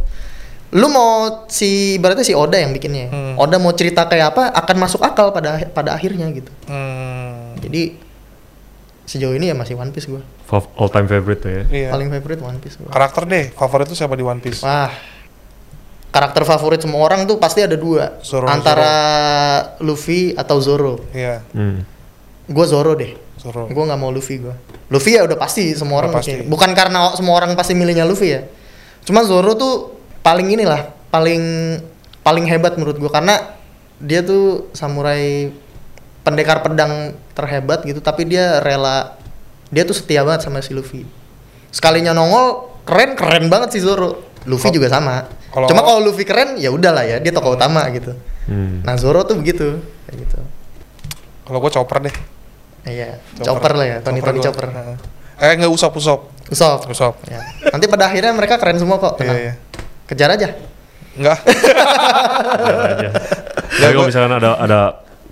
Lu 0.74 0.90
mau 0.90 1.46
si 1.46 1.94
ibaratnya 1.94 2.26
si 2.26 2.34
Oda 2.34 2.58
yang 2.58 2.74
bikinnya. 2.74 3.06
Hmm. 3.06 3.34
Oda 3.38 3.62
mau 3.62 3.70
cerita 3.70 4.02
kayak 4.10 4.34
apa 4.34 4.42
akan 4.50 4.76
masuk 4.82 4.98
akal 5.06 5.30
pada 5.30 5.62
pada 5.70 5.94
akhirnya 5.94 6.26
gitu. 6.34 6.50
Hmm. 6.66 7.54
Jadi 7.62 7.94
sejauh 9.06 9.38
ini 9.38 9.46
ya 9.46 9.54
masih 9.54 9.78
One 9.78 9.94
Piece 9.94 10.10
gue. 10.10 10.18
All 10.50 10.90
time 10.90 11.06
favorite 11.06 11.40
tuh 11.42 11.50
ya. 11.50 11.62
Iya. 11.70 11.88
Paling 11.94 12.10
favorite 12.10 12.42
One 12.42 12.58
Piece 12.58 12.82
gue. 12.82 12.90
Karakter 12.90 13.22
deh, 13.30 13.54
favorit 13.54 13.86
tuh 13.86 13.94
siapa 13.94 14.18
di 14.18 14.26
One 14.26 14.42
Piece? 14.42 14.66
Wah. 14.66 14.90
Karakter 16.10 16.42
favorit 16.42 16.80
semua 16.82 17.04
orang 17.04 17.28
tuh 17.30 17.36
pasti 17.38 17.62
ada 17.62 17.76
dua. 17.78 18.18
Zoro, 18.24 18.48
antara 18.50 18.90
Luffy 19.84 20.34
atau 20.34 20.58
Zoro. 20.58 20.98
Iya, 21.14 21.46
Hmm. 21.54 21.86
Gue 22.46 22.66
Zoro 22.66 22.94
deh. 22.98 23.25
Zoro. 23.46 23.70
Gue 23.70 23.84
nggak 23.86 24.00
mau 24.00 24.10
Luffy 24.10 24.42
gue. 24.42 24.50
Luffy 24.90 25.14
ya 25.14 25.22
udah 25.22 25.38
pasti 25.38 25.70
semua 25.72 26.02
orang 26.02 26.10
Udah 26.10 26.18
pasti. 26.18 26.34
pasti. 26.42 26.50
Bukan 26.50 26.70
karena 26.74 27.14
semua 27.14 27.38
orang 27.38 27.54
pasti 27.54 27.78
milihnya 27.78 28.02
Luffy 28.02 28.34
ya. 28.34 28.42
Cuma 29.06 29.22
Zoro 29.22 29.54
tuh 29.54 29.74
paling 30.20 30.50
inilah, 30.50 30.90
paling 31.08 31.42
paling 32.20 32.42
hebat 32.44 32.74
menurut 32.74 32.98
gue 32.98 33.06
karena 33.06 33.54
dia 34.02 34.20
tuh 34.20 34.66
samurai 34.74 35.54
pendekar 36.20 36.58
pedang 36.60 37.14
terhebat 37.32 37.86
gitu, 37.86 38.02
tapi 38.02 38.26
dia 38.26 38.58
rela 38.58 39.14
dia 39.70 39.86
tuh 39.86 39.94
setia 39.94 40.26
banget 40.26 40.42
sama 40.42 40.58
si 40.58 40.74
Luffy. 40.74 41.06
Sekalinya 41.70 42.10
nongol 42.10 42.74
keren 42.82 43.14
keren 43.14 43.46
banget 43.46 43.70
si 43.70 43.78
Zoro. 43.78 44.26
Luffy 44.46 44.70
Kalo- 44.70 44.76
juga 44.76 44.88
sama. 44.90 45.26
kalau- 45.50 45.66
Cuma 45.66 45.82
kalau 45.82 46.02
Luffy 46.02 46.22
keren 46.22 46.54
ya 46.54 46.70
udahlah 46.70 47.02
ya, 47.02 47.18
dia 47.18 47.30
tokoh 47.30 47.54
utama 47.54 47.82
gitu. 47.90 48.14
Hmm. 48.46 48.82
Nah 48.82 48.94
Zoro 48.94 49.22
tuh 49.22 49.38
begitu, 49.38 49.78
kayak 50.06 50.16
gitu. 50.22 50.38
Kalau 51.42 51.58
gua 51.58 51.70
Chopper 51.70 51.98
deh. 52.02 52.14
Iya, 52.86 53.18
chopper, 53.42 53.72
lah 53.74 53.86
ya, 53.86 53.96
Tony 53.98 54.22
Tony 54.22 54.38
chopper. 54.38 54.70
Eh 55.36 55.52
nggak 55.58 55.68
usop 55.68 55.92
usop. 55.98 56.30
Usop. 56.48 56.86
Usop. 56.86 57.14
Ya. 57.26 57.42
Nanti 57.74 57.90
pada 57.90 58.08
akhirnya 58.08 58.32
mereka 58.32 58.56
keren 58.62 58.78
semua 58.78 58.96
kok. 59.02 59.18
Iya 59.18 59.26
tenang. 59.26 59.38
iya. 59.42 59.52
kejar 60.06 60.30
aja 60.38 60.48
Enggak. 61.18 61.38
aja. 62.94 63.10
Tapi 63.82 63.90
kalau 63.90 64.06
misalkan 64.06 64.32
ada 64.38 64.50
ada 64.54 64.80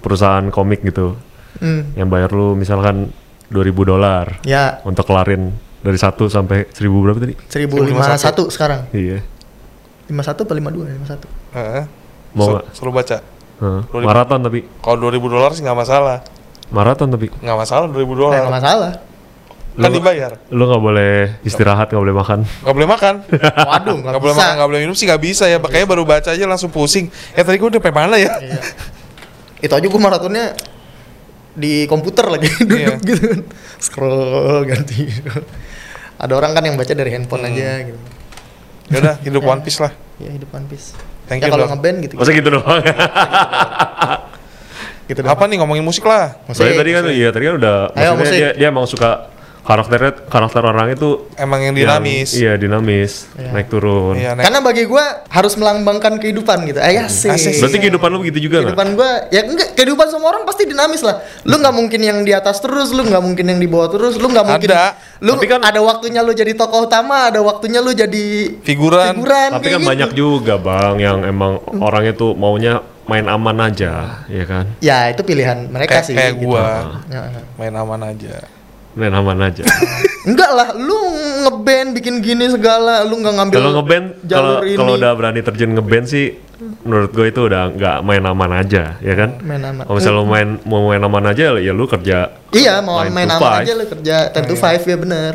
perusahaan 0.03 0.45
komik 0.51 0.83
gitu 0.83 1.15
hmm. 1.63 1.95
yang 1.97 2.11
bayar 2.11 2.35
lu 2.35 2.59
misalkan 2.59 3.09
2000 3.49 3.71
dolar 3.87 4.43
ya 4.43 4.83
untuk 4.83 5.07
kelarin 5.07 5.55
dari 5.85 5.95
1 5.95 6.17
sampai 6.27 6.67
1000 6.73 7.05
berapa 7.05 7.19
tadi? 7.21 7.35
1051 7.49 8.51
sekarang 8.57 8.81
Iya. 8.91 9.23
51 10.11 10.45
apa 10.45 10.53
52 10.59 11.07
51 11.07 11.55
Heeh. 11.55 11.85
Mau 12.35 12.45
Sur- 12.45 12.53
nggak? 12.59 12.65
Suruh 12.75 12.93
baca. 12.93 13.17
Heeh. 13.63 13.81
2000. 13.95 14.09
Maraton 14.11 14.41
tapi 14.43 14.61
Kalau 14.83 14.97
2000 14.99 15.33
dolar 15.33 15.51
sih 15.55 15.63
nggak 15.63 15.79
masalah. 15.79 16.19
Maraton 16.69 17.09
tapi 17.09 17.29
Nggak 17.35 17.57
masalah 17.59 17.87
2000 17.87 17.97
Nah, 17.97 18.15
dolar. 18.15 18.41
nggak 18.41 18.57
masalah 18.57 18.93
Kan 19.75 19.91
Lu- 19.91 19.97
dibayar. 19.99 20.31
lu 20.49 20.63
nggak 20.65 20.83
boleh 20.85 21.15
istirahat 21.43 21.91
nggak 21.91 21.99
boleh 22.01 22.15
makan 22.15 22.39
Nggak 22.47 22.75
boleh 22.75 22.89
makan. 22.89 23.15
waduh 23.75 23.97
nggak 23.99 24.21
boleh 24.21 24.35
makan, 24.35 24.53
nggak 24.55 24.69
boleh 24.71 24.81
minum 24.81 24.95
sih 24.95 25.05
nggak 25.05 25.19
bisa 25.21 25.45
ya. 25.45 25.59
Makanya 25.59 25.83
baru 25.85 26.03
baca 26.05 26.31
aja 26.31 26.45
langsung 26.45 26.71
pusing. 26.71 27.11
Ya 27.33 27.43
tadi 27.43 27.59
gue 27.59 27.69
udah 27.69 27.79
sampai 27.79 27.91
mana 27.93 28.15
ya? 28.15 28.39
Iya. 28.39 28.61
itu 29.59 29.73
aja 29.73 29.83
gue 29.83 29.99
maratonnya 29.99 30.55
di 31.53 31.87
komputer 31.87 32.29
lagi 32.29 32.47
duduk 32.61 32.77
Iya. 32.77 32.95
gitu 33.01 33.25
kan 33.27 33.41
scroll 33.79 34.63
ganti 34.65 35.11
ada 36.15 36.33
orang 36.33 36.53
kan 36.53 36.63
yang 36.63 36.77
baca 36.77 36.91
dari 36.91 37.11
handphone 37.11 37.43
Hmm. 37.43 37.51
aja 37.51 37.69
gitu 37.83 37.99
Ya 38.85 38.97
udah 39.01 39.15
hidup 39.23 39.43
One 39.51 39.63
Piece 39.63 39.81
lah. 39.81 39.91
ya 40.17 40.31
hidup 40.31 40.51
One 40.51 40.69
Piece 40.69 40.95
Thank 41.25 41.41
ya 41.41 41.49
you, 41.49 41.53
kalau 41.53 41.67
ngeband 41.67 41.97
gitu 41.99 42.15
masa 42.15 42.31
gitu 42.31 42.49
doang 42.53 42.79
gitu 45.07 45.21
doang. 45.21 45.31
Apa 45.31 45.45
nih 45.45 45.57
ngomongin 45.57 45.83
musik 45.83 46.03
lah? 46.03 46.37
Musik, 46.45 46.59
Soalnya 46.59 46.77
tadi 46.79 46.91
kan 46.91 47.03
musik. 47.03 47.15
iya 47.15 47.29
tadi 47.29 47.45
kan 47.45 47.55
udah 47.57 47.77
Ayo, 47.91 48.11
maksudnya 48.11 48.19
musik. 48.19 48.35
dia 48.35 48.51
dia 48.55 48.69
emang 48.69 48.87
suka 48.87 49.11
karakternya 49.63 50.29
karakter 50.29 50.61
orang 50.61 50.93
itu 50.93 51.25
Emang 51.35 51.57
yang 51.59 51.73
yang- 51.73 51.97
dinamis. 51.97 52.37
iya 52.37 52.53
dinamis 52.55 53.25
Iya. 53.33 53.49
naik 53.51 53.73
turun 53.73 54.13
Iya, 54.13 54.37
naik- 54.37 54.45
karena 54.45 54.61
bagi 54.61 54.85
gue 54.85 55.05
harus 55.27 55.57
melambangkan 55.57 56.21
kehidupan 56.21 56.69
gitu 56.69 56.77
ayah 56.79 57.09
sih 57.09 57.33
Asik. 57.33 57.57
berarti 57.59 57.79
kehidupan 57.81 58.09
lu 58.13 58.19
begitu 58.21 58.45
juga 58.45 58.61
kehidupan 58.61 58.93
gue 58.93 59.11
ya 59.33 59.41
enggak 59.43 59.73
kehidupan 59.73 60.07
semua 60.07 60.29
orang 60.31 60.45
pasti 60.45 60.69
dinamis 60.69 61.01
lah 61.01 61.17
lu 61.43 61.57
nggak 61.57 61.75
mungkin 61.75 61.97
yang 61.99 62.19
di 62.21 62.37
atas 62.37 62.61
terus 62.61 62.93
lu 62.93 63.09
nggak 63.09 63.25
mungkin 63.25 63.45
yang 63.47 63.57
di 63.57 63.65
bawah 63.65 63.89
terus 63.89 64.15
lu 64.15 64.29
nggak 64.29 64.45
mungkin 64.47 64.69
Ada. 64.69 65.01
lu 65.23 65.33
Tapi 65.33 65.47
kan- 65.49 65.65
ada 65.65 65.81
waktunya 65.81 66.21
lu 66.21 66.33
jadi 66.35 66.53
tokoh 66.53 66.85
utama 66.85 67.33
ada 67.33 67.41
waktunya 67.41 67.81
lu 67.81 67.97
jadi 67.97 68.25
Figuran. 68.61 69.17
figuran 69.17 69.49
tapi 69.51 69.67
kan 69.71 69.81
gitu. 69.81 69.89
banyak 69.89 70.11
juga 70.13 70.55
bang 70.61 70.95
yang 70.99 71.19
emang 71.25 71.57
orangnya 71.75 72.13
tuh 72.13 72.37
maunya 72.37 72.85
main 73.05 73.27
aman 73.27 73.57
aja 73.63 73.93
ya 74.27 74.45
kan 74.45 74.65
ya 74.79 75.09
itu 75.09 75.21
pilihan 75.21 75.69
mereka 75.69 76.01
Kayak, 76.01 76.07
sih 76.07 76.15
kayak 76.15 76.35
gitu. 76.35 76.49
gua 76.51 77.01
Ya. 77.07 77.23
main 77.55 77.75
aman 77.75 78.01
aja. 78.07 78.35
main 78.95 79.11
aman 79.11 79.39
aja 79.43 79.65
enggak 80.29 80.51
lah 80.51 80.69
lu 80.73 80.97
ngeband 81.43 81.89
bikin 81.93 82.15
gini 82.19 82.47
segala 82.47 83.03
lu 83.03 83.19
nggak 83.19 83.35
ngambil 83.35 83.57
kalau 83.57 83.71
ngeband 83.75 84.07
kalau 84.25 84.53
kalau 84.63 84.93
udah 84.97 85.13
berani 85.13 85.41
terjun 85.43 85.75
ngeband 85.75 86.07
sih 86.07 86.27
menurut 86.81 87.11
gue 87.11 87.27
itu 87.29 87.41
udah 87.43 87.75
nggak 87.75 87.97
main 88.01 88.23
aman 88.23 88.51
aja 88.57 88.97
ya 88.99 89.15
kan 89.15 89.37
main 89.43 89.61
aman 89.61 89.83
kalau 89.83 89.99
misalnya 89.99 90.17
lu 90.17 90.25
main 90.25 90.49
mau 90.63 90.87
main 90.87 91.03
aman 91.03 91.25
aja 91.27 91.45
ya 91.53 91.73
lu 91.75 91.85
kerja 91.85 92.31
iya 92.53 92.79
mau 92.79 93.03
main 93.03 93.27
aman 93.27 93.37
five. 93.37 93.67
aja 93.67 93.73
lu 93.75 93.85
kerja 93.91 94.17
10 94.31 94.47
to 94.47 94.55
5 94.55 94.81
ya 94.87 94.97
bener 94.97 95.33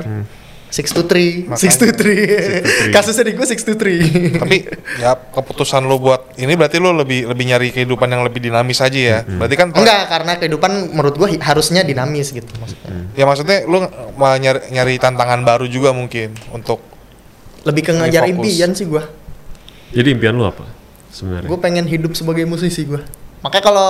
Six 0.69 0.93
to 0.93 1.01
three, 1.01 1.49
Makanya. 1.49 1.57
six 1.57 1.81
to 1.81 1.89
three. 1.89 2.29
three. 2.29 2.93
Kasusnya 2.93 3.25
di 3.25 3.33
gue 3.33 3.47
six 3.49 3.65
to 3.65 3.73
three. 3.73 4.05
Tapi 4.37 4.69
ya 5.01 5.17
keputusan 5.17 5.81
lu 5.81 5.97
buat 5.97 6.37
ini 6.37 6.53
berarti 6.53 6.77
lu 6.77 6.93
lebih 6.93 7.25
lebih 7.25 7.45
nyari 7.49 7.67
kehidupan 7.73 8.05
yang 8.05 8.21
lebih 8.21 8.37
dinamis 8.37 8.77
aja 8.77 8.93
ya. 8.93 9.19
Berarti 9.25 9.55
kan 9.57 9.73
Enggak, 9.73 10.05
karena 10.05 10.37
kehidupan 10.37 10.93
menurut 10.93 11.17
gue 11.17 11.41
harusnya 11.41 11.81
dinamis 11.81 12.29
gitu 12.29 12.45
maksudnya. 12.61 12.89
Ya 13.17 13.25
maksudnya 13.25 13.65
lu 13.65 13.81
mau 14.13 14.29
nyari, 14.37 14.69
nyari 14.69 14.93
tantangan 15.01 15.41
baru 15.41 15.65
juga 15.65 15.89
mungkin 15.89 16.37
untuk 16.53 16.85
Lebih 17.65 17.89
ke 17.89 17.91
ngejar 17.91 18.29
impian 18.29 18.71
sih 18.71 18.85
gue. 18.85 19.03
jadi 19.91 20.15
impian 20.15 20.37
lu 20.37 20.45
apa 20.45 20.63
sebenarnya 21.09 21.49
Gue 21.49 21.59
pengen 21.59 21.89
hidup 21.89 22.13
sebagai 22.13 22.45
musisi 22.45 22.85
gue. 22.85 23.01
Makanya 23.41 23.63
kalau 23.65 23.89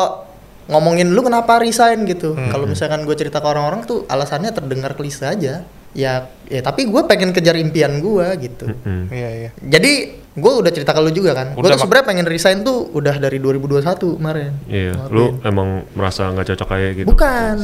ngomongin 0.72 1.12
lu 1.12 1.22
kenapa 1.28 1.60
resign 1.60 2.08
gitu. 2.08 2.40
Kalau 2.40 2.64
misalkan 2.66 3.04
gue 3.04 3.16
cerita 3.20 3.44
ke 3.44 3.48
orang-orang 3.52 3.84
tuh 3.84 4.08
alasannya 4.08 4.56
terdengar 4.56 4.96
klise 4.96 5.28
aja. 5.28 5.68
Ya, 5.98 6.30
ya 6.46 6.62
tapi 6.62 6.86
gue 6.86 7.02
pengen 7.10 7.34
kejar 7.34 7.58
impian 7.58 7.98
gue 7.98 8.28
gitu. 8.46 8.66
Hmm. 8.86 9.10
iya 9.10 9.30
iya. 9.48 9.50
Jadi 9.58 10.22
gue 10.40 10.54
udah 10.62 10.72
cerita 10.72 10.94
ke 10.94 11.02
lu 11.02 11.12
juga 11.12 11.34
kan. 11.34 11.58
Gue 11.58 11.66
Udah, 11.66 11.76
tuh 11.76 11.86
sebenarnya 11.86 12.06
pengen 12.08 12.26
resign 12.30 12.62
tuh 12.62 12.94
udah 12.94 13.18
dari 13.18 13.42
2021 13.42 14.18
kemarin. 14.22 14.52
Iya, 14.70 14.94
Kemarin. 14.96 15.14
lu 15.14 15.26
emang 15.44 15.70
merasa 15.98 16.30
nggak 16.30 16.48
cocok 16.54 16.68
kayak 16.70 16.92
gitu? 17.04 17.08
Bukan. 17.10 17.56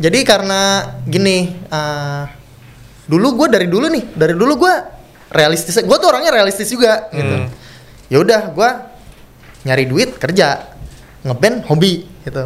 Jadi 0.00 0.18
karena 0.24 0.60
gini, 1.04 1.52
eh, 1.52 2.24
dulu 3.06 3.44
gue 3.44 3.48
dari 3.52 3.66
dulu 3.68 3.86
nih, 3.92 4.04
dari 4.16 4.34
dulu 4.34 4.52
gue 4.56 4.74
realistis. 5.30 5.76
Gue 5.84 5.96
tuh 6.00 6.08
orangnya 6.08 6.32
realistis 6.34 6.72
juga 6.72 7.12
gitu. 7.12 7.36
Hmm. 7.44 7.48
Ya 8.08 8.18
udah, 8.20 8.42
gue 8.50 8.70
nyari 9.64 9.84
duit 9.88 10.16
kerja, 10.16 10.72
ngeband 11.24 11.68
hobi 11.68 12.04
gitu. 12.24 12.44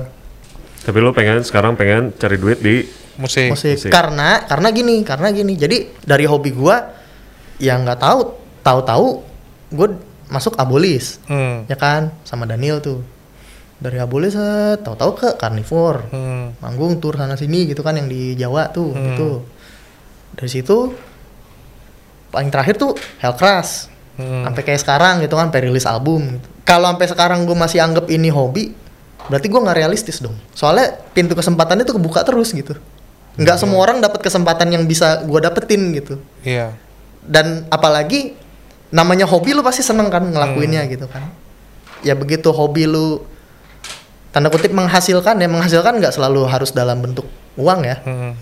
Tapi 0.83 0.99
lu 1.03 1.11
pengen 1.13 1.43
sekarang 1.43 1.75
pengen 1.75 2.15
cari 2.15 2.39
duit 2.39 2.59
di 2.63 2.87
Musik. 3.19 3.51
Musik. 3.51 3.75
musik. 3.77 3.91
Karena 3.91 4.43
karena 4.43 4.69
gini, 4.71 5.03
karena 5.03 5.29
gini. 5.29 5.55
Jadi 5.55 5.91
dari 6.01 6.25
hobi 6.25 6.51
gue, 6.51 6.77
yang 7.59 7.83
nggak 7.83 7.99
tahu, 7.99 8.21
tahu-tahu 8.63 9.07
gue 9.71 9.89
masuk 10.27 10.55
abolis, 10.55 11.19
Hmm. 11.27 11.67
ya 11.67 11.75
kan, 11.75 12.15
sama 12.23 12.45
Daniel 12.45 12.79
tuh. 12.79 13.03
Dari 13.79 13.97
abolis, 13.97 14.35
tahu-tahu 14.79 15.11
ke 15.15 15.29
carnivore. 15.35 16.07
Hmm. 16.09 16.55
manggung 16.59 16.99
tur 16.99 17.15
sana 17.15 17.35
sini 17.35 17.67
gitu 17.67 17.81
kan 17.81 17.95
yang 17.95 18.07
di 18.07 18.35
Jawa 18.35 18.69
tuh 18.69 18.91
Hmm. 18.91 19.05
gitu 19.09 19.31
dari 20.33 20.47
situ 20.49 20.91
paling 22.29 22.49
terakhir 22.49 22.77
tuh 22.77 22.93
Hellcrash 23.19 23.89
Hmm. 24.19 24.43
sampai 24.43 24.63
kayak 24.63 24.83
sekarang 24.83 25.15
gitu 25.23 25.39
kan 25.39 25.47
perilis 25.49 25.87
album 25.87 26.27
gitu. 26.35 26.47
kalau 26.63 26.91
sampai 26.91 27.07
sekarang 27.07 27.47
gue 27.47 27.55
masih 27.55 27.79
anggap 27.79 28.11
ini 28.11 28.29
hobi 28.29 28.75
berarti 29.27 29.47
gue 29.47 29.61
nggak 29.63 29.79
realistis 29.79 30.19
dong 30.19 30.35
soalnya 30.51 30.91
pintu 31.15 31.39
kesempatannya 31.39 31.87
tuh 31.87 31.97
kebuka 31.97 32.27
terus 32.27 32.51
gitu 32.51 32.75
nggak 33.39 33.55
Hmm. 33.55 33.63
semua 33.65 33.79
orang 33.81 33.99
dapat 33.99 34.19
kesempatan 34.21 34.69
yang 34.69 34.85
bisa 34.85 35.23
gue 35.23 35.39
dapetin 35.39 35.95
gitu 35.95 36.19
Iya. 36.43 36.75
dan 37.23 37.65
apalagi 37.69 38.35
namanya 38.89 39.25
hobi 39.25 39.53
lu 39.53 39.63
pasti 39.63 39.81
seneng 39.81 40.09
kan 40.09 40.25
ngelakuinnya 40.25 40.83
Hmm. 40.83 40.91
gitu 40.91 41.07
kan 41.07 41.31
ya 42.01 42.13
begitu 42.13 42.51
hobi 42.51 42.85
lu 42.85 43.23
tanda 44.29 44.49
kutip 44.49 44.71
menghasilkan 44.71 45.35
ya 45.35 45.47
menghasilkan 45.47 45.97
nggak 45.97 46.11
selalu 46.11 46.45
harus 46.45 46.71
dalam 46.71 46.99
bentuk 46.99 47.25
uang 47.55 47.81
ya 47.83 47.97
Hmm. 48.01 48.35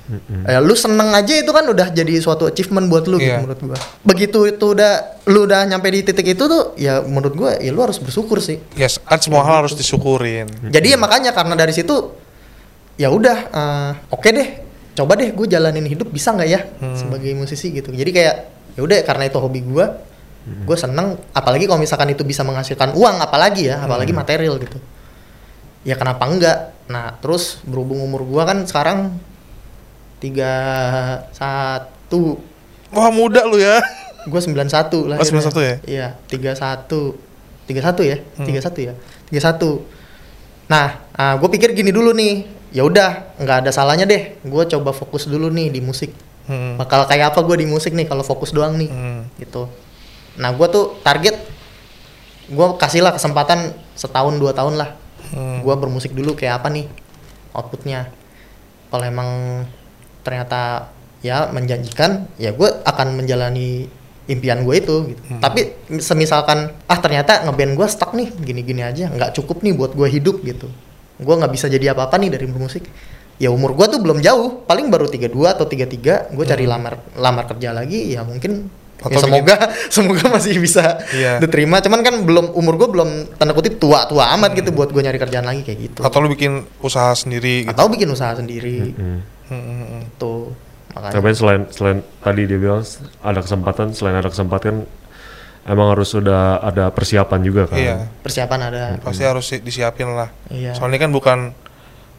ya 0.45 0.59
lu 0.59 0.73
seneng 0.73 1.09
aja 1.11 1.35
itu 1.35 1.49
kan 1.49 1.65
udah 1.65 1.89
jadi 1.89 2.17
suatu 2.19 2.45
achievement 2.45 2.85
buat 2.87 3.05
lu 3.05 3.17
gitu 3.17 3.33
Iya. 3.33 3.41
menurut 3.41 3.61
gua 3.63 3.79
begitu 4.03 4.45
itu 4.45 4.67
udah 4.67 4.93
lu 5.25 5.45
udah 5.45 5.65
nyampe 5.65 5.89
di 5.89 6.01
titik 6.03 6.27
itu 6.31 6.45
tuh 6.45 6.77
ya 6.77 7.01
menurut 7.01 7.33
gua 7.33 7.51
ya 7.57 7.69
lu 7.69 7.81
harus 7.81 7.97
bersyukur 7.97 8.41
sih 8.41 8.61
Ya 8.75 8.89
kan 9.01 9.17
semua 9.19 9.41
hal 9.43 9.61
harus 9.63 9.73
disyukurin. 9.73 10.49
jadi 10.69 10.95
ya 10.95 10.99
makanya 10.99 11.33
karena 11.33 11.53
dari 11.53 11.73
situ 11.73 12.13
ya 12.95 13.09
udah 13.09 13.37
eh, 13.47 13.91
oke 14.11 14.29
deh 14.31 14.49
coba 14.97 15.13
deh 15.15 15.29
gue 15.29 15.47
jalanin 15.47 15.85
hidup 15.85 16.09
bisa 16.09 16.33
nggak 16.33 16.49
ya 16.49 16.61
Hmm. 16.81 16.97
sebagai 16.97 17.31
musisi 17.33 17.69
gitu 17.71 17.93
jadi 17.93 18.09
kayak 18.09 18.35
ya 18.75 18.81
udah 18.81 18.97
karena 19.03 19.25
itu 19.25 19.37
hobi 19.37 19.61
gue 19.61 19.87
gue 20.47 20.77
seneng 20.77 21.19
apalagi 21.31 21.67
kalau 21.67 21.77
misalkan 21.77 22.09
itu 22.09 22.23
bisa 22.23 22.41
menghasilkan 22.41 22.93
uang 22.93 23.19
apalagi 23.19 23.67
ya 23.67 23.79
apalagi 23.79 24.15
material 24.15 24.57
gitu 24.57 24.79
ya 25.83 25.95
kenapa 25.95 26.23
enggak 26.25 26.59
nah 26.87 27.13
terus 27.15 27.61
berhubung 27.63 27.99
umur 27.99 28.23
gue 28.23 28.43
kan 28.43 28.59
sekarang 28.63 28.99
tiga 30.17 30.53
satu 31.31 32.41
Wah 32.89 33.11
muda 33.11 33.43
lu 33.45 33.59
ya. 33.59 33.83
gue 34.25 34.41
91 34.41 34.67
lah 35.07 35.19
Oh, 35.19 35.27
91 35.27 35.59
ya? 35.61 35.77
Iya, 35.85 36.07
31. 36.27 37.15
31 37.67 38.03
ya? 38.03 38.17
Hmm. 38.35 38.47
31 38.47 38.87
ya? 38.87 38.95
31. 39.29 39.83
Nah, 40.67 40.87
gue 41.37 41.49
pikir 41.49 41.71
gini 41.73 41.91
dulu 41.91 42.11
nih. 42.11 42.47
Ya 42.77 42.85
udah, 42.85 43.33
nggak 43.41 43.65
ada 43.65 43.71
salahnya 43.73 44.05
deh. 44.05 44.37
Gue 44.45 44.69
coba 44.69 44.93
fokus 44.93 45.25
dulu 45.25 45.49
nih 45.49 45.73
di 45.73 45.81
musik. 45.81 46.13
Hmm. 46.45 46.77
Bakal 46.77 47.09
kayak 47.09 47.33
apa 47.33 47.41
gue 47.41 47.65
di 47.65 47.67
musik 47.67 47.97
nih 47.97 48.05
kalau 48.05 48.21
fokus 48.21 48.53
doang 48.53 48.77
nih. 48.77 48.93
Hmm. 48.93 49.25
Gitu. 49.41 49.65
Nah, 50.37 50.53
gue 50.53 50.67
tuh 50.69 51.01
target 51.01 51.41
gue 52.47 52.67
kasih 52.77 53.01
lah 53.01 53.17
kesempatan 53.17 53.73
setahun 53.97 54.37
dua 54.37 54.53
tahun 54.53 54.77
lah. 54.77 54.93
Hmm. 55.33 55.65
Gue 55.65 55.73
bermusik 55.73 56.13
dulu 56.13 56.37
kayak 56.37 56.61
apa 56.61 56.69
nih 56.69 56.85
outputnya. 57.57 58.13
Kalau 58.93 59.05
emang 59.09 59.65
ternyata 60.21 60.93
ya 61.25 61.49
menjanjikan, 61.49 62.29
ya 62.37 62.53
gue 62.53 62.69
akan 62.85 63.17
menjalani 63.17 63.89
impian 64.29 64.69
gue 64.69 64.75
itu. 64.77 64.97
Gitu. 65.17 65.23
Hmm. 65.33 65.41
Tapi 65.41 65.75
semisalkan 65.97 66.77
ah 66.93 66.99
ternyata 67.01 67.41
ngeband 67.49 67.73
gue 67.73 67.87
stuck 67.89 68.13
nih, 68.13 68.29
gini-gini 68.37 68.85
aja, 68.85 69.09
nggak 69.09 69.33
cukup 69.33 69.65
nih 69.65 69.73
buat 69.73 69.97
gue 69.97 70.07
hidup 70.13 70.45
gitu. 70.45 70.69
Gue 71.17 71.35
nggak 71.35 71.53
bisa 71.53 71.67
jadi 71.67 71.93
apa-apa 71.93 72.17
nih 72.17 72.31
dari 72.31 72.45
bermusik. 72.45 72.85
Ya 73.37 73.53
umur 73.53 73.77
gue 73.77 73.85
tuh 73.87 74.01
belum 74.01 74.21
jauh, 74.21 74.65
paling 74.65 74.89
baru 74.89 75.13
32 75.13 75.29
atau 75.45 75.69
33 75.69 76.33
Gue 76.33 76.45
cari 76.45 76.65
lamar 76.65 76.97
lamar 77.15 77.45
kerja 77.47 77.73
lagi, 77.73 78.13
ya 78.13 78.25
mungkin 78.25 78.69
Hmm. 78.97 79.13
ya 79.13 79.21
Atau 79.21 79.29
semoga 79.29 79.57
semoga 79.93 80.25
masih 80.33 80.57
bisa 80.57 81.05
Iya. 81.13 81.37
diterima. 81.37 81.85
Cuman 81.85 82.01
kan 82.01 82.17
belum 82.25 82.57
umur 82.57 82.81
gue 82.81 82.89
belum 82.89 83.09
tanda 83.37 83.53
kutip 83.53 83.77
tua-tua 83.77 84.33
amat 84.35 84.57
gitu 84.57 84.73
buat 84.73 84.89
gue 84.89 85.03
nyari 85.05 85.21
kerjaan 85.21 85.45
lagi 85.45 85.61
kayak 85.63 85.79
gitu. 85.85 86.01
Atau 86.01 86.25
lu 86.25 86.33
bikin 86.33 86.65
usaha 86.81 87.13
sendiri 87.13 87.69
gitu. 87.69 87.77
Atau 87.77 87.93
bikin 87.93 88.09
usaha 88.09 88.33
sendiri 88.33 88.97
Hmm. 88.97 89.21
Hmm, 89.47 89.63
hmm, 89.63 89.85
hmm. 89.85 90.03
tuh 90.17 90.49
makanya 90.97 91.13
Tapi 91.13 91.29
selain 91.37 91.63
selain 91.69 91.99
tadi 92.19 92.43
dia 92.49 92.57
bilang 92.57 92.81
ada 93.21 93.41
kesempatan, 93.45 93.93
selain 93.93 94.17
ada 94.17 94.33
kesempatan 94.33 94.89
emang 95.67 95.93
harus 95.93 96.09
sudah 96.09 96.59
ada 96.59 96.89
persiapan 96.89 97.41
juga 97.43 97.67
kan. 97.67 97.77
Iya, 97.77 97.97
Persiapan 98.23 98.61
ada. 98.65 98.81
pasti 98.99 99.23
harus 99.23 99.47
di- 99.47 99.61
disiapin 99.61 100.09
lah. 100.09 100.31
Iya. 100.49 100.73
Soalnya 100.73 100.99
kan 100.99 101.11
bukan 101.11 101.39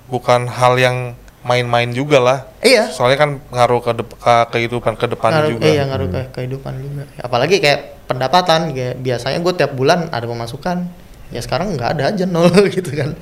bukan 0.08 0.48
hal 0.48 0.76
yang 0.76 0.98
main-main 1.42 1.88
juga 1.90 2.20
lah. 2.20 2.40
Iya. 2.60 2.92
Soalnya 2.92 3.18
kan 3.18 3.30
ngaruh 3.48 3.80
ke, 3.80 3.92
dep- 3.96 4.18
ke 4.20 4.36
kehidupan 4.52 4.94
ke 4.96 5.08
depan 5.08 5.32
ngaruh, 5.32 5.50
juga. 5.50 5.64
Iya 5.66 5.84
ngaruh 5.88 6.08
ke 6.10 6.22
kehidupan 6.34 6.74
juga. 6.78 7.04
Apalagi 7.18 7.58
kayak 7.58 7.80
pendapatan, 8.04 8.72
kayak 8.72 9.00
biasanya 9.00 9.40
gue 9.40 9.54
tiap 9.56 9.72
bulan 9.72 10.12
ada 10.12 10.28
pemasukan. 10.28 10.84
Ya 11.32 11.40
sekarang 11.40 11.76
nggak 11.76 11.90
ada 11.96 12.04
aja 12.12 12.24
nol 12.24 12.52
gitu 12.76 12.92
kan. 12.92 13.16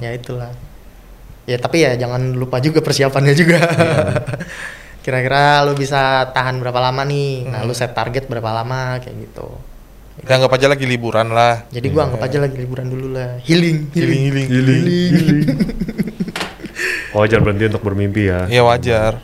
Ya 0.00 0.12
itulah. 0.12 0.52
Ya 1.44 1.56
tapi 1.56 1.84
ya 1.84 1.92
jangan 1.94 2.32
lupa 2.32 2.60
juga 2.60 2.80
persiapannya 2.80 3.32
juga. 3.32 3.60
Kira-kira 5.04 5.60
lu 5.68 5.76
bisa 5.76 6.32
tahan 6.32 6.56
berapa 6.64 6.80
lama 6.80 7.04
nih? 7.04 7.44
Nah 7.52 7.60
lu 7.68 7.76
set 7.76 7.92
target 7.92 8.24
berapa 8.24 8.48
lama 8.56 8.96
kayak 9.04 9.16
gitu. 9.28 9.52
Ya 10.24 10.40
anggap 10.40 10.56
aja 10.56 10.66
lagi 10.72 10.88
liburan 10.88 11.28
lah. 11.28 11.68
Jadi 11.68 11.92
gua 11.92 12.08
anggap 12.08 12.24
aja 12.24 12.38
lagi 12.40 12.56
liburan 12.56 12.88
dulu 12.88 13.12
lah. 13.12 13.36
Healing, 13.44 13.92
Healing, 13.92 14.22
healing, 14.24 14.48
healing. 14.48 15.46
Wajar 17.20 17.44
berhenti 17.44 17.68
untuk 17.68 17.84
bermimpi 17.84 18.32
ya. 18.32 18.48
Ya 18.48 18.64
wajar. 18.64 19.20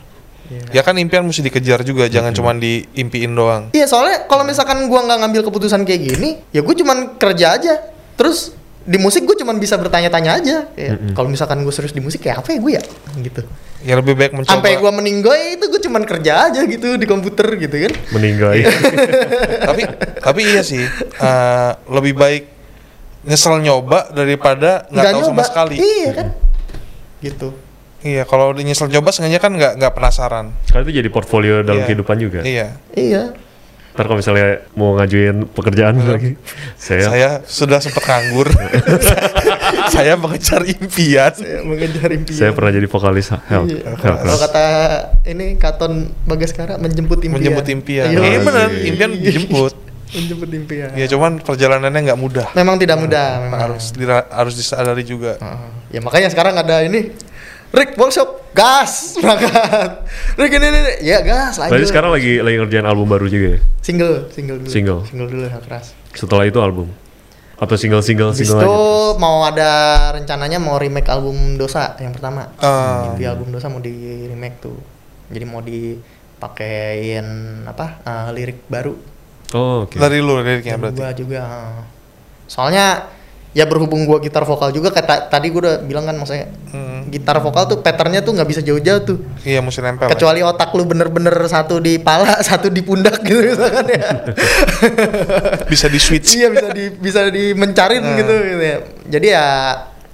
Iya. 0.51 0.79
Ya 0.79 0.81
kan 0.83 0.99
impian 1.01 1.23
mesti 1.23 1.41
dikejar 1.41 1.81
juga, 1.81 2.05
jangan 2.11 2.35
cuman 2.35 2.61
diimpiin 2.61 3.31
doang. 3.33 3.73
Iya 3.73 3.87
soalnya 3.89 4.29
kalau 4.29 4.45
misalkan 4.45 4.85
gua 4.85 5.01
nggak 5.07 5.19
ngambil 5.25 5.41
keputusan 5.49 5.81
kayak 5.87 6.01
gini, 6.13 6.29
ya 6.53 6.61
gue 6.61 6.75
cuman 6.77 7.17
kerja 7.17 7.57
aja. 7.57 7.73
Terus 8.19 8.53
di 8.81 8.97
musik 8.97 9.29
gue 9.29 9.37
cuman 9.37 9.61
bisa 9.61 9.77
bertanya-tanya 9.77 10.31
aja. 10.41 10.57
Kayak, 10.73 11.13
Kalau 11.13 11.29
misalkan 11.29 11.61
gue 11.61 11.73
serius 11.73 11.93
di 11.93 12.01
musik 12.01 12.25
kayak 12.25 12.41
apa 12.41 12.49
ya 12.53 12.57
gue 12.57 12.71
ya? 12.73 12.83
Gitu. 13.21 13.41
Ya 13.81 13.93
lebih 13.97 14.13
baik 14.13 14.33
mencoba. 14.33 14.53
Sampai 14.57 14.77
gua 14.77 14.93
meninggoy 14.93 15.57
itu 15.57 15.65
gue 15.69 15.81
cuman 15.81 16.05
kerja 16.05 16.49
aja 16.49 16.61
gitu 16.65 16.97
di 16.97 17.05
komputer 17.05 17.45
gitu 17.57 17.75
kan. 17.89 17.93
Meninggal. 18.13 18.57
tapi 19.69 19.81
tapi 20.21 20.41
iya 20.45 20.61
sih, 20.61 20.81
eh, 21.17 21.71
lebih 21.89 22.13
baik 22.13 22.43
nyesel 23.25 23.61
nyoba 23.61 24.09
daripada 24.13 24.85
nggak 24.89 25.05
tahu 25.13 25.21
sama 25.29 25.41
sekali. 25.45 25.75
Iya 25.77 26.09
kan? 26.13 26.27
Gitu. 27.21 27.49
Iya, 28.01 28.25
kalau 28.25 28.57
nyesel 28.57 28.89
coba 28.89 29.13
sengaja 29.13 29.37
kan 29.37 29.53
nggak 29.53 29.77
nggak 29.77 29.93
penasaran. 29.93 30.57
Karena 30.69 30.81
itu 30.89 30.93
jadi 31.05 31.09
portfolio 31.13 31.61
dalam 31.61 31.85
Iya. 31.85 31.87
kehidupan 31.89 32.17
juga. 32.17 32.39
Iya. 32.41 32.81
Iya. 32.97 33.33
Ntar 33.91 34.03
kalau 34.03 34.17
misalnya 34.17 34.47
mau 34.71 34.95
ngajuin 34.95 35.51
pekerjaan 35.51 35.99
lagi, 35.99 36.39
saya, 36.75 37.03
Saya 37.05 37.29
sudah 37.43 37.77
sempat 37.77 38.03
nganggur. 38.03 38.47
saya 39.93 40.15
mengejar 40.15 40.63
impian. 40.63 41.31
Saya 41.31 41.59
mengejar 41.61 42.09
impian. 42.09 42.39
saya 42.39 42.51
pernah 42.51 42.71
jadi 42.71 42.87
vokalis. 42.87 43.27
Iya. 43.31 43.99
Kalau 43.99 44.17
Class. 44.17 44.39
kata 44.41 44.65
ini 45.25 45.55
Katon 45.55 45.93
Bagaskara 46.23 46.75
menjemput 46.77 47.19
impian. 47.19 47.35
Menjemput 47.35 47.65
impian. 47.67 48.07
Iya. 48.07 48.19
Iya 48.21 48.39
benar, 48.41 48.67
Iya. 48.69 48.83
impian 48.87 49.09
dijemput. 49.13 49.73
menjemput 50.11 50.49
impian. 50.51 50.89
Ya 50.91 51.07
cuman 51.07 51.39
perjalanannya 51.39 51.99
nggak 52.03 52.19
mudah. 52.19 52.47
Memang 52.51 52.75
tidak 52.75 52.95
mudah, 52.95 53.27
memang 53.41 53.59
Harus 53.61 53.91
dira- 53.91 54.27
harus 54.27 54.55
disadari 54.55 55.03
juga. 55.03 55.35
Heeh. 55.35 55.69
Ya 55.89 55.99
makanya 55.99 56.27
sekarang 56.27 56.51
ada 56.53 56.83
ini 56.83 57.15
Rick 57.71 57.95
workshop 57.95 58.51
gas 58.51 58.91
berangkat. 59.23 60.03
Rick 60.35 60.51
ini, 60.51 60.67
ini, 60.67 60.79
ini. 60.79 60.91
ya 61.01 61.23
gas 61.23 61.55
lanjut. 61.55 61.71
Berarti 61.71 61.87
sekarang 61.87 62.11
lagi 62.11 62.43
lagi 62.43 62.55
ngerjain 62.59 62.83
album 62.83 63.07
baru 63.07 63.25
juga 63.25 63.55
ya? 63.55 63.59
single, 63.79 64.27
single 64.29 64.57
dulu. 64.59 64.67
Single. 64.69 64.99
Single 65.07 65.27
dulu 65.27 65.41
hak 65.47 65.63
keras. 65.63 65.95
Setelah 66.11 66.43
itu 66.45 66.59
album? 66.59 66.91
Atau 67.55 67.77
single-single 67.77 68.33
Habis 68.33 68.41
single 68.49 68.57
itu 68.59 68.73
mau 69.21 69.45
ada 69.45 69.69
rencananya 70.11 70.57
mau 70.57 70.75
remake 70.75 71.05
album 71.07 71.55
Dosa 71.55 71.93
yang 72.01 72.09
pertama. 72.09 72.49
Ah. 72.57 73.13
Di 73.13 73.23
album 73.23 73.53
Dosa 73.53 73.69
mau 73.69 73.77
di 73.77 73.93
remake 74.25 74.57
tuh. 74.59 74.75
Jadi 75.29 75.45
mau 75.45 75.61
dipakein 75.61 77.25
apa? 77.63 78.01
eh, 78.01 78.27
lirik 78.33 78.65
baru. 78.65 78.97
Oh, 79.53 79.85
oke. 79.85 79.95
Dari 79.95 80.17
lu 80.19 80.41
liriknya 80.41 80.73
Dari 80.73 80.81
berarti. 80.81 80.99
gua 80.99 81.11
juga. 81.13 81.41
eh. 81.45 81.81
Soalnya 82.49 82.85
ya 83.51 83.63
berhubung 83.63 84.03
gua 84.03 84.17
gitar 84.17 84.41
vokal 84.41 84.69
juga 84.69 84.89
kayak 84.89 85.03
ta- 85.03 85.23
tadi 85.29 85.47
gua 85.47 85.61
udah 85.61 85.75
bilang 85.81 86.03
kan 86.03 86.15
maksudnya 86.15 86.47
Hmm. 86.67 87.07
gitar 87.07 87.35
vokal 87.37 87.65
tuh 87.65 87.77
patternnya 87.77 88.19
tuh 88.19 88.31
nggak 88.31 88.47
bisa 88.47 88.61
jauh-jauh 88.61 89.01
tuh. 89.01 89.17
Iya 89.41 89.59
mesti 89.59 89.79
nempel. 89.79 90.07
ya. 90.07 90.11
kecuali 90.11 90.39
otak 90.39 90.71
lu 90.71 90.83
bener-bener 90.83 91.35
satu 91.45 91.77
di 91.77 91.97
pala 91.97 92.39
satu 92.41 92.67
di 92.67 92.79
pundak 92.79 93.19
gitu 93.19 93.43
misalkan 93.43 93.85
ya 93.85 94.03
Bisa 95.67 95.87
di 95.87 95.97
switch. 95.97 96.35
iya 96.35 96.47
bisa 96.47 96.67
di 96.69 96.83
bisa 96.93 97.19
dimencarin 97.27 97.99
Nah. 98.01 98.15
gitu, 98.15 98.33
gitu 98.33 98.63
ya 98.63 98.77
jadi 99.09 99.27
ya 99.29 99.45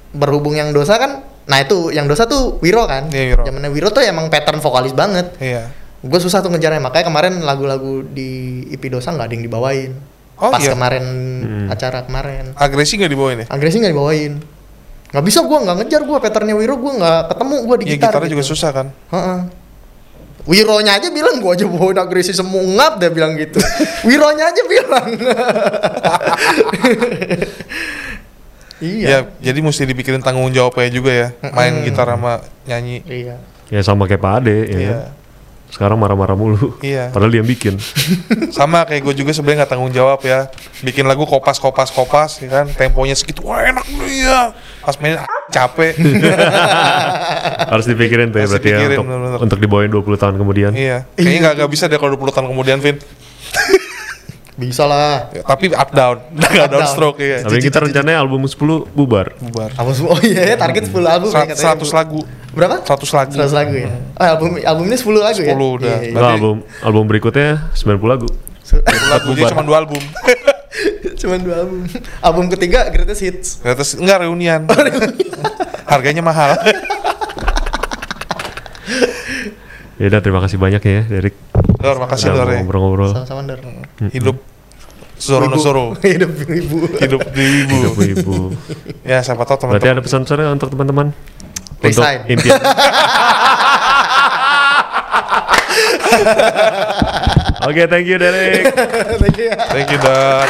berhubung 0.09 0.53
yang 0.53 0.71
dosa 0.71 0.95
kan 0.95 1.11
nah 1.45 1.57
itu 1.57 1.91
yang 1.91 2.05
dosa 2.05 2.25
tuh 2.25 2.59
Wiro 2.59 2.83
kan 2.85 3.07
Iya, 3.07 3.31
Wiro. 3.31 3.43
zamannya 3.45 3.69
Wiro 3.69 3.87
tuh 3.89 4.01
emang 4.01 4.27
pattern 4.27 4.57
vokalis 4.57 4.91
banget 4.91 5.31
Iya. 5.37 5.71
gue 5.99 6.19
susah 6.19 6.41
tuh 6.41 6.49
ngejarnya 6.49 6.81
makanya 6.81 7.05
kemarin 7.05 7.39
lagu-lagu 7.39 8.01
di 8.03 8.29
IP 8.67 8.89
dosa 8.89 9.09
nggak 9.09 9.23
ada 9.23 9.33
yang 9.33 9.45
dibawain 9.45 9.91
Oh, 10.37 10.53
pas 10.53 10.61
iya? 10.61 10.71
kemarin 10.71 11.05
Hmm. 11.37 11.67
acara 11.67 12.05
kemarin 12.05 12.53
Agresi 12.53 12.93
nggak 12.95 13.09
dibawain 13.09 13.37
ya? 13.41 13.45
agresi 13.49 13.77
nggak 13.77 13.93
dibawain 13.93 14.33
nggak 15.07 15.23
bisa 15.23 15.39
gua 15.41 15.57
nggak 15.63 15.75
ngejar 15.81 16.01
gua 16.03 16.17
patternnya 16.19 16.53
Wiro 16.53 16.75
gua 16.77 16.93
nggak 16.95 17.19
ketemu 17.31 17.55
gua 17.63 17.75
di 17.75 17.85
Iya 17.85 17.93
gitar 17.95 18.09
gitarnya 18.11 18.29
juga 18.29 18.43
gitu. 18.43 18.51
susah 18.53 18.69
kan. 18.71 18.87
Heeh. 19.09 19.39
Wironya 20.47 20.95
aja 20.95 21.11
bilang 21.11 21.39
gua 21.39 21.55
aja 21.55 21.63
bawain 21.63 21.97
agresi 21.97 22.31
semungap 22.31 22.99
dia 22.99 23.09
bilang 23.09 23.35
gitu. 23.35 23.59
Wironya 24.07 24.47
aja 24.47 24.61
bilang. 24.63 25.07
iya. 28.79 29.05
Ya, 29.07 29.17
jadi 29.41 29.59
mesti 29.59 29.83
dipikirin 29.85 30.21
tanggung 30.21 30.51
jawabnya 30.51 30.87
juga 30.87 31.11
ya. 31.11 31.27
Main 31.51 31.83
gitar 31.83 32.07
sama 32.07 32.39
nyanyi. 32.63 33.01
Iya. 33.03 33.35
Ya 33.67 33.81
sama 33.83 34.07
kayak 34.07 34.21
Pak 34.21 34.33
Ade, 34.39 34.57
ya 34.65 34.77
Iya. 34.79 34.97
Sekarang 35.67 35.99
marah-marah 35.99 36.33
mulu. 36.33 36.79
Iya. 36.79 37.11
Padahal 37.11 37.31
dia 37.31 37.39
yang 37.43 37.49
bikin. 37.49 37.75
Sama 38.57 38.87
kayak 38.87 39.03
gue 39.03 39.13
juga 39.19 39.35
sebenarnya 39.35 39.63
nggak 39.63 39.71
tanggung 39.75 39.91
jawab 39.91 40.23
ya. 40.23 40.47
Bikin 40.81 41.03
lagu 41.05 41.27
kopas 41.27 41.59
kopas 41.59 41.91
kopas 41.91 42.39
ya 42.39 42.49
kan. 42.49 42.65
Temponya 42.71 43.13
segitu. 43.13 43.43
Wah 43.43 43.61
enak 43.61 43.83
nih 43.85 44.25
ya. 44.25 44.55
Pas 44.81 44.95
main 45.03 45.19
ah, 45.19 45.27
capek. 45.51 45.99
Harus 47.75 47.85
dipikirin 47.85 48.31
tuh 48.31 48.39
ya 48.41 48.47
berarti 48.47 48.69
ya 48.71 48.77
dipikirin, 48.79 48.97
untuk, 48.97 49.05
bener-bener. 49.11 49.39
untuk 49.43 49.57
dibawain 49.59 49.91
20 49.91 50.21
tahun 50.23 50.35
kemudian. 50.39 50.71
iya. 50.73 51.03
Kayaknya 51.19 51.39
nggak 51.43 51.53
nggak 51.61 51.71
bisa 51.75 51.83
deh 51.91 51.99
kalau 51.99 52.15
20 52.15 52.35
tahun 52.35 52.47
kemudian 52.47 52.77
Vin. 52.79 52.97
Bisa 54.57 54.89
lah. 54.89 55.29
Ya, 55.29 55.45
tapi 55.45 55.69
up 55.69 55.93
down. 55.93 56.17
Nggak 56.33 56.65
Up 56.65 56.71
down 56.73 56.81
down. 56.81 56.89
stroke 56.89 57.21
ya. 57.21 57.45
Tapi 57.45 57.61
kita 57.61 57.77
rencananya 57.77 58.25
album 58.25 58.41
10 58.41 58.57
bubar. 58.89 59.37
Bubar. 59.37 59.69
Album 59.77 59.93
semua. 59.93 60.17
Oh 60.17 60.21
iya, 60.25 60.57
target 60.57 60.89
10 60.89 60.97
album 61.05 61.29
ya 61.29 61.45
katanya. 61.53 61.77
100 61.77 61.93
lagu. 61.93 62.25
Berapa? 62.57 62.75
100 62.81 63.13
lagu. 63.13 63.31
100 63.37 63.53
lagu 63.53 63.73
ya. 63.77 63.89
Oh, 64.17 64.25
album 64.25 64.49
album 64.59 64.83
ini 64.89 64.97
10 64.97 65.13
lagu 65.15 65.39
ya. 65.39 65.53
10 65.53 65.77
udah. 65.77 65.87
Iya, 65.87 65.97
iya. 66.01 66.11
Nah, 66.11 66.17
Berarti- 66.17 66.35
album 66.35 66.55
album 66.81 67.03
berikutnya 67.05 67.49
90 67.71 68.09
lagu. 68.09 68.27
Lagu 69.07 69.29
dia 69.31 69.47
cuma 69.47 69.63
dua 69.63 69.77
album. 69.79 70.01
Cuman 71.21 71.39
dua 71.39 71.55
album. 71.63 71.81
album 72.19 72.45
ketiga 72.51 72.89
Greatest 72.89 73.21
Hits. 73.21 73.47
Terus 73.61 73.95
enggak 73.95 74.21
reunian. 74.21 74.67
Harganya 75.91 76.19
mahal. 76.21 76.57
Ya 79.97 80.13
udah 80.13 80.21
terima 80.21 80.37
kasih 80.45 80.61
banyak 80.61 80.77
ya 80.77 81.01
Derek. 81.09 81.33
Dor, 81.81 81.97
makasih 81.97 82.29
Udah 82.29 82.37
Dor 82.37 82.49
ya. 82.53 82.61
ngobrol-ngobrol. 82.61 83.11
Sama-sama 83.17 83.41
Ndor. 83.41 83.59
Hidup 84.13 84.37
Zoro 85.17 85.49
no 85.49 85.57
Zoro. 85.57 85.97
Hidup 85.97 86.29
ibu. 86.45 86.85
Hidup 87.01 87.21
di 87.33 87.45
ibu. 87.65 87.77
Ibu 87.89 88.01
ibu. 88.13 88.35
Ya 89.01 89.25
siapa 89.25 89.41
tahu 89.41 89.57
Berarti 89.65 89.89
teman-teman. 89.89 89.97
ada 89.97 90.01
pesan-pesan 90.05 90.53
untuk 90.53 90.69
teman-teman? 90.69 91.07
Untuk 91.77 91.93
Resign. 91.93 92.25
impian. 92.25 92.57
Oke, 97.67 97.83
thank 97.89 98.07
you 98.07 98.17
Derek. 98.17 98.73
Thank 99.19 99.37
you. 99.37 99.49
Thank 99.69 99.91
you 99.91 99.99
Dor. 100.01 100.47